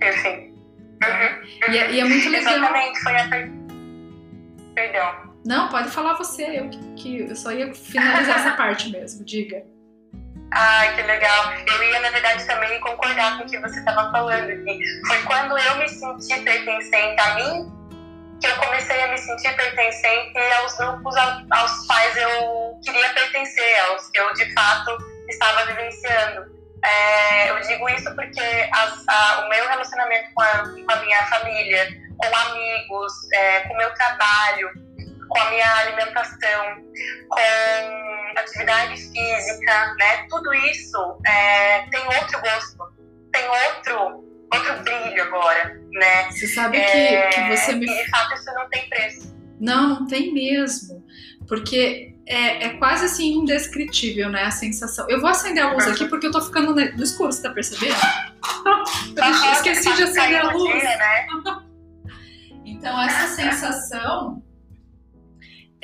Perfeito. 0.00 0.56
Uhum. 0.56 1.72
E 1.72 1.78
é, 1.78 1.92
e 1.92 2.00
é 2.00 2.04
muito 2.04 2.28
legal. 2.28 2.56
Exatamente, 2.56 3.00
foi 3.00 3.16
a 3.16 3.28
per... 3.28 3.52
Perdão. 4.74 5.32
Não, 5.46 5.68
pode 5.68 5.88
falar 5.90 6.14
você, 6.14 6.58
eu 6.58 6.68
que, 6.68 6.78
que 6.96 7.18
eu 7.20 7.36
só 7.36 7.52
ia 7.52 7.72
finalizar 7.72 8.38
essa 8.40 8.52
parte 8.58 8.90
mesmo, 8.90 9.24
diga. 9.24 9.64
Ai, 10.52 10.94
que 10.94 11.02
legal. 11.02 11.52
Eu 11.66 11.82
ia, 11.82 12.00
na 12.00 12.10
verdade, 12.10 12.44
também 12.46 12.80
concordar 12.80 13.36
com 13.38 13.44
o 13.44 13.46
que 13.50 13.58
você 13.58 13.78
estava 13.78 14.10
falando. 14.10 14.46
Que 14.64 14.78
foi 15.06 15.22
quando 15.22 15.58
eu 15.58 15.76
me 15.76 15.88
senti 15.88 16.40
pertencente 16.40 17.20
a 17.20 17.34
mim 17.34 17.72
que 18.40 18.46
eu 18.46 18.56
comecei 18.56 19.02
a 19.02 19.08
me 19.08 19.18
sentir 19.18 19.54
pertencente 19.56 20.38
aos 20.60 20.76
grupos 20.76 21.16
ao- 21.16 21.40
aos 21.50 21.86
quais 21.86 22.16
eu 22.18 22.78
queria 22.84 23.08
pertencer, 23.14 23.80
aos 23.88 24.10
que 24.10 24.20
eu, 24.20 24.32
de 24.34 24.52
fato, 24.52 24.96
estava 25.28 25.64
vivenciando. 25.66 26.54
É, 26.84 27.50
eu 27.50 27.60
digo 27.62 27.88
isso 27.88 28.14
porque 28.14 28.68
as- 28.72 29.08
a- 29.08 29.42
o 29.44 29.48
meu 29.48 29.66
relacionamento 29.68 30.28
com 30.34 30.42
a, 30.42 30.58
com 30.58 30.92
a 30.92 30.96
minha 30.96 31.24
família, 31.26 31.88
com 32.18 32.36
amigos, 32.36 33.12
é, 33.32 33.60
com 33.60 33.74
o 33.74 33.76
meu 33.78 33.92
trabalho, 33.94 34.70
com 35.28 35.38
a 35.38 35.50
minha 35.50 35.74
alimentação, 35.76 36.64
com 37.28 38.40
atividade 38.40 38.96
física, 38.96 39.94
né? 39.98 40.26
Tudo 40.28 40.52
isso 40.54 41.18
é, 41.26 41.82
tem 41.90 42.04
outro 42.06 42.40
gosto, 42.40 42.78
tem 43.32 43.44
outro, 43.48 44.24
outro 44.52 44.82
brilho 44.82 45.22
agora, 45.22 45.80
né? 45.92 46.30
Você 46.30 46.46
sabe 46.48 46.78
que, 46.78 46.84
É, 46.84 47.28
que 47.30 47.56
você 47.56 47.72
me 47.74 47.86
E 47.86 48.04
de 48.04 48.10
fato 48.10 48.34
isso 48.34 48.54
não 48.54 48.68
tem 48.68 48.88
preço. 48.88 49.36
Não, 49.60 49.88
não 50.00 50.06
tem 50.06 50.32
mesmo. 50.32 51.04
Porque 51.48 52.14
é, 52.26 52.66
é 52.66 52.68
quase 52.78 53.04
assim 53.04 53.34
indescritível, 53.34 54.28
né? 54.28 54.42
A 54.42 54.50
sensação. 54.50 55.06
Eu 55.08 55.20
vou 55.20 55.30
acender 55.30 55.62
a 55.62 55.72
luz 55.72 55.86
aqui 55.86 56.06
porque 56.06 56.26
eu 56.26 56.32
tô 56.32 56.40
ficando 56.40 56.74
no 56.74 57.02
escuro, 57.02 57.32
você 57.32 57.42
tá 57.42 57.50
percebendo? 57.50 57.96
Eu 59.16 59.52
esqueci 59.52 59.92
de 59.94 60.02
acender 60.02 60.38
a 60.38 60.42
caiu 60.42 60.52
no 60.52 60.58
luz. 60.58 60.80
dia, 60.80 60.96
né? 60.96 61.26
Então, 62.68 63.00
essa 63.00 63.28
sensação, 63.34 64.42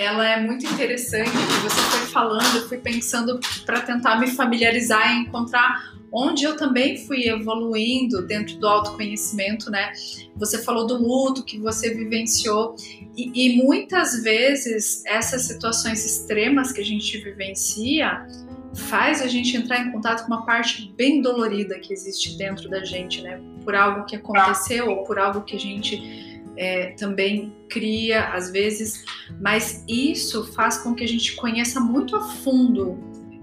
ela 0.02 0.28
é 0.28 0.40
muito 0.40 0.66
interessante. 0.66 1.30
Você 1.62 1.80
foi 1.80 2.06
falando, 2.08 2.56
eu 2.56 2.68
fui 2.68 2.78
pensando 2.78 3.38
para 3.64 3.80
tentar 3.80 4.18
me 4.18 4.26
familiarizar 4.28 5.14
e 5.14 5.20
encontrar 5.20 5.92
onde 6.12 6.44
eu 6.44 6.56
também 6.56 6.98
fui 7.06 7.26
evoluindo 7.26 8.26
dentro 8.26 8.56
do 8.58 8.68
autoconhecimento, 8.68 9.70
né? 9.70 9.92
Você 10.36 10.62
falou 10.62 10.86
do 10.86 10.98
luto 10.98 11.42
que 11.42 11.58
você 11.58 11.94
vivenciou 11.94 12.76
e, 13.16 13.30
e 13.34 13.56
muitas 13.56 14.22
vezes 14.22 15.02
essas 15.06 15.42
situações 15.42 16.04
extremas 16.04 16.70
que 16.70 16.82
a 16.82 16.84
gente 16.84 17.16
vivencia 17.18 18.26
faz 18.74 19.22
a 19.22 19.26
gente 19.26 19.56
entrar 19.56 19.80
em 19.80 19.90
contato 19.90 20.26
com 20.26 20.32
uma 20.32 20.44
parte 20.44 20.92
bem 20.96 21.20
dolorida 21.20 21.78
que 21.78 21.92
existe 21.92 22.36
dentro 22.36 22.68
da 22.68 22.84
gente, 22.84 23.22
né? 23.22 23.40
Por 23.64 23.74
algo 23.74 24.04
que 24.04 24.16
aconteceu 24.16 24.90
ou 24.90 25.04
por 25.04 25.18
algo 25.18 25.42
que 25.42 25.56
a 25.56 25.60
gente 25.60 26.31
é, 26.62 26.90
também 26.92 27.52
cria 27.68 28.28
às 28.28 28.52
vezes, 28.52 29.04
mas 29.40 29.84
isso 29.88 30.44
faz 30.52 30.78
com 30.78 30.94
que 30.94 31.02
a 31.02 31.08
gente 31.08 31.34
conheça 31.34 31.80
muito 31.80 32.14
a 32.14 32.20
fundo 32.20 32.98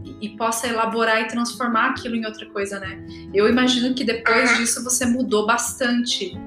e, 0.06 0.28
e 0.28 0.38
possa 0.38 0.68
elaborar 0.68 1.22
e 1.22 1.28
transformar 1.28 1.90
aquilo 1.90 2.16
em 2.16 2.26
outra 2.26 2.46
coisa, 2.46 2.80
né? 2.80 3.06
Eu 3.34 3.50
imagino 3.50 3.94
que 3.94 4.06
depois 4.06 4.58
disso 4.58 4.82
você 4.86 5.06
mudou 5.06 5.46
bastante 5.46 6.38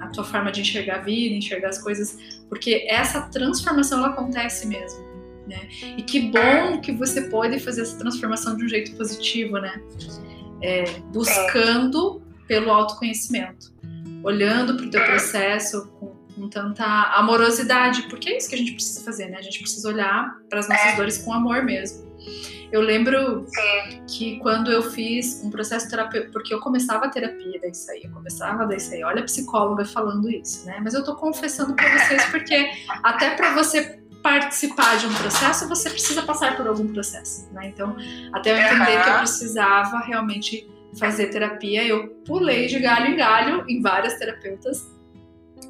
a 0.00 0.08
tua 0.08 0.24
forma 0.24 0.50
de 0.50 0.62
enxergar 0.62 0.96
a 0.96 1.02
vida, 1.02 1.34
enxergar 1.34 1.68
as 1.68 1.78
coisas, 1.78 2.18
porque 2.48 2.86
essa 2.88 3.20
transformação 3.28 3.98
ela 3.98 4.08
acontece 4.08 4.66
mesmo, 4.66 5.04
né? 5.46 5.68
E 5.98 6.02
que 6.02 6.30
bom 6.30 6.80
que 6.80 6.92
você 6.92 7.28
pode 7.28 7.58
fazer 7.60 7.82
essa 7.82 7.98
transformação 7.98 8.56
de 8.56 8.64
um 8.64 8.68
jeito 8.68 8.96
positivo, 8.96 9.58
né? 9.58 9.82
É, 10.62 10.84
buscando 11.12 12.22
pelo 12.48 12.70
autoconhecimento, 12.70 13.72
olhando 14.22 14.76
para 14.76 14.86
o 14.86 14.90
teu 14.90 15.04
processo 15.04 15.88
com, 15.98 16.11
com 16.34 16.48
tanta 16.48 16.84
amorosidade, 17.16 18.02
porque 18.08 18.30
é 18.30 18.36
isso 18.38 18.48
que 18.48 18.54
a 18.54 18.58
gente 18.58 18.72
precisa 18.72 19.04
fazer, 19.04 19.26
né? 19.28 19.38
A 19.38 19.42
gente 19.42 19.60
precisa 19.60 19.88
olhar 19.88 20.34
para 20.48 20.60
as 20.60 20.68
nossas 20.68 20.86
É. 20.92 20.96
dores 20.96 21.18
com 21.18 21.32
amor 21.32 21.62
mesmo. 21.62 22.10
Eu 22.70 22.80
lembro 22.80 23.44
Sim. 23.46 24.02
que 24.08 24.38
quando 24.38 24.72
eu 24.72 24.82
fiz 24.82 25.42
um 25.44 25.50
processo 25.50 25.90
terapêutico, 25.90 26.32
porque 26.32 26.54
eu 26.54 26.60
começava 26.60 27.04
a 27.04 27.08
terapia 27.08 27.60
daí 27.60 27.72
eu 28.02 28.10
começava 28.10 28.66
daí 28.66 28.78
aí, 28.92 29.04
olha 29.04 29.20
a 29.20 29.24
psicóloga 29.24 29.84
falando 29.84 30.30
isso, 30.30 30.64
né? 30.64 30.80
Mas 30.82 30.94
eu 30.94 31.04
tô 31.04 31.14
confessando 31.16 31.74
pra 31.74 31.98
vocês 31.98 32.24
porque 32.26 32.70
até 33.02 33.34
pra 33.34 33.52
você 33.54 34.00
participar 34.22 34.96
de 34.98 35.06
um 35.06 35.14
processo, 35.14 35.68
você 35.68 35.90
precisa 35.90 36.22
passar 36.22 36.56
por 36.56 36.66
algum 36.66 36.86
processo, 36.92 37.52
né? 37.52 37.66
Então, 37.66 37.94
até 38.32 38.52
eu 38.52 38.56
entender 38.56 39.02
que 39.02 39.10
eu 39.10 39.18
precisava 39.18 39.98
realmente 39.98 40.66
fazer 40.98 41.26
terapia, 41.26 41.84
eu 41.84 42.08
pulei 42.24 42.66
de 42.68 42.78
galho 42.78 43.08
em 43.12 43.16
galho 43.16 43.64
em 43.68 43.82
várias 43.82 44.14
terapeutas. 44.18 44.88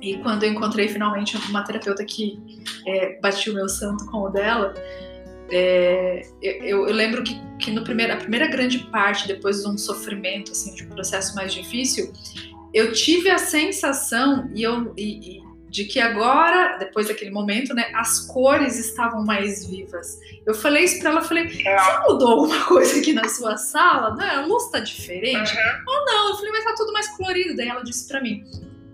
E 0.00 0.16
quando 0.18 0.42
eu 0.44 0.50
encontrei 0.50 0.88
finalmente 0.88 1.36
uma 1.48 1.62
terapeuta 1.62 2.04
que 2.04 2.38
é, 2.86 3.18
batiu 3.20 3.52
o 3.52 3.56
meu 3.56 3.68
santo 3.68 4.04
com 4.06 4.18
o 4.18 4.28
dela, 4.28 4.74
é, 5.50 6.26
eu, 6.42 6.86
eu 6.88 6.94
lembro 6.94 7.22
que, 7.22 7.38
que 7.58 7.70
no 7.70 7.84
primeiro, 7.84 8.12
a 8.12 8.16
primeira 8.16 8.46
grande 8.46 8.78
parte, 8.90 9.28
depois 9.28 9.62
de 9.62 9.68
um 9.68 9.76
sofrimento, 9.76 10.52
assim, 10.52 10.74
de 10.74 10.84
um 10.84 10.88
processo 10.88 11.34
mais 11.34 11.52
difícil, 11.52 12.12
eu 12.72 12.92
tive 12.92 13.30
a 13.30 13.38
sensação 13.38 14.50
e 14.54 14.62
eu, 14.62 14.92
e- 14.96 15.36
e 15.38 15.42
de 15.68 15.84
que 15.86 15.98
agora, 16.00 16.76
depois 16.78 17.08
daquele 17.08 17.30
momento, 17.30 17.72
né, 17.74 17.90
as 17.94 18.20
cores 18.26 18.78
estavam 18.78 19.24
mais 19.24 19.66
vivas. 19.66 20.18
Eu 20.44 20.52
falei 20.54 20.84
isso 20.84 20.98
pra 21.00 21.10
ela, 21.10 21.22
falei, 21.22 21.48
você 21.48 21.62
mudou 22.08 22.28
alguma 22.28 22.64
coisa 22.66 22.98
aqui 23.00 23.12
na 23.14 23.26
sua 23.28 23.56
sala? 23.56 24.14
Não, 24.14 24.24
a 24.42 24.46
luz 24.46 24.70
tá 24.70 24.80
diferente? 24.80 25.50
Uhum. 25.54 25.84
Ou 25.88 26.04
não? 26.04 26.28
Eu 26.30 26.36
falei, 26.36 26.52
mas 26.52 26.64
tá 26.64 26.74
tudo 26.76 26.92
mais 26.92 27.08
colorido. 27.16 27.56
Daí 27.56 27.68
ela 27.68 27.82
disse 27.82 28.06
pra 28.06 28.20
mim, 28.20 28.44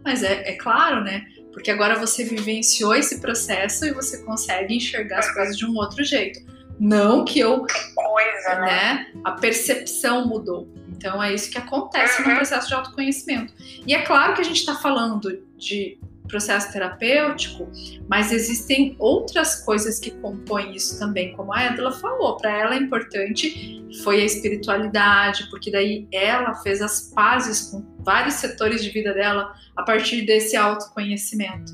mas 0.09 0.23
é, 0.23 0.49
é 0.49 0.53
claro, 0.55 1.05
né? 1.05 1.27
Porque 1.53 1.71
agora 1.71 1.97
você 1.97 2.25
vivenciou 2.25 2.95
esse 2.95 3.21
processo 3.21 3.85
e 3.85 3.93
você 3.93 4.23
consegue 4.25 4.75
enxergar 4.75 5.19
as 5.19 5.31
coisas 5.35 5.57
de 5.57 5.67
um 5.67 5.75
outro 5.77 6.03
jeito. 6.03 6.41
Não 6.81 7.25
que 7.25 7.39
eu, 7.41 7.67
Coisa, 7.95 8.61
né? 8.61 8.67
né? 8.67 9.07
A 9.25 9.33
percepção 9.33 10.27
mudou. 10.27 10.69
Então 10.89 11.23
é 11.23 11.35
isso 11.35 11.51
que 11.51 11.59
acontece 11.59 12.23
no 12.23 12.29
Uhum. 12.29 12.37
processo 12.37 12.69
de 12.69 12.75
autoconhecimento. 12.75 13.53
E 13.87 13.95
é 13.95 14.03
claro 14.03 14.35
que 14.35 14.41
a 14.41 14.45
gente 14.45 14.59
está 14.61 14.77
falando 14.77 15.43
de 15.57 15.99
processo 16.29 16.73
terapêutico, 16.73 17.69
mas 18.09 18.31
existem 18.33 18.95
outras 18.99 19.65
coisas 19.65 19.99
que 19.99 20.11
compõem 20.11 20.75
isso 20.75 20.99
também, 20.99 21.33
como 21.33 21.53
a 21.53 21.65
Edla 21.65 21.93
falou. 21.93 22.37
Para 22.37 22.57
ela 22.57 22.75
é 22.75 22.79
importante 22.79 23.83
foi 24.03 24.21
a 24.21 24.25
espiritualidade, 24.25 25.49
porque 25.51 25.71
daí 25.71 26.07
ela 26.13 26.55
fez 26.57 26.81
as 26.83 27.11
pazes 27.15 27.71
com 27.71 27.85
vários 28.01 28.35
setores 28.35 28.85
de 28.85 28.91
vida 28.91 29.13
dela 29.13 29.53
a 29.77 29.83
partir 29.83 30.23
desse 30.23 30.57
autoconhecimento. 30.57 31.73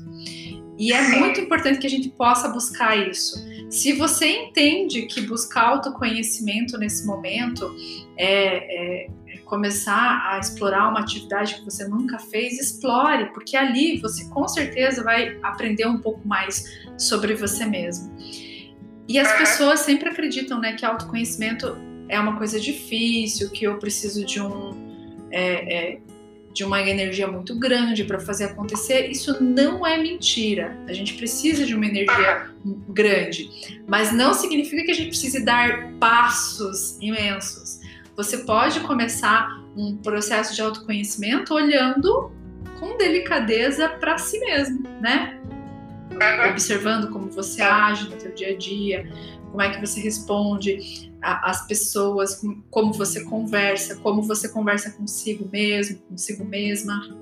E 0.77 0.91
é 0.91 1.01
muito 1.19 1.39
importante 1.39 1.79
que 1.79 1.87
a 1.87 1.89
gente 1.89 2.09
possa 2.09 2.49
buscar 2.49 2.97
isso. 2.97 3.35
Se 3.69 3.93
você 3.93 4.27
entende 4.27 5.03
que 5.03 5.21
buscar 5.21 5.69
autoconhecimento 5.69 6.77
nesse 6.77 7.05
momento 7.05 7.73
é- 8.17 9.05
é 9.05 9.07
começar 9.55 10.21
a 10.29 10.37
explorar 10.37 10.89
uma 10.89 10.99
atividade 10.99 11.55
que 11.55 11.63
você 11.63 11.87
nunca 11.87 12.19
fez, 12.19 12.59
explore, 12.59 13.31
porque 13.33 13.55
ali 13.55 14.01
você 14.01 14.25
com 14.29 14.45
certeza 14.49 15.01
vai 15.01 15.37
aprender 15.41 15.87
um 15.87 15.97
pouco 15.97 16.27
mais 16.27 16.85
sobre 16.97 17.33
você 17.35 17.65
mesmo. 17.65 18.13
E 19.07 19.17
as 19.17 19.31
pessoas 19.37 19.79
sempre 19.79 20.09
acreditam 20.09 20.59
né, 20.59 20.73
que 20.73 20.85
autoconhecimento 20.85 21.77
é 22.09 22.19
uma 22.19 22.37
coisa 22.37 22.59
difícil, 22.59 23.49
que 23.49 23.63
eu 23.63 23.77
preciso 23.77 24.25
de 24.25 24.41
um. 24.41 24.73
é, 25.31 25.93
é, 25.93 25.97
de 26.53 26.63
uma 26.63 26.81
energia 26.81 27.27
muito 27.27 27.53
grande 27.59 28.05
para 28.05 28.17
fazer 28.17 28.45
acontecer, 28.45 29.09
isso 29.09 29.43
não 29.43 29.85
é 29.85 29.97
mentira. 29.97 30.77
A 30.87 30.93
gente 30.93 31.13
precisa 31.15 31.65
de 31.65 31.75
uma 31.75 31.85
energia 31.85 32.49
grande, 32.87 33.49
mas 33.85 34.13
não 34.13 34.33
significa 34.33 34.85
que 34.85 34.91
a 34.91 34.93
gente 34.93 35.09
precise 35.09 35.43
dar 35.43 35.91
passos 35.99 36.97
imensos. 37.01 37.81
Você 38.15 38.39
pode 38.39 38.79
começar 38.81 39.61
um 39.75 39.97
processo 39.97 40.55
de 40.55 40.61
autoconhecimento 40.61 41.53
olhando 41.53 42.31
com 42.79 42.97
delicadeza 42.97 43.89
para 43.89 44.17
si 44.17 44.39
mesmo, 44.39 44.83
né? 45.01 45.41
Observando 46.49 47.09
como 47.09 47.29
você 47.29 47.61
age 47.61 48.09
no 48.09 48.19
seu 48.19 48.33
dia 48.33 48.53
a 48.53 48.57
dia, 48.57 49.11
como 49.51 49.61
é 49.61 49.69
que 49.69 49.85
você 49.85 49.99
responde 49.99 51.11
às 51.21 51.67
pessoas, 51.67 52.41
como 52.69 52.93
você 52.93 53.25
conversa, 53.25 53.97
como 53.97 54.21
você 54.21 54.47
conversa 54.47 54.91
consigo 54.91 55.49
mesmo, 55.51 55.99
consigo 56.09 56.45
mesma. 56.45 57.17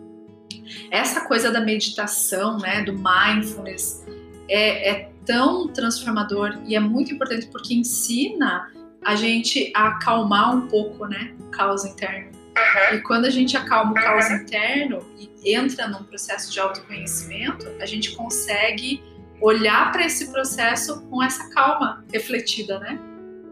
Essa 0.92 1.22
coisa 1.22 1.52
da 1.52 1.60
meditação, 1.60 2.58
né, 2.60 2.84
do 2.84 2.94
mindfulness, 2.94 4.06
é, 4.48 4.90
é 4.90 5.12
tão 5.26 5.68
transformador 5.70 6.60
e 6.66 6.76
é 6.76 6.80
muito 6.80 7.14
importante 7.14 7.48
porque 7.48 7.74
ensina 7.74 8.72
a 9.06 9.16
gente 9.16 9.72
acalmar 9.76 10.56
um 10.56 10.68
pouco, 10.68 11.06
né, 11.06 11.34
o 11.40 11.50
caos 11.50 11.86
interno. 11.86 12.32
Uhum. 12.32 12.98
E 12.98 13.02
quando 13.02 13.26
a 13.26 13.30
gente 13.30 13.58
acalma 13.58 13.92
o 13.92 13.96
caos 13.96 14.30
interno 14.30 15.00
e 15.18 15.56
entra 15.56 15.88
num 15.88 16.04
processo 16.04 16.52
de 16.52 16.60
autoconhecimento, 16.60 17.68
a 17.80 17.86
gente 17.86 18.16
consegue 18.16 19.02
olhar 19.42 19.92
para 19.92 20.06
esse 20.06 20.32
processo 20.32 21.02
com 21.10 21.22
essa 21.22 21.50
calma 21.50 22.06
refletida, 22.12 22.80
né? 22.80 23.00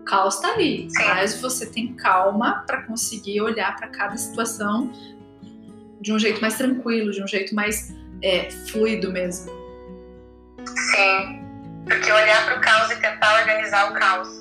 O 0.02 0.04
caos 0.04 0.36
está 0.36 0.54
ali, 0.54 0.88
Sim. 0.90 1.04
mas 1.08 1.42
você 1.42 1.66
tem 1.66 1.94
calma 1.94 2.64
para 2.66 2.84
conseguir 2.84 3.42
olhar 3.42 3.76
para 3.76 3.88
cada 3.88 4.16
situação 4.18 4.92
de 6.00 6.14
um 6.14 6.18
jeito 6.18 6.42
mais 6.42 6.56
tranquilo, 6.56 7.12
de 7.12 7.24
um 7.24 7.28
jeito 7.28 7.54
mais 7.54 7.94
é, 8.22 8.50
fluido 8.50 9.12
mesmo. 9.12 9.52
Sim, 10.66 11.42
porque 11.86 12.12
olhar 12.12 12.46
para 12.46 12.58
o 12.58 12.62
caos 12.62 12.92
e 12.92 12.96
tentar 12.96 13.40
organizar 13.40 13.92
o 13.92 13.94
caos, 13.94 14.41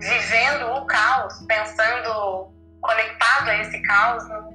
vivendo 0.00 0.66
o 0.72 0.86
caos, 0.86 1.34
pensando 1.46 2.48
conectado 2.80 3.48
a 3.50 3.56
esse 3.56 3.80
caos, 3.82 4.26
não, 4.28 4.50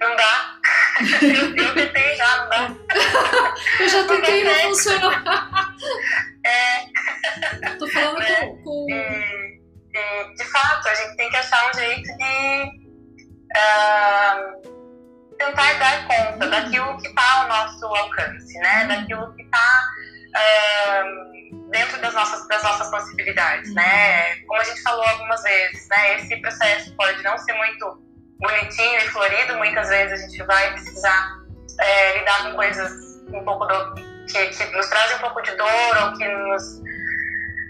não 0.00 0.16
dá. 0.16 0.56
eu, 1.22 1.56
eu 1.56 1.74
tentei 1.74 2.16
já, 2.16 2.36
não 2.38 2.48
dá. 2.48 2.74
eu 3.80 3.88
já 3.88 4.06
tentei, 4.06 4.44
não 4.44 4.54
funcionou. 4.54 5.12
É, 6.44 6.86
Tô 7.78 7.88
falando 7.88 8.22
É. 8.22 8.46
com, 8.46 8.62
com- 8.62 8.86
e, 8.90 9.60
e, 9.94 10.34
de 10.34 10.44
fato, 10.44 10.88
a 10.88 10.94
gente 10.94 11.16
tem 11.16 11.28
que 11.30 11.36
achar 11.36 11.68
um 11.70 11.74
jeito 11.78 12.16
de 12.16 12.70
ah, 13.56 14.52
tentar 15.38 15.72
dar 15.74 16.06
conta 16.06 16.48
daquilo 16.48 16.96
que 16.98 17.08
está 17.08 17.42
ao 17.42 17.48
nosso 17.48 17.84
alcance, 17.86 18.58
né? 18.60 18.86
Daquilo 18.86 19.34
que 19.34 19.42
está 19.42 19.82
dentro 21.70 22.00
das 22.00 22.14
nossas, 22.14 22.46
das 22.48 22.62
nossas 22.62 22.90
possibilidades, 22.90 23.72
né? 23.74 24.36
Como 24.46 24.60
a 24.60 24.64
gente 24.64 24.82
falou 24.82 25.04
algumas 25.04 25.42
vezes, 25.42 25.88
né? 25.88 26.16
Esse 26.16 26.36
processo 26.36 26.94
pode 26.96 27.22
não 27.22 27.36
ser 27.38 27.52
muito 27.54 28.02
bonitinho 28.38 28.98
e 28.98 29.08
florido, 29.08 29.56
muitas 29.56 29.88
vezes 29.88 30.22
a 30.24 30.28
gente 30.28 30.42
vai 30.44 30.72
precisar 30.72 31.38
é, 31.80 32.18
lidar 32.18 32.42
com 32.44 32.54
coisas 32.54 32.92
um 33.28 33.44
pouco 33.44 33.64
do, 33.66 33.94
que, 34.26 34.46
que 34.48 34.64
nos 34.76 34.86
trazem 34.88 35.16
um 35.16 35.20
pouco 35.20 35.42
de 35.42 35.52
dor 35.56 35.96
ou 36.02 36.18
que 36.18 36.28
nos 36.28 36.80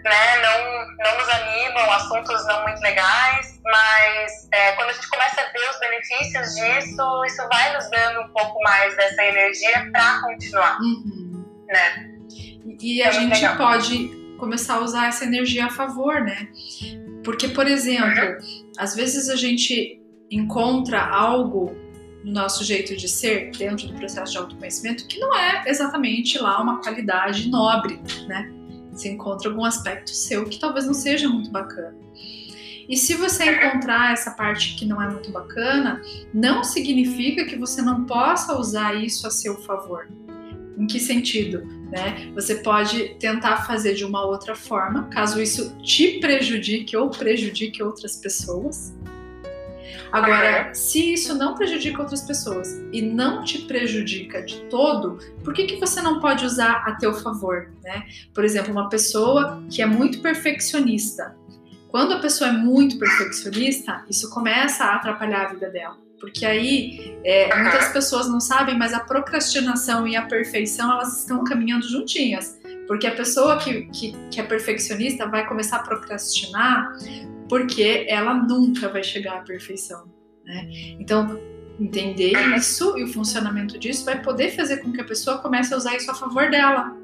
né, 0.05 0.37
não, 0.41 0.87
não 0.99 1.19
nos 1.19 1.29
animam, 1.29 1.93
assuntos 1.93 2.47
não 2.47 2.63
muito 2.63 2.81
legais, 2.81 3.61
mas 3.65 4.49
é, 4.53 4.73
quando 4.73 4.91
a 4.91 4.93
gente 4.93 5.09
começa 5.09 5.41
a 5.41 5.45
ver 5.53 5.71
os 5.71 5.81
benefícios 5.81 6.55
disso, 6.55 7.25
isso 7.25 7.49
vai 7.49 7.73
nos 7.75 7.91
dando 7.91 8.21
um 8.23 8.29
pouco 8.29 8.63
mais 8.63 8.97
dessa 8.97 9.25
energia 9.25 9.91
para 9.93 10.23
continuar, 10.23 10.79
Uhum. 10.81 11.65
né? 11.67 12.16
E 12.81 13.03
a 13.03 13.07
É 13.07 13.21
muito 13.21 13.35
gente 13.35 13.43
legal. 13.43 13.57
pode 13.57 14.09
começar 14.39 14.75
a 14.77 14.81
usar 14.85 15.09
essa 15.09 15.25
energia 15.25 15.67
a 15.67 15.71
favor, 15.71 16.21
né? 16.21 16.49
Porque, 17.25 17.49
por 17.49 17.67
exemplo, 17.67 18.37
às 18.79 18.95
vezes 18.95 19.29
a 19.29 19.37
gente 19.37 20.01
encontra 20.31 21.01
algo 21.05 21.75
no 22.25 22.33
nosso 22.33 22.65
jeito 22.65 22.97
de 22.97 23.09
ser, 23.09 23.51
dentro 23.57 23.87
do 23.89 23.95
processo 23.95 24.33
de 24.33 24.39
autoconhecimento, 24.39 25.07
que 25.07 25.19
não 25.19 25.35
é 25.37 25.65
exatamente 25.67 26.39
lá 26.39 26.61
uma 26.61 26.81
qualidade 26.81 27.49
nobre, 27.49 28.01
né? 28.27 28.53
Você 28.93 29.11
encontra 29.11 29.49
algum 29.49 29.65
aspecto 29.65 30.11
seu 30.11 30.45
que 30.47 30.59
talvez 30.59 30.87
não 30.87 30.95
seja 30.95 31.29
muito 31.29 31.51
bacana. 31.51 31.95
E 32.89 32.97
se 32.97 33.15
você 33.15 33.45
encontrar 33.51 34.13
essa 34.13 34.31
parte 34.31 34.77
que 34.77 34.85
não 34.87 35.03
é 35.03 35.09
muito 35.11 35.31
bacana, 35.33 36.01
não 36.33 36.63
significa 36.63 37.45
que 37.45 37.57
você 37.57 37.83
não 37.83 38.05
possa 38.05 38.57
usar 38.59 38.95
isso 38.95 39.27
a 39.27 39.31
seu 39.31 39.57
favor. 39.63 40.09
Em 40.79 40.87
que 40.87 41.01
sentido? 41.01 41.67
Né? 41.91 42.33
Você 42.35 42.57
pode 42.57 43.11
tentar 43.21 43.65
fazer 43.67 43.95
de 43.95 44.05
uma 44.05 44.25
outra 44.25 44.55
forma, 44.55 45.05
caso 45.05 45.41
isso 45.41 45.77
te 45.79 46.19
prejudique 46.19 46.97
ou 46.97 47.11
prejudique 47.11 47.83
outras 47.83 48.17
pessoas. 48.17 48.93
Agora, 50.13 50.73
se 50.73 51.13
isso 51.13 51.35
não 51.35 51.55
prejudica 51.55 52.01
outras 52.01 52.23
pessoas 52.23 52.69
e 52.93 53.03
não 53.03 53.43
te 53.45 53.63
prejudica 53.63 54.43
de 54.43 54.61
todo, 54.63 55.19
por 55.45 55.53
que, 55.53 55.65
que 55.65 55.77
você 55.77 56.01
não 56.01 56.21
pode 56.21 56.45
usar 56.45 56.85
a 56.87 56.95
teu 56.95 57.13
favor? 57.15 57.71
Né? 57.83 58.07
Por 58.33 58.45
exemplo, 58.45 58.73
uma 58.73 58.89
pessoa 58.89 59.63
que 59.71 59.83
é 59.83 59.87
muito 59.87 60.21
perfeccionista. 60.21 61.37
Quando 61.89 62.13
a 62.13 62.21
pessoa 62.21 62.51
é 62.51 62.53
muito 62.53 62.99
perfeccionista, 62.99 64.05
isso 64.09 64.31
começa 64.31 64.85
a 64.85 64.97
atrapalhar 64.97 65.47
a 65.47 65.49
vida 65.53 65.71
dela. 65.71 66.06
Porque 66.21 66.47
aí 66.47 67.19
é, 67.25 67.55
muitas 67.55 67.89
pessoas 67.89 68.29
não 68.29 68.41
sabem, 68.41 68.77
mas 68.77 68.93
a 68.95 69.01
procrastinação 69.01 70.07
e 70.07 70.17
a 70.17 70.23
perfeição 70.23 70.91
elas 70.91 71.21
estão 71.21 71.45
caminhando 71.45 71.89
juntinhas. 71.89 72.59
Porque 72.87 73.07
a 73.07 73.15
pessoa 73.15 73.59
que, 73.59 73.87
que, 73.87 74.13
que 74.31 74.41
é 74.41 74.45
perfeccionista 74.45 75.27
vai 75.27 75.47
começar 75.47 75.77
a 75.77 75.83
procrastinar 75.83 76.93
porque 77.49 78.07
ela 78.09 78.35
nunca 78.35 78.89
vai 78.89 79.03
chegar 79.03 79.39
à 79.39 79.41
perfeição. 79.41 80.11
Né? 80.45 80.69
Então, 80.99 81.39
entender 81.79 82.33
isso 82.57 82.97
e 82.97 83.05
o 83.05 83.09
funcionamento 83.09 83.79
disso 83.79 84.05
vai 84.05 84.23
poder 84.23 84.55
fazer 84.55 84.79
com 84.79 84.93
que 84.93 85.01
a 85.01 85.05
pessoa 85.05 85.39
comece 85.39 85.75
a 85.75 85.77
usar 85.77 85.97
isso 85.97 86.11
a 86.11 86.15
favor 86.15 86.51
dela. 86.51 86.97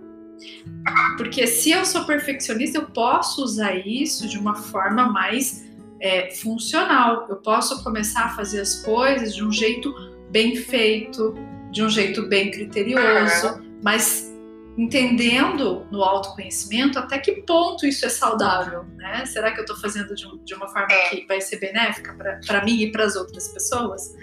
Porque 1.16 1.46
se 1.46 1.70
eu 1.70 1.84
sou 1.84 2.04
perfeccionista, 2.04 2.78
eu 2.78 2.86
posso 2.86 3.42
usar 3.42 3.74
isso 3.86 4.28
de 4.28 4.38
uma 4.38 4.54
forma 4.54 5.06
mais 5.06 5.64
é, 6.02 6.30
funcional. 6.32 7.26
Eu 7.30 7.36
posso 7.36 7.82
começar 7.84 8.24
a 8.24 8.28
fazer 8.30 8.60
as 8.60 8.82
coisas 8.82 9.34
de 9.34 9.44
um 9.44 9.52
jeito 9.52 9.94
bem 10.30 10.56
feito, 10.56 11.34
de 11.70 11.82
um 11.82 11.88
jeito 11.88 12.28
bem 12.28 12.50
criterioso, 12.50 13.62
mas 13.82 14.30
entendendo 14.76 15.86
no 15.90 16.02
autoconhecimento 16.02 16.98
até 16.98 17.18
que 17.18 17.42
ponto 17.42 17.86
isso 17.86 18.06
é 18.06 18.08
saudável, 18.08 18.84
né? 18.96 19.24
Será 19.26 19.52
que 19.52 19.60
eu 19.60 19.64
estou 19.64 19.76
fazendo 19.76 20.14
de, 20.14 20.26
um, 20.26 20.42
de, 20.42 20.54
uma 20.54 20.66
forma 20.66 20.88
que 21.10 21.26
vai 21.26 21.40
ser 21.40 21.58
benéfica 21.58 22.16
para 22.46 22.64
mim 22.64 22.82
e 22.82 22.90
para 22.90 23.04
as 23.04 23.14
outras 23.14 23.48
pessoas? 23.48 24.14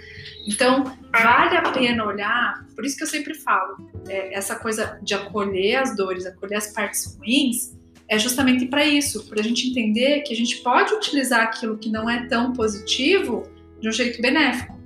Então, 0.47 0.97
vale 1.11 1.55
a 1.55 1.71
pena 1.71 2.03
olhar, 2.03 2.65
por 2.75 2.83
isso 2.83 2.97
que 2.97 3.03
eu 3.03 3.07
sempre 3.07 3.35
falo, 3.35 3.77
é, 4.07 4.33
essa 4.35 4.55
coisa 4.55 4.99
de 5.03 5.13
acolher 5.13 5.75
as 5.75 5.95
dores, 5.95 6.25
acolher 6.25 6.55
as 6.55 6.73
partes 6.73 7.15
ruins, 7.15 7.78
é 8.09 8.17
justamente 8.17 8.65
para 8.65 8.83
isso, 8.83 9.23
para 9.27 9.39
a 9.39 9.43
gente 9.43 9.69
entender 9.69 10.21
que 10.21 10.33
a 10.33 10.35
gente 10.35 10.57
pode 10.57 10.93
utilizar 10.93 11.43
aquilo 11.43 11.77
que 11.77 11.89
não 11.89 12.09
é 12.09 12.25
tão 12.25 12.51
positivo 12.53 13.47
de 13.79 13.87
um 13.87 13.91
jeito 13.91 14.19
benéfico. 14.19 14.77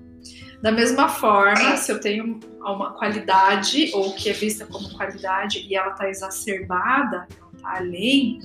Da 0.61 0.71
mesma 0.71 1.07
forma, 1.07 1.77
se 1.77 1.91
eu 1.91 1.99
tenho 1.99 2.39
uma 2.59 2.93
qualidade 2.93 3.91
ou 3.93 4.13
que 4.13 4.29
é 4.29 4.33
vista 4.33 4.65
como 4.65 4.93
qualidade 4.95 5.65
e 5.69 5.75
ela 5.75 5.91
está 5.91 6.09
exacerbada, 6.09 7.27
ela 7.37 7.49
está 7.53 7.77
além, 7.77 8.39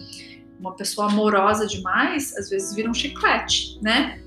uma 0.59 0.75
pessoa 0.75 1.09
amorosa 1.09 1.67
demais, 1.67 2.37
às 2.37 2.49
vezes 2.49 2.75
vira 2.75 2.89
um 2.89 2.95
chiclete, 2.95 3.79
né? 3.83 4.21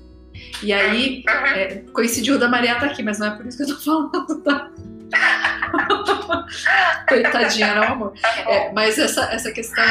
E 0.62 0.72
aí, 0.72 1.22
é, 1.54 1.84
coincidiu 1.92 2.38
da 2.38 2.48
Maria 2.48 2.78
tá 2.78 2.86
aqui, 2.86 3.02
mas 3.02 3.18
não 3.18 3.28
é 3.28 3.36
por 3.36 3.46
isso 3.46 3.56
que 3.56 3.64
eu 3.64 3.76
tô 3.76 3.82
falando, 3.82 4.42
tá? 4.42 4.70
Coitadinha, 7.08 7.66
era 7.66 7.80
um 7.90 7.92
amor. 7.92 8.14
É, 8.46 8.72
mas 8.72 8.98
essa, 8.98 9.24
essa 9.24 9.52
questão 9.52 9.84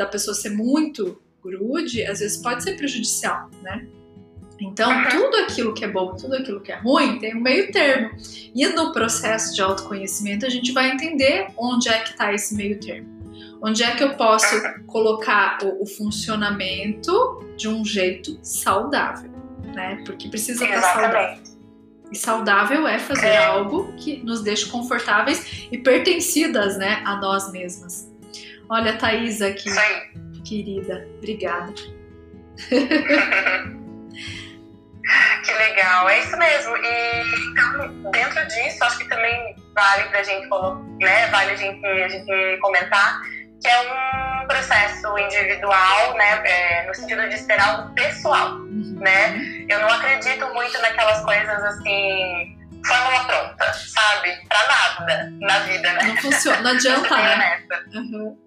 da 0.00 0.06
pessoa 0.06 0.34
ser 0.34 0.48
muito 0.48 1.20
grude, 1.42 2.02
às 2.04 2.20
vezes 2.20 2.38
pode 2.38 2.62
ser 2.62 2.74
prejudicial, 2.74 3.50
né? 3.62 3.86
Então, 4.58 4.90
tudo 5.10 5.36
aquilo 5.36 5.74
que 5.74 5.84
é 5.84 5.88
bom, 5.88 6.16
tudo 6.16 6.36
aquilo 6.36 6.60
que 6.60 6.72
é 6.72 6.76
ruim, 6.76 7.18
tem 7.18 7.36
um 7.36 7.40
meio 7.40 7.70
termo. 7.70 8.10
E 8.54 8.66
no 8.68 8.92
processo 8.92 9.54
de 9.54 9.60
autoconhecimento, 9.60 10.46
a 10.46 10.48
gente 10.48 10.72
vai 10.72 10.90
entender 10.90 11.48
onde 11.56 11.90
é 11.90 11.98
que 12.00 12.10
está 12.10 12.32
esse 12.32 12.54
meio 12.54 12.80
termo. 12.80 13.08
Onde 13.62 13.82
é 13.82 13.94
que 13.94 14.02
eu 14.02 14.14
posso 14.16 14.56
colocar 14.86 15.58
o, 15.62 15.82
o 15.82 15.86
funcionamento 15.86 17.44
de 17.58 17.68
um 17.68 17.84
jeito 17.84 18.38
saudável, 18.42 19.30
né? 19.74 20.02
Porque 20.06 20.28
precisa 20.28 20.64
estar 20.64 20.80
saudável. 20.80 21.42
E 22.10 22.16
saudável 22.16 22.88
é 22.88 22.98
fazer 22.98 23.28
é. 23.28 23.44
algo 23.44 23.92
que 23.98 24.22
nos 24.24 24.42
deixe 24.42 24.66
confortáveis 24.66 25.68
e 25.70 25.78
pertencidas, 25.78 26.76
né, 26.76 27.02
a 27.04 27.16
nós 27.16 27.52
mesmas. 27.52 28.09
Olha 28.70 28.92
a 28.92 28.96
Thaís 28.96 29.42
aqui, 29.42 29.68
Sim. 29.68 30.42
querida. 30.44 31.06
Obrigada. 31.18 31.74
Que 35.44 35.52
legal, 35.52 36.08
é 36.08 36.20
isso 36.20 36.36
mesmo. 36.36 36.76
E 36.76 37.22
então, 37.50 38.10
dentro 38.12 38.46
disso, 38.46 38.84
acho 38.84 38.98
que 38.98 39.08
também 39.08 39.56
vale 39.74 40.04
pra 40.04 40.22
gente, 40.22 40.48
né, 41.00 41.26
vale 41.28 41.50
a 41.50 41.56
gente, 41.56 41.84
a 41.84 42.08
gente 42.08 42.58
comentar 42.60 43.20
que 43.60 43.68
é 43.68 43.80
um 43.80 44.46
processo 44.46 45.18
individual, 45.18 46.14
né, 46.16 46.42
é, 46.44 46.86
no 46.86 46.94
sentido 46.94 47.28
de 47.28 47.38
ser 47.38 47.60
algo 47.60 47.92
pessoal, 47.94 48.52
uhum. 48.52 48.98
né? 49.00 49.36
Eu 49.68 49.80
não 49.80 49.88
acredito 49.88 50.46
muito 50.54 50.80
naquelas 50.80 51.24
coisas 51.24 51.64
assim 51.64 52.56
fórmula 52.86 53.24
pronta, 53.24 53.72
sabe? 53.74 54.36
Pra 54.48 54.66
nada 54.68 55.32
na 55.40 55.58
vida, 55.60 55.92
né? 55.92 56.02
Não 56.04 56.16
funciona, 56.16 56.60
não 56.60 56.70
adianta, 56.70 57.16
né? 57.16 57.62
Uhum. 57.94 58.38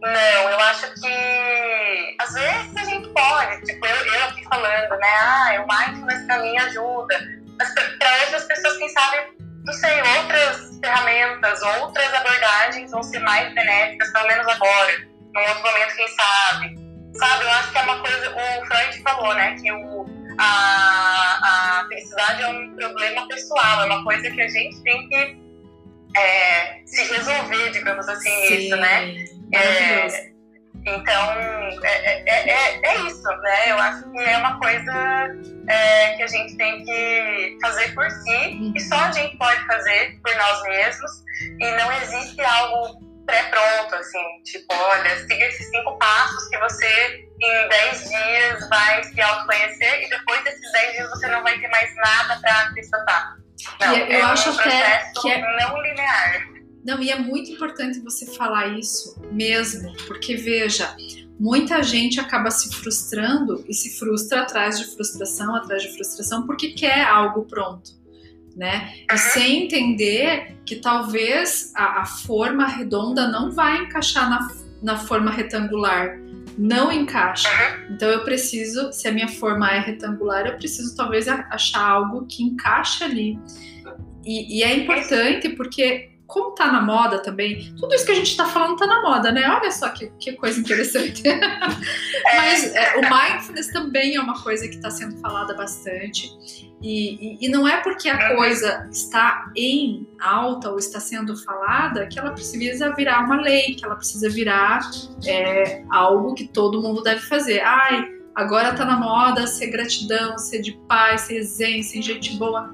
Não, 0.00 0.50
eu 0.50 0.60
acho 0.60 0.94
que 0.94 2.16
às 2.18 2.32
vezes 2.32 2.76
a 2.76 2.84
gente 2.84 3.08
pode, 3.10 3.62
tipo, 3.64 3.86
eu, 3.86 3.96
eu 3.96 4.24
aqui 4.24 4.42
falando, 4.44 4.98
né? 4.98 5.08
Ah, 5.20 5.62
o 5.62 5.66
mindfulness 5.66 6.24
pra 6.26 6.38
mim 6.38 6.56
ajuda. 6.58 7.18
Mas 7.58 7.74
pra 7.74 8.20
outras 8.22 8.44
pessoas, 8.44 8.78
quem 8.78 8.88
sabe, 8.88 9.18
não 9.64 9.72
sei, 9.74 10.00
outras 10.18 10.78
ferramentas, 10.82 11.62
outras 11.80 12.14
abordagens 12.14 12.90
vão 12.90 13.02
ser 13.02 13.18
mais 13.20 13.54
benéficas, 13.54 14.10
pelo 14.12 14.26
menos 14.28 14.48
agora, 14.48 15.06
num 15.34 15.40
outro 15.42 15.62
momento, 15.62 15.94
quem 15.94 16.08
sabe. 16.08 16.80
Sabe, 17.18 17.44
eu 17.44 17.50
acho 17.50 17.72
que 17.72 17.78
é 17.78 17.82
uma 17.82 18.00
coisa, 18.00 18.30
o 18.30 18.66
Freud 18.66 19.02
falou, 19.02 19.34
né, 19.34 19.56
que 19.60 19.70
o, 19.70 20.06
a, 20.38 21.80
a 21.82 21.86
felicidade 21.88 22.42
é 22.42 22.48
um 22.48 22.74
problema 22.76 23.28
pessoal, 23.28 23.82
é 23.82 23.84
uma 23.86 24.02
coisa 24.04 24.30
que 24.30 24.40
a 24.40 24.48
gente 24.48 24.80
tem 24.82 25.08
que 25.08 25.36
é, 26.16 26.80
se 26.86 27.02
resolver, 27.12 27.70
digamos 27.70 28.08
assim, 28.08 28.46
Sim, 28.46 28.54
isso, 28.54 28.76
né? 28.76 29.24
É, 29.52 30.30
então, 30.86 31.32
é, 31.82 32.22
é, 32.26 32.50
é, 32.50 32.80
é, 32.82 33.00
isso, 33.02 33.22
né? 33.22 33.70
Eu 33.70 33.78
acho 33.78 34.10
que 34.10 34.18
é 34.18 34.38
uma 34.38 34.58
coisa 34.58 35.28
é, 35.68 36.16
que 36.16 36.22
a 36.22 36.26
gente 36.26 36.56
tem 36.56 36.84
que 36.84 37.58
fazer 37.60 37.94
por 37.94 38.10
si 38.10 38.30
uhum. 38.30 38.72
e 38.74 38.80
só 38.80 38.96
a 38.96 39.12
gente 39.12 39.36
pode 39.36 39.66
fazer 39.66 40.18
por 40.22 40.34
nós 40.36 40.62
mesmos 40.62 41.10
e 41.58 41.70
não 41.72 41.92
existe 41.92 42.40
algo 42.40 43.10
pré-pronto, 43.26 43.94
assim, 43.94 44.42
tipo, 44.44 44.74
olha, 44.74 45.18
siga 45.18 45.46
esses 45.46 45.70
cinco 45.70 45.96
passos 45.98 46.48
que 46.48 46.58
você 46.58 47.26
em 47.40 47.68
10 47.68 48.08
dias 48.08 48.68
vai 48.68 49.04
se 49.04 49.20
autoconhecer 49.20 50.04
e 50.04 50.08
depois 50.08 50.42
desses 50.44 50.72
10 50.72 50.92
dias 50.92 51.10
você 51.10 51.26
não 51.28 51.42
vai 51.42 51.58
ter 51.58 51.68
mais 51.68 51.94
nada 51.96 52.40
para 52.40 52.52
acrescentar. 52.62 53.36
Não, 53.80 53.96
eu 53.96 54.18
é 54.18 54.22
acho 54.22 54.50
um 54.50 54.58
até 54.58 55.12
que 55.20 55.30
é 55.30 55.38
não 55.38 55.80
linear. 55.82 56.59
Não, 56.84 57.02
e 57.02 57.10
é 57.10 57.18
muito 57.18 57.50
importante 57.50 58.00
você 58.00 58.26
falar 58.26 58.78
isso 58.78 59.20
mesmo, 59.30 59.92
porque 60.06 60.36
veja, 60.36 60.94
muita 61.38 61.82
gente 61.82 62.18
acaba 62.18 62.50
se 62.50 62.74
frustrando 62.74 63.64
e 63.68 63.74
se 63.74 63.98
frustra 63.98 64.42
atrás 64.42 64.78
de 64.78 64.86
frustração, 64.94 65.54
atrás 65.54 65.82
de 65.82 65.92
frustração, 65.94 66.46
porque 66.46 66.72
quer 66.72 67.04
algo 67.04 67.44
pronto. 67.44 67.98
Né? 68.56 68.92
E 69.10 69.16
sem 69.16 69.64
entender 69.64 70.56
que 70.66 70.76
talvez 70.76 71.72
a, 71.74 72.02
a, 72.02 72.04
forma 72.04 72.66
redonda 72.66 73.28
não 73.28 73.52
vai 73.52 73.84
encaixar 73.84 74.28
na, 74.28 74.48
na 74.82 74.98
forma 74.98 75.30
retangular. 75.30 76.18
Não 76.58 76.90
encaixa. 76.90 77.48
Então 77.88 78.08
eu 78.08 78.24
preciso, 78.24 78.92
se 78.92 79.06
a 79.06 79.12
minha 79.12 79.28
forma 79.28 79.70
é 79.70 79.78
retangular, 79.78 80.46
eu 80.46 80.56
preciso 80.56 80.94
talvez 80.96 81.28
achar 81.28 81.88
algo 81.88 82.26
que 82.26 82.42
encaixe 82.42 83.04
ali. 83.04 83.38
E, 84.24 84.58
e 84.58 84.62
é 84.62 84.76
importante 84.76 85.48
porque 85.50 86.10
como 86.30 86.52
tá 86.52 86.70
na 86.70 86.80
moda 86.80 87.18
também, 87.18 87.74
tudo 87.78 87.94
isso 87.94 88.06
que 88.06 88.12
a 88.12 88.14
gente 88.14 88.36
tá 88.36 88.46
falando 88.46 88.76
tá 88.76 88.86
na 88.86 89.02
moda, 89.02 89.32
né? 89.32 89.48
Olha 89.48 89.70
só 89.70 89.88
que, 89.90 90.10
que 90.18 90.32
coisa 90.32 90.58
interessante. 90.58 91.22
Mas 92.36 92.74
é, 92.74 92.96
o 92.96 93.00
mindfulness 93.02 93.72
também 93.72 94.14
é 94.14 94.20
uma 94.20 94.40
coisa 94.40 94.68
que 94.68 94.76
está 94.76 94.90
sendo 94.90 95.16
falada 95.18 95.54
bastante. 95.54 96.30
E, 96.80 97.36
e, 97.42 97.46
e, 97.46 97.48
não 97.48 97.68
é 97.68 97.82
porque 97.82 98.08
a 98.08 98.34
coisa 98.36 98.88
está 98.90 99.50
em 99.54 100.08
alta 100.18 100.70
ou 100.70 100.78
está 100.78 100.98
sendo 100.98 101.36
falada 101.36 102.06
que 102.06 102.18
ela 102.18 102.30
precisa 102.30 102.94
virar 102.94 103.24
uma 103.24 103.40
lei, 103.40 103.74
que 103.74 103.84
ela 103.84 103.96
precisa 103.96 104.30
virar 104.30 104.80
é, 105.26 105.84
algo 105.90 106.32
que 106.34 106.48
todo 106.48 106.80
mundo 106.80 107.02
deve 107.02 107.20
fazer. 107.20 107.60
Ai, 107.60 108.08
agora 108.34 108.72
tá 108.72 108.84
na 108.84 108.96
moda 108.96 109.46
ser 109.46 109.66
gratidão, 109.66 110.38
ser 110.38 110.62
de 110.62 110.72
paz, 110.88 111.22
ser 111.22 111.42
zen, 111.42 111.82
ser 111.82 112.00
gente 112.00 112.36
boa 112.36 112.70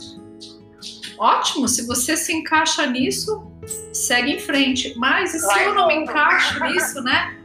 ótimo, 1.19 1.69
se 1.69 1.87
você 1.87 2.17
se 2.17 2.33
encaixa 2.33 2.87
nisso, 2.87 3.51
segue 3.93 4.33
em 4.33 4.41
frente. 4.41 4.95
Mas 4.97 5.35
e 5.35 5.41
se 5.41 5.47
Vai 5.47 5.67
eu 5.67 5.75
não 5.75 5.89
me 5.89 5.95
encaixo 5.95 6.63
nisso, 6.65 7.03
né? 7.03 7.37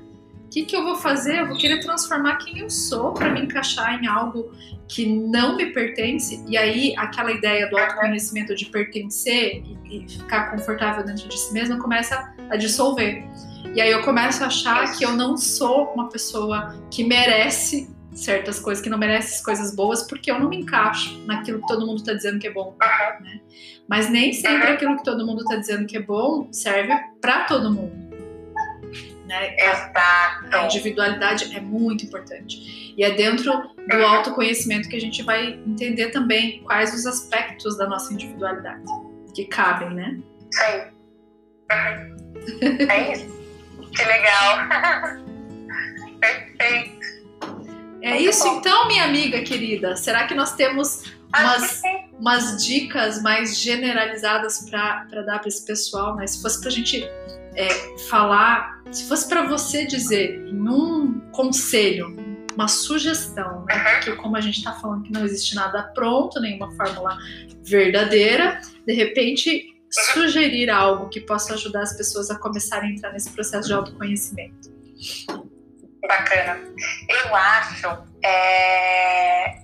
O 0.45 0.49
que, 0.49 0.65
que 0.65 0.75
eu 0.75 0.83
vou 0.83 0.95
fazer? 0.95 1.39
Eu 1.39 1.47
vou 1.47 1.57
querer 1.57 1.79
transformar 1.79 2.35
quem 2.37 2.59
eu 2.59 2.69
sou 2.69 3.13
para 3.13 3.29
me 3.29 3.41
encaixar 3.41 4.03
em 4.03 4.07
algo 4.07 4.51
que 4.87 5.05
não 5.05 5.55
me 5.55 5.67
pertence. 5.67 6.43
E 6.47 6.57
aí, 6.57 6.93
aquela 6.97 7.31
ideia 7.31 7.69
do 7.69 7.77
autoconhecimento 7.77 8.53
de 8.53 8.65
pertencer 8.65 9.63
e, 9.63 10.03
e 10.03 10.09
ficar 10.09 10.51
confortável 10.51 11.05
dentro 11.05 11.29
de 11.29 11.39
si 11.39 11.53
mesma 11.53 11.79
começa 11.79 12.33
a 12.49 12.57
dissolver. 12.57 13.23
E 13.73 13.79
aí 13.79 13.89
eu 13.89 14.03
começo 14.03 14.43
a 14.43 14.47
achar 14.47 14.91
que 14.97 15.05
eu 15.05 15.13
não 15.13 15.37
sou 15.37 15.93
uma 15.93 16.09
pessoa 16.09 16.75
que 16.89 17.05
merece 17.05 17.89
certas 18.13 18.59
coisas, 18.59 18.83
que 18.83 18.89
não 18.89 18.97
merece 18.97 19.43
coisas 19.43 19.73
boas, 19.73 20.03
porque 20.03 20.31
eu 20.31 20.39
não 20.39 20.49
me 20.49 20.57
encaixo 20.57 21.17
naquilo 21.25 21.61
que 21.61 21.67
todo 21.67 21.85
mundo 21.85 21.97
está 21.97 22.13
dizendo 22.13 22.39
que 22.39 22.47
é 22.47 22.51
bom. 22.51 22.75
Né? 23.21 23.41
Mas 23.87 24.09
nem 24.09 24.33
sempre 24.33 24.69
aquilo 24.69 24.97
que 24.97 25.03
todo 25.03 25.25
mundo 25.25 25.41
está 25.41 25.55
dizendo 25.55 25.85
que 25.85 25.97
é 25.97 26.01
bom 26.01 26.47
serve 26.51 26.93
para 27.21 27.45
todo 27.45 27.71
mundo. 27.71 28.11
Né? 29.25 29.55
Exato. 29.57 30.55
A 30.55 30.65
individualidade 30.65 31.55
é 31.55 31.61
muito 31.61 32.05
importante. 32.05 32.93
E 32.97 33.03
é 33.03 33.11
dentro 33.11 33.53
do 33.89 34.05
autoconhecimento 34.05 34.89
que 34.89 34.95
a 34.97 35.01
gente 35.01 35.23
vai 35.23 35.59
entender 35.65 36.09
também 36.09 36.61
quais 36.63 36.93
os 36.93 37.05
aspectos 37.05 37.77
da 37.77 37.87
nossa 37.87 38.13
individualidade 38.13 38.83
que 39.33 39.45
cabem, 39.45 39.91
né? 39.91 40.19
Sim. 40.51 40.91
Uhum. 41.71 42.89
É 42.89 43.13
isso. 43.13 43.41
que 43.95 44.03
legal. 44.03 44.67
Perfeito. 46.19 47.00
É 48.01 48.11
Muito 48.11 48.29
isso 48.29 48.43
bom. 48.43 48.57
então, 48.57 48.87
minha 48.87 49.05
amiga 49.05 49.41
querida. 49.41 49.95
Será 49.95 50.25
que 50.25 50.33
nós 50.33 50.53
temos 50.55 51.03
umas, 51.29 51.81
umas 52.19 52.65
dicas 52.65 53.21
mais 53.21 53.57
generalizadas 53.59 54.69
para 54.69 55.21
dar 55.23 55.39
para 55.39 55.47
esse 55.47 55.65
pessoal? 55.65 56.15
Né? 56.15 56.25
Se 56.27 56.41
fosse 56.41 56.59
para 56.59 56.69
a 56.69 56.71
gente 56.73 57.03
é, 57.55 57.69
falar, 58.09 58.81
se 58.91 59.07
fosse 59.07 59.27
para 59.27 59.47
você 59.47 59.85
dizer 59.85 60.47
em 60.47 60.67
um 60.67 61.19
conselho, 61.31 62.15
uma 62.55 62.67
sugestão, 62.67 63.65
né? 63.65 63.95
porque 63.95 64.15
como 64.15 64.35
a 64.35 64.41
gente 64.41 64.57
está 64.57 64.73
falando 64.73 65.03
que 65.03 65.11
não 65.11 65.23
existe 65.23 65.55
nada 65.55 65.83
pronto, 65.83 66.39
nenhuma 66.39 66.71
fórmula 66.75 67.17
verdadeira, 67.63 68.59
de 68.85 68.93
repente 68.93 69.67
sugerir 70.13 70.69
algo 70.69 71.09
que 71.09 71.19
possa 71.19 71.53
ajudar 71.53 71.81
as 71.81 71.95
pessoas 71.95 72.31
a 72.31 72.39
começarem 72.39 72.91
a 72.91 72.93
entrar 72.93 73.11
nesse 73.11 73.29
processo 73.31 73.67
de 73.67 73.73
autoconhecimento. 73.73 74.71
Bacana. 76.07 76.59
Eu 77.07 77.35
acho 77.35 78.03
é, 78.23 79.55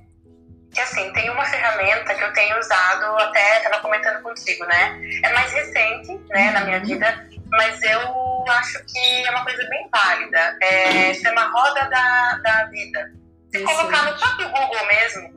que 0.72 0.82
assim, 0.82 1.12
tem 1.14 1.30
uma 1.30 1.46
ferramenta 1.46 2.14
que 2.14 2.24
eu 2.24 2.34
tenho 2.34 2.60
usado, 2.60 3.18
até 3.18 3.58
estava 3.58 3.82
comentando 3.82 4.22
contigo, 4.22 4.64
né? 4.66 5.02
É 5.24 5.34
mais 5.34 5.52
recente, 5.52 6.20
né, 6.30 6.52
na 6.52 6.62
minha 6.62 6.78
uhum. 6.78 6.86
vida, 6.86 7.28
mas 7.50 7.82
eu 7.82 8.46
acho 8.48 8.84
que 8.86 9.26
é 9.26 9.32
uma 9.32 9.44
coisa 9.44 9.68
bem 9.70 9.90
válida. 9.92 10.58
É, 10.62 11.14
chama 11.16 11.50
Roda 11.52 11.90
da, 11.90 12.40
da 12.44 12.66
Vida. 12.66 13.12
Se 13.52 13.64
colocar 13.64 14.04
no 14.04 14.18
próprio 14.18 14.50
Google 14.50 14.88
mesmo, 14.88 15.34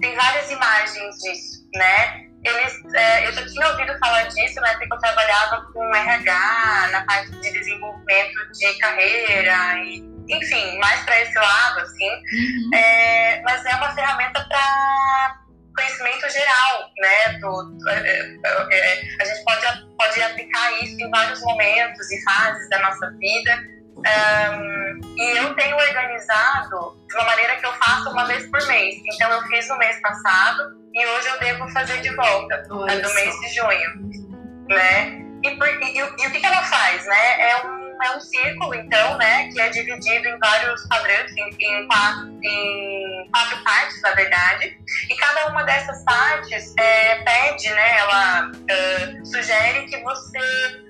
tem 0.00 0.14
várias 0.14 0.50
imagens 0.50 1.16
disso, 1.18 1.68
né? 1.74 2.24
Eles, 2.44 2.94
é, 2.94 3.26
eu 3.26 3.32
já 3.32 3.46
tinha 3.46 3.68
ouvido 3.68 3.98
falar 3.98 4.24
disso, 4.24 4.60
né, 4.60 4.76
porque 4.76 4.92
eu 4.92 4.98
trabalhava 4.98 5.66
com 5.72 5.94
RH 5.94 6.88
na 6.92 7.04
parte 7.06 7.30
de 7.30 7.50
desenvolvimento 7.50 8.52
de 8.52 8.74
carreira 8.78 9.78
e 9.78 10.13
enfim, 10.28 10.78
mais 10.78 11.02
para 11.04 11.20
esse 11.20 11.38
lado, 11.38 11.80
assim. 11.80 12.10
Uhum. 12.10 12.74
É, 12.74 13.42
mas 13.42 13.64
é 13.66 13.74
uma 13.76 13.94
ferramenta 13.94 14.44
para 14.48 15.44
conhecimento 15.74 16.28
geral, 16.30 16.90
né? 16.98 17.38
Do, 17.40 17.62
do 17.78 17.88
é, 17.90 18.38
é, 18.44 18.70
é, 18.72 19.02
a 19.20 19.24
gente 19.24 19.44
pode, 19.44 19.96
pode 19.96 20.22
aplicar 20.22 20.82
isso 20.82 21.00
em 21.00 21.10
vários 21.10 21.40
momentos 21.42 22.10
e 22.10 22.22
fases 22.22 22.68
da 22.70 22.78
nossa 22.78 23.10
vida. 23.18 23.74
Um, 23.96 25.00
e 25.16 25.38
eu 25.38 25.54
tenho 25.54 25.76
organizado 25.76 26.98
de 27.08 27.14
uma 27.14 27.24
maneira 27.24 27.56
que 27.56 27.66
eu 27.66 27.72
faço 27.72 28.10
uma 28.10 28.24
vez 28.26 28.46
por 28.50 28.64
mês. 28.66 28.96
Então 29.12 29.30
eu 29.30 29.42
fiz 29.42 29.68
no 29.68 29.78
mês 29.78 30.00
passado 30.00 30.74
e 30.92 31.06
hoje 31.06 31.28
eu 31.28 31.40
devo 31.40 31.68
fazer 31.70 32.00
de 32.00 32.14
volta, 32.14 32.62
Olha 32.70 33.00
do 33.00 33.14
mês 33.14 33.34
de 33.40 33.54
junho, 33.54 34.66
né? 34.68 35.20
E, 35.42 35.50
por, 35.56 35.68
e, 35.68 35.84
e, 35.84 35.98
e, 35.98 36.02
o 36.02 36.30
que, 36.32 36.40
que 36.40 36.46
ela 36.46 36.62
faz, 36.62 37.04
né? 37.06 37.50
É 37.50 37.66
um 37.66 37.83
é 38.02 38.16
um 38.16 38.20
círculo, 38.20 38.74
então, 38.74 39.16
né, 39.18 39.48
que 39.48 39.60
é 39.60 39.68
dividido 39.68 40.28
em 40.28 40.38
vários 40.38 40.86
quadrantes, 40.86 41.34
em, 41.36 41.50
em, 41.58 41.86
quatro, 41.86 42.38
em 42.42 43.28
quatro 43.32 43.64
partes, 43.64 44.02
na 44.02 44.10
verdade. 44.12 44.76
E 45.08 45.16
cada 45.16 45.48
uma 45.48 45.62
dessas 45.64 46.04
partes 46.04 46.74
é, 46.78 47.16
pede, 47.22 47.68
né, 47.70 47.98
ela 47.98 48.50
uh, 48.50 49.26
sugere 49.26 49.86
que 49.86 50.00
você 50.02 50.38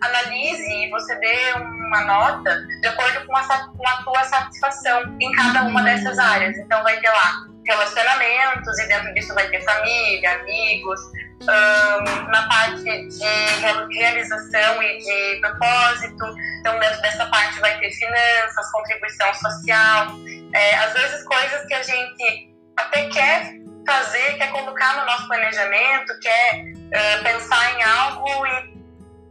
analise 0.02 0.84
e 0.84 0.90
você 0.90 1.14
dê 1.16 1.52
uma 1.54 2.02
nota 2.02 2.66
de 2.80 2.88
acordo 2.88 3.26
com 3.26 3.36
a, 3.36 3.42
com 3.42 3.88
a 3.88 4.02
tua 4.02 4.24
satisfação 4.24 5.16
em 5.20 5.32
cada 5.32 5.64
uma 5.64 5.82
dessas 5.82 6.18
áreas. 6.18 6.56
Então, 6.58 6.82
vai 6.82 6.98
ter 7.00 7.10
lá 7.10 7.53
relacionamentos, 7.66 8.78
e 8.78 8.88
dentro 8.88 9.14
disso 9.14 9.34
vai 9.34 9.48
ter 9.48 9.62
família, 9.62 10.32
amigos, 10.40 11.00
um, 11.42 12.30
na 12.30 12.48
parte 12.48 12.82
de 12.82 13.98
realização 13.98 14.82
e 14.82 14.98
de 14.98 15.40
propósito. 15.40 16.24
Então, 16.60 16.78
dentro 16.78 17.02
dessa 17.02 17.26
parte 17.26 17.60
vai 17.60 17.78
ter 17.78 17.90
finanças, 17.90 18.72
contribuição 18.72 19.34
social, 19.34 20.08
é, 20.54 20.76
às 20.76 20.92
vezes 20.92 21.24
coisas 21.24 21.66
que 21.66 21.74
a 21.74 21.82
gente 21.82 22.54
até 22.76 23.08
quer 23.08 23.52
fazer, 23.86 24.34
quer 24.38 24.50
colocar 24.50 24.98
no 24.98 25.06
nosso 25.06 25.28
planejamento, 25.28 26.18
quer 26.20 26.64
uh, 26.64 27.22
pensar 27.22 27.78
em 27.78 27.82
algo 27.82 28.46
e 28.46 28.73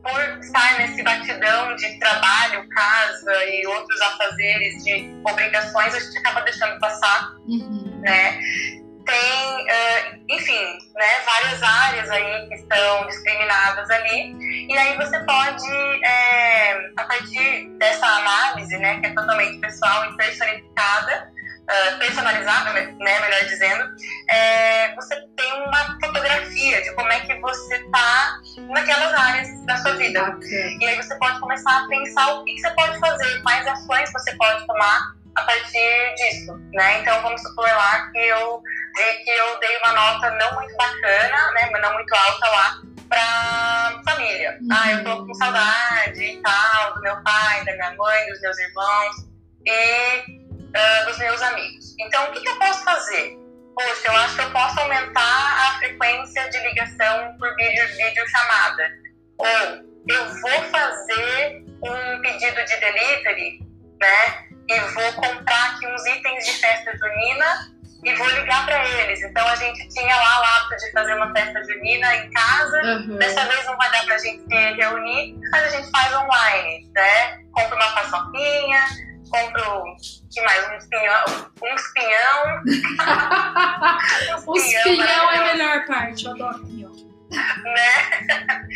por 0.04 0.40
estar 0.40 0.80
nesse 0.80 1.02
batidão 1.02 1.76
de 1.78 1.98
trabalho, 1.98 2.68
casa 2.70 3.46
e 3.46 3.66
outros 3.68 4.02
afazeres 4.02 4.84
de 4.84 5.16
obrigações, 5.26 5.96
a 5.96 6.00
gente 6.00 6.18
acaba 6.18 6.42
deixando 6.42 6.78
passar, 6.80 7.32
uhum. 7.48 8.02
né? 8.02 8.40
Tem, 9.06 9.66
uh, 9.66 10.24
enfim, 10.30 10.78
né, 10.96 11.20
várias 11.26 11.62
áreas 11.62 12.10
aí 12.10 12.48
que 12.48 12.56
estão 12.56 13.06
discriminadas 13.08 13.90
ali, 13.90 14.34
e 14.70 14.78
aí 14.78 14.96
você 14.96 15.20
pode, 15.26 15.72
é, 16.06 16.92
a 16.96 17.04
partir 17.04 17.70
dessa 17.80 18.06
análise, 18.06 18.78
né, 18.78 19.02
que 19.02 19.08
é 19.08 19.14
totalmente 19.14 19.60
pessoal 19.60 20.10
e 20.10 20.16
personificada, 20.16 21.34
uh, 21.70 21.98
personalizada, 22.00 22.74
né, 22.74 22.96
melhor 22.98 23.46
dizendo, 23.46 23.90
é, 24.30 24.94
você 24.96 25.16
tem 25.36 25.54
uma 25.68 26.00
fotografia 26.00 26.82
de 26.82 26.92
como 26.94 27.12
é 27.12 27.20
que 27.22 27.34
você 27.40 27.76
está 27.76 28.40
naquelas 28.70 29.14
áreas 29.14 29.66
da 29.66 29.78
sua 29.78 29.96
vida. 29.96 30.24
Okay. 30.24 30.78
E 30.80 30.86
aí 30.86 30.96
você 30.96 31.16
pode 31.16 31.40
começar 31.40 31.84
a 31.84 31.88
pensar 31.88 32.34
o 32.34 32.44
que, 32.44 32.56
que 32.56 32.62
você 32.62 32.72
pode 32.72 33.00
fazer, 33.00 33.42
quais 33.42 33.68
ações 33.68 34.12
você 34.12 34.36
pode 34.36 34.66
tomar 34.68 35.14
a 35.36 35.42
partir 35.44 36.16
disso, 36.16 36.54
né? 36.74 37.00
Então 37.00 37.22
vamos 37.24 37.42
supor 37.42 37.68
lá 37.68 38.12
que 38.12 38.20
eu 38.20 38.62
vi 38.96 39.24
que 39.24 39.32
eu 39.32 39.60
dei 39.60 39.78
uma 39.84 39.94
nota 39.94 40.30
não 40.32 40.54
muito 40.56 40.76
bacana, 40.76 41.52
né, 41.54 41.70
mas 41.72 41.82
não 41.82 41.94
muito 41.94 42.14
alta 42.14 42.50
lá 42.50 42.82
para 43.10 44.02
família. 44.06 44.60
Ah, 44.72 44.92
eu 44.92 45.04
tô 45.04 45.26
com 45.26 45.34
saudade 45.36 46.24
e 46.24 46.42
tal 46.42 46.94
do 46.96 47.02
meu 47.02 47.16
pai, 47.24 47.66
da 47.66 47.74
minha 47.74 47.96
mãe, 47.96 48.28
dos 48.28 48.42
meus 48.42 48.60
irmãos 48.60 49.34
e 49.66 50.43
uh, 50.76 51.06
dos 51.06 51.18
meus 51.18 51.42
amigos. 51.42 51.96
Então, 52.00 52.26
o 52.26 52.32
que, 52.32 52.42
que 52.42 52.50
eu 52.50 52.60
posso 52.60 52.84
fazer? 52.84 53.38
Poxa, 53.76 54.08
eu 54.08 54.16
acho 54.18 54.36
que 54.36 54.42
eu 54.42 54.52
posso 54.52 54.80
aumentar 54.80 55.68
a 55.68 55.78
frequência 55.80 56.50
de 56.50 56.60
ligação 56.60 57.36
por 57.40 57.56
vídeo, 57.56 57.88
vídeo 57.98 58.24
chamada. 58.30 58.90
Ou 59.38 59.94
eu 60.08 60.26
vou 60.42 60.64
fazer 60.70 61.64
um 61.82 62.22
pedido 62.22 62.64
de 62.66 62.78
delivery, 62.78 63.60
né? 64.00 64.48
E 64.70 64.80
vou 64.80 65.14
comprar 65.14 65.72
aqui 65.72 65.88
uns 65.88 66.06
itens 66.06 66.46
de 66.46 66.52
festa 66.54 66.96
junina 66.98 67.74
e 68.04 68.14
vou 68.16 68.28
ligar 68.30 68.66
para 68.66 68.86
eles. 68.86 69.22
Então 69.24 69.46
a 69.48 69.56
gente 69.56 69.88
tinha 69.90 70.16
lá 70.16 70.42
o 70.42 70.44
hábito 70.44 70.86
de 70.86 70.92
fazer 70.92 71.14
uma 71.16 71.34
festa 71.34 71.64
junina 71.64 72.16
em 72.16 72.30
casa. 72.32 72.82
Uhum. 72.84 73.18
Dessa 73.18 73.46
vez 73.46 73.66
não 73.66 73.78
vai 73.78 73.92
dar 73.92 74.06
para 74.06 74.16
a 74.16 74.20
gente 74.20 74.44
se 74.44 74.74
reunir, 74.74 75.40
mas 75.52 75.64
a 75.64 75.70
gente 75.70 75.90
faz 75.90 76.14
online, 76.14 76.92
né? 76.94 77.40
Compra 77.52 77.76
uma 77.76 77.92
paçoquinha, 77.92 78.86
compro 79.34 79.96
que 80.32 80.42
mais? 80.42 80.70
Um 80.70 80.78
espinhão. 80.78 81.26
Um 81.62 81.76
espinhão. 81.76 82.62
um 84.48 84.56
espinhão 84.56 85.32
é 85.32 85.38
a 85.38 85.54
melhor 85.54 85.86
parte, 85.88 86.26
eu 86.26 86.32
adoro 86.32 86.66
pinhão. 86.66 86.92
né? 87.32 87.90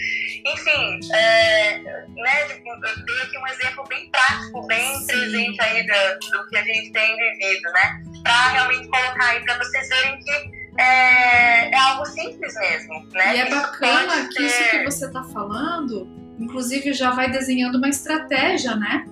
Enfim, 0.45 0.99
é, 1.13 1.77
né, 1.79 2.45
tipo, 2.47 2.69
eu 2.69 3.05
dei 3.05 3.21
aqui 3.21 3.37
um 3.37 3.47
exemplo 3.47 3.83
bem 3.87 4.09
prático, 4.09 4.65
bem 4.65 4.95
Sim. 4.95 5.05
presente 5.05 5.61
aí 5.61 5.85
do, 5.85 6.31
do, 6.31 6.47
que 6.47 6.57
a 6.57 6.63
gente 6.63 6.91
tem 6.91 7.15
vivido, 7.15 7.71
né? 7.71 8.03
Para 8.23 8.47
realmente 8.49 8.87
colocar 8.87 9.27
aí 9.27 9.43
para 9.43 9.57
vocês 9.59 9.87
verem 9.89 10.19
que 10.19 10.31
é, 10.79 11.69
é, 11.69 11.77
algo 11.77 12.05
simples 12.05 12.55
mesmo, 12.55 13.05
né? 13.11 13.35
E 13.35 13.39
é 13.41 13.49
bacana 13.49 14.27
que 14.29 14.41
isso 14.43 14.69
que 14.71 14.83
você 14.85 15.05
está 15.05 15.23
falando, 15.23 16.07
inclusive 16.39 16.93
já 16.93 17.11
vai 17.11 17.29
desenhando 17.29 17.75
uma 17.75 17.89
estratégia, 17.89 18.75
né? 18.75 19.05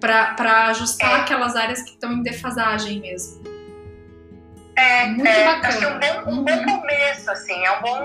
Para 0.00 0.66
ajustar 0.68 1.10
é. 1.10 1.20
aquelas 1.22 1.54
áreas 1.54 1.82
que 1.82 1.90
estão 1.90 2.12
em 2.12 2.22
defasagem 2.22 3.00
mesmo. 3.00 3.42
É, 4.76 5.06
Muito 5.08 5.26
é, 5.26 5.44
bacana. 5.44 5.68
Acho 5.68 5.78
que 5.78 5.84
é 5.84 6.20
um 6.20 6.24
bom, 6.24 6.30
um 6.32 6.44
bom 6.44 6.52
uhum. 6.52 6.80
começo, 6.80 7.30
assim, 7.30 7.64
é 7.64 7.78
um 7.78 7.82
bom. 7.82 7.98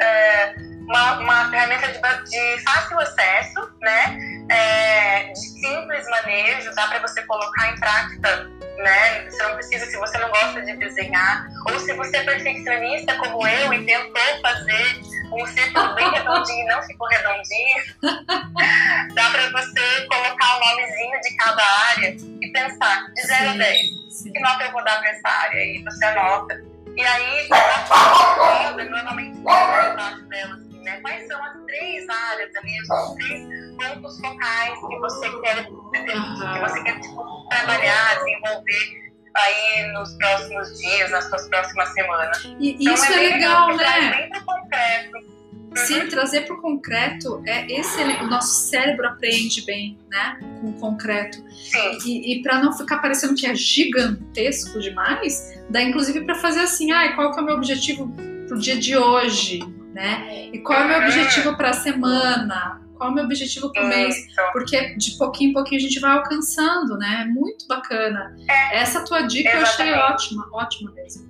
É, 0.00 0.75
uma, 0.86 1.18
uma 1.18 1.50
ferramenta 1.50 1.88
de, 1.88 2.30
de 2.30 2.62
fácil 2.62 2.98
acesso, 3.00 3.70
né? 3.80 4.18
É, 4.48 5.32
de 5.32 5.38
simples 5.38 6.08
manejo, 6.08 6.74
dá 6.74 6.86
para 6.86 7.00
você 7.00 7.22
colocar 7.22 7.72
em 7.72 7.76
prática, 7.76 8.44
né? 8.78 9.28
Você 9.28 9.42
não 9.42 9.54
precisa, 9.54 9.86
se 9.86 9.96
você 9.96 10.18
não 10.18 10.28
gosta 10.30 10.62
de 10.62 10.76
desenhar, 10.76 11.48
ou 11.68 11.78
se 11.80 11.92
você 11.94 12.16
é 12.18 12.24
perfeccionista 12.24 13.14
como 13.16 13.46
eu 13.46 13.72
e 13.72 13.84
tentou 13.84 14.40
fazer 14.40 15.00
um 15.32 15.46
círculo 15.46 15.94
bem 15.94 16.08
redondinho 16.10 16.64
e 16.64 16.68
não 16.68 16.82
ficou 16.84 17.08
redondinho, 17.08 17.84
dá 19.14 19.30
para 19.30 19.50
você 19.50 20.06
colocar 20.06 20.56
o 20.56 20.60
nomezinho 20.60 21.20
de 21.20 21.36
cada 21.36 21.62
área 21.90 22.16
e 22.40 22.52
pensar 22.52 23.06
de 23.12 23.26
0 23.26 23.50
a 23.50 23.54
10. 23.54 24.06
Que 24.32 24.40
nota 24.40 24.64
eu 24.64 24.72
vou 24.72 24.84
dar 24.84 24.98
para 25.00 25.10
essa 25.10 25.28
área? 25.28 25.64
E 25.64 25.82
você 25.82 26.04
anota. 26.04 26.64
E 26.96 27.04
aí, 27.04 27.48
roda, 27.50 28.84
normalmente 28.84 29.36
embaixo 29.36 30.22
dela, 30.28 30.65
né? 30.86 31.00
Quais 31.02 31.26
são 31.26 31.44
as 31.44 31.64
três 31.66 32.08
áreas 32.08 32.56
ali, 32.56 32.80
os 32.80 33.14
três 33.16 33.76
pontos 33.76 34.20
focais 34.20 34.78
que 34.78 34.98
você 34.98 35.40
quer, 35.40 35.64
que 35.66 36.60
você 36.60 36.82
quer 36.84 37.00
tipo, 37.00 37.48
trabalhar, 37.50 38.14
desenvolver 38.24 39.06
aí 39.34 39.92
nos 39.92 40.14
próximos 40.14 40.78
dias, 40.78 41.10
nas 41.10 41.28
suas 41.28 41.46
próximas 41.48 41.92
semanas. 41.92 42.44
E 42.58 42.76
então, 42.80 42.94
isso 42.94 43.12
é, 43.12 43.16
é 43.16 43.30
legal, 43.30 43.68
legal 43.68 44.00
né? 44.00 44.28
Bem 44.30 44.42
concreto. 44.42 45.36
Sim, 45.74 46.00
uhum. 46.00 46.08
trazer 46.08 46.46
para 46.46 46.54
o 46.54 46.62
concreto 46.62 47.42
é 47.46 47.70
excelente. 47.70 48.22
O 48.22 48.28
nosso 48.28 48.68
cérebro 48.68 49.06
aprende 49.08 49.62
bem, 49.66 49.98
né? 50.08 50.38
Com 50.62 50.68
o 50.68 50.72
concreto. 50.72 51.36
Sim. 51.50 51.98
E, 52.06 52.32
e 52.32 52.42
para 52.42 52.62
não 52.62 52.72
ficar 52.72 52.98
parecendo 52.98 53.34
que 53.34 53.46
é 53.46 53.54
gigantesco 53.54 54.80
demais, 54.80 55.60
dá 55.68 55.82
inclusive 55.82 56.24
para 56.24 56.34
fazer 56.36 56.60
assim: 56.60 56.92
ah, 56.92 57.12
qual 57.14 57.30
que 57.30 57.40
é 57.40 57.42
o 57.42 57.44
meu 57.44 57.56
objetivo 57.56 58.10
pro 58.48 58.58
dia 58.58 58.78
de 58.78 58.96
hoje, 58.96 59.60
né? 59.96 60.50
E 60.52 60.58
qual 60.58 60.78
é 60.78 60.84
o 60.84 60.88
meu 60.88 60.98
objetivo 60.98 61.56
para 61.56 61.70
a 61.70 61.72
semana? 61.72 62.82
Qual 62.98 63.08
é 63.08 63.12
o 63.12 63.14
meu 63.14 63.24
objetivo 63.24 63.72
por 63.72 63.84
mês? 63.84 64.14
Porque 64.52 64.94
de 64.94 65.12
pouquinho 65.16 65.50
em 65.50 65.52
pouquinho 65.54 65.80
a 65.80 65.82
gente 65.82 65.98
vai 65.98 66.10
alcançando, 66.10 66.98
né? 66.98 67.22
É 67.22 67.24
muito 67.24 67.66
bacana. 67.66 68.36
É, 68.46 68.76
Essa 68.76 69.02
tua 69.02 69.22
dica 69.22 69.48
exatamente. 69.56 69.96
eu 69.96 70.02
achei 70.04 70.12
ótima, 70.14 70.48
ótima 70.52 70.92
mesmo. 70.92 71.26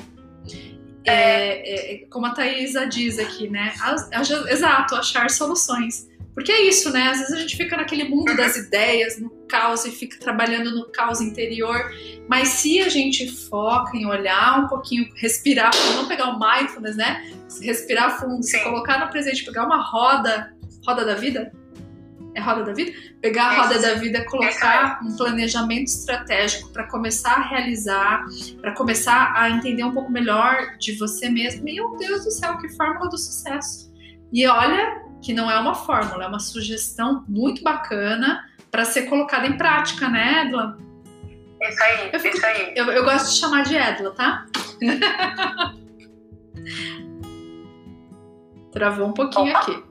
É, 1.04 1.12
é, 1.14 1.94
é, 1.94 2.06
como 2.10 2.26
a 2.26 2.30
Thaisa 2.30 2.86
diz 2.88 3.20
aqui, 3.20 3.48
né? 3.48 3.72
exato, 4.50 4.96
achar 4.96 5.30
soluções. 5.30 6.08
Porque 6.36 6.52
é 6.52 6.68
isso, 6.68 6.92
né? 6.92 7.08
Às 7.08 7.18
vezes 7.18 7.32
a 7.32 7.40
gente 7.40 7.56
fica 7.56 7.78
naquele 7.78 8.04
mundo 8.04 8.36
das 8.36 8.58
ideias, 8.58 9.18
no 9.18 9.30
caos 9.48 9.86
e 9.86 9.90
fica 9.90 10.18
trabalhando 10.18 10.70
no 10.70 10.84
caos 10.92 11.22
interior. 11.22 11.90
Mas 12.28 12.48
se 12.48 12.78
a 12.78 12.90
gente 12.90 13.26
foca 13.48 13.96
em 13.96 14.04
olhar 14.04 14.62
um 14.62 14.68
pouquinho, 14.68 15.08
respirar, 15.16 15.70
não 15.94 16.06
pegar 16.06 16.28
o 16.28 16.38
mindfulness, 16.38 16.94
né? 16.94 17.32
Respirar 17.62 18.20
fundo, 18.20 18.42
se 18.42 18.62
colocar 18.62 19.00
no 19.00 19.10
presente, 19.10 19.46
pegar 19.46 19.64
uma 19.64 19.82
roda 19.82 20.54
roda 20.86 21.06
da 21.06 21.14
vida? 21.14 21.50
É 22.34 22.40
roda 22.40 22.64
da 22.64 22.74
vida? 22.74 22.92
Pegar 23.22 23.46
a 23.46 23.62
roda 23.62 23.78
da 23.80 23.94
vida, 23.94 24.22
colocar 24.26 25.00
um 25.02 25.16
planejamento 25.16 25.86
estratégico 25.86 26.70
para 26.70 26.84
começar 26.84 27.32
a 27.32 27.48
realizar, 27.48 28.26
para 28.60 28.74
começar 28.74 29.32
a 29.34 29.48
entender 29.48 29.84
um 29.84 29.92
pouco 29.92 30.12
melhor 30.12 30.76
de 30.78 30.92
você 30.98 31.30
mesmo. 31.30 31.64
Meu 31.64 31.96
Deus 31.96 32.24
do 32.24 32.30
céu, 32.30 32.58
que 32.58 32.68
fórmula 32.76 33.08
do 33.08 33.16
sucesso! 33.16 33.90
E 34.30 34.46
olha 34.46 35.05
que 35.26 35.34
não 35.34 35.50
é 35.50 35.58
uma 35.58 35.74
fórmula, 35.74 36.22
é 36.22 36.28
uma 36.28 36.38
sugestão 36.38 37.24
muito 37.26 37.60
bacana 37.64 38.48
para 38.70 38.84
ser 38.84 39.06
colocada 39.06 39.44
em 39.44 39.56
prática, 39.56 40.08
né, 40.08 40.44
Edla? 40.46 40.78
Isso 41.60 41.82
aí, 41.82 42.10
eu 42.12 42.20
fico, 42.20 42.36
isso 42.36 42.46
aí. 42.46 42.72
Eu, 42.76 42.86
eu 42.92 43.02
gosto 43.02 43.32
de 43.32 43.40
chamar 43.40 43.64
de 43.64 43.74
Edla, 43.74 44.12
tá? 44.12 44.46
Travou 48.70 49.08
um 49.08 49.12
pouquinho 49.12 49.50
Opa. 49.50 49.58
aqui. 49.58 49.82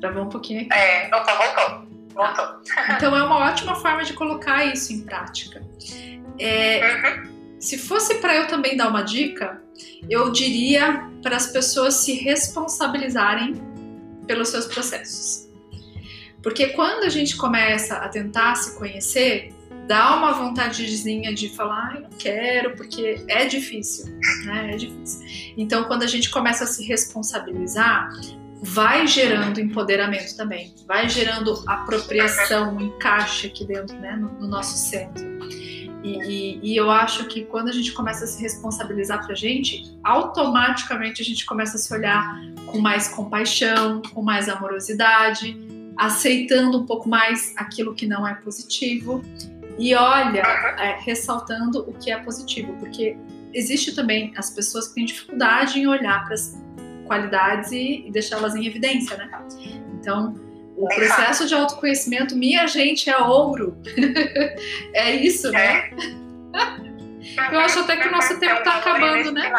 Travou 0.00 0.22
um 0.24 0.30
pouquinho 0.30 0.62
aqui. 0.62 0.72
É, 0.72 1.14
opa, 1.14 1.34
voltou. 1.34 1.86
Voltou. 2.14 2.62
Então 2.96 3.14
é 3.14 3.22
uma 3.22 3.40
ótima 3.40 3.74
forma 3.74 4.02
de 4.02 4.14
colocar 4.14 4.64
isso 4.64 4.94
em 4.94 5.02
prática. 5.04 5.62
É, 6.38 7.20
uhum. 7.20 7.58
Se 7.60 7.76
fosse 7.76 8.14
para 8.14 8.34
eu 8.34 8.46
também 8.46 8.78
dar 8.78 8.88
uma 8.88 9.02
dica, 9.02 9.62
eu 10.08 10.32
diria 10.32 11.06
para 11.22 11.36
as 11.36 11.48
pessoas 11.48 11.96
se 11.96 12.14
responsabilizarem 12.14 13.73
pelos 14.26 14.48
seus 14.48 14.66
processos. 14.66 15.48
Porque 16.42 16.68
quando 16.68 17.04
a 17.04 17.08
gente 17.08 17.36
começa 17.36 17.96
a 17.96 18.08
tentar 18.08 18.54
se 18.56 18.76
conhecer, 18.78 19.52
dá 19.86 20.16
uma 20.16 20.32
vontadezinha 20.32 21.32
de 21.34 21.48
falar, 21.48 21.90
ah, 21.90 21.96
eu 21.96 22.00
não 22.02 22.10
quero, 22.10 22.76
porque 22.76 23.24
é 23.28 23.46
difícil, 23.46 24.12
né? 24.44 24.72
É 24.72 24.76
difícil. 24.76 25.54
Então, 25.56 25.84
quando 25.84 26.02
a 26.02 26.06
gente 26.06 26.30
começa 26.30 26.64
a 26.64 26.66
se 26.66 26.84
responsabilizar, 26.84 28.10
vai 28.62 29.06
gerando 29.06 29.60
empoderamento 29.60 30.36
também, 30.36 30.74
vai 30.86 31.08
gerando 31.08 31.62
apropriação, 31.66 32.76
um 32.76 32.80
encaixe 32.80 33.46
aqui 33.48 33.64
dentro, 33.64 33.94
né, 33.98 34.16
no, 34.16 34.32
no 34.40 34.48
nosso 34.48 34.76
centro. 34.76 35.24
E, 36.04 36.60
e, 36.62 36.76
eu 36.76 36.90
acho 36.90 37.26
que 37.28 37.46
quando 37.46 37.70
a 37.70 37.72
gente 37.72 37.90
começa 37.92 38.24
a 38.24 38.26
se 38.26 38.42
responsabilizar 38.42 39.24
pra 39.24 39.34
gente, 39.34 39.90
automaticamente 40.04 41.22
a 41.22 41.24
gente 41.24 41.46
começa 41.46 41.76
a 41.76 41.80
se 41.80 41.92
olhar 41.94 42.42
com 42.66 42.78
mais 42.78 43.08
compaixão, 43.08 44.02
com 44.12 44.20
mais 44.20 44.46
amorosidade, 44.46 45.56
aceitando 45.96 46.78
um 46.78 46.84
pouco 46.84 47.08
mais 47.08 47.54
aquilo 47.56 47.94
que 47.94 48.06
não 48.06 48.28
é 48.28 48.34
positivo 48.34 49.22
e 49.78 49.94
olha, 49.94 50.40
é, 50.40 50.98
ressaltando 51.00 51.80
o 51.88 51.94
que 51.94 52.10
é 52.10 52.18
positivo, 52.18 52.74
porque 52.78 53.16
existe 53.54 53.94
também 53.94 54.32
as 54.36 54.50
pessoas 54.50 54.88
que 54.88 54.96
têm 54.96 55.06
dificuldade 55.06 55.78
em 55.78 55.86
olhar 55.86 56.22
para 56.24 56.34
as 56.34 56.62
qualidades 57.06 57.72
e, 57.72 58.04
e 58.06 58.10
deixá-las 58.10 58.54
em 58.54 58.66
evidência, 58.66 59.16
né? 59.16 59.30
Então, 59.98 60.34
o 60.76 60.88
processo 60.88 61.46
de 61.46 61.54
autoconhecimento, 61.54 62.36
minha 62.36 62.66
gente, 62.66 63.08
é 63.08 63.18
ouro. 63.18 63.76
é 64.92 65.12
isso, 65.12 65.50
né? 65.50 65.90
É. 66.54 67.54
Eu 67.54 67.60
acho 67.60 67.80
até 67.80 67.96
que 67.96 68.08
o 68.08 68.10
nosso 68.10 68.38
tempo 68.38 68.58
está 68.58 68.78
acabando, 68.78 69.32
né? 69.32 69.50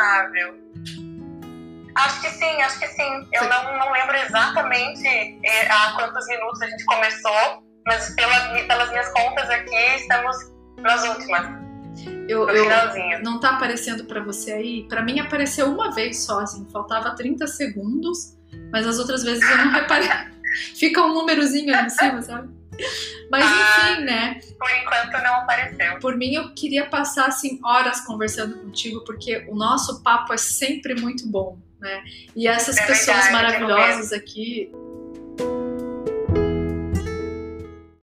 Acho 1.95 2.21
que 2.21 2.29
sim, 2.29 2.61
acho 2.61 2.79
que 2.79 2.87
sim. 2.87 3.27
Eu 3.33 3.49
não, 3.49 3.77
não 3.77 3.91
lembro 3.91 4.15
exatamente 4.17 5.07
eh, 5.07 5.67
há 5.69 5.93
quantos 5.95 6.27
minutos 6.27 6.61
a 6.61 6.67
gente 6.67 6.83
começou, 6.85 7.63
mas 7.85 8.13
pela, 8.15 8.65
pelas 8.67 8.89
minhas 8.89 9.09
contas 9.13 9.49
aqui, 9.49 9.95
estamos 9.95 10.35
nas 10.79 11.03
últimas. 11.07 11.65
Eu, 12.27 12.49
eu, 12.49 12.65
não 13.23 13.39
tá 13.39 13.51
aparecendo 13.51 14.03
para 14.05 14.21
você 14.21 14.51
aí? 14.51 14.87
Para 14.89 15.01
mim 15.01 15.19
apareceu 15.19 15.67
uma 15.67 15.91
vez 15.91 16.23
só, 16.23 16.41
assim, 16.41 16.67
faltava 16.69 17.15
30 17.15 17.47
segundos, 17.47 18.34
mas 18.71 18.87
as 18.87 18.99
outras 18.99 19.23
vezes 19.23 19.43
eu 19.49 19.57
não 19.57 19.71
reparei. 19.71 20.09
Fica 20.75 21.01
um 21.01 21.13
númerozinho 21.13 21.75
aí 21.75 21.85
em 21.85 21.89
cima, 21.89 22.21
sabe? 22.21 22.49
Mas 23.29 23.43
ah, 23.45 23.91
enfim, 23.91 24.03
né? 24.03 24.39
Por 24.57 24.69
enquanto 24.69 25.23
não 25.23 25.35
apareceu. 25.35 25.99
Por 25.99 26.15
mim, 26.17 26.33
eu 26.33 26.53
queria 26.53 26.85
passar 26.85 27.27
assim 27.27 27.59
horas 27.63 28.01
conversando 28.01 28.57
contigo, 28.57 29.03
porque 29.03 29.45
o 29.49 29.55
nosso 29.55 30.01
papo 30.03 30.33
é 30.33 30.37
sempre 30.37 30.95
muito 30.95 31.27
bom, 31.27 31.57
né? 31.79 32.03
E 32.35 32.47
essas 32.47 32.77
é 32.77 32.85
pessoas 32.85 33.25
verdade, 33.25 33.33
maravilhosas 33.33 34.13
aqui 34.13 34.71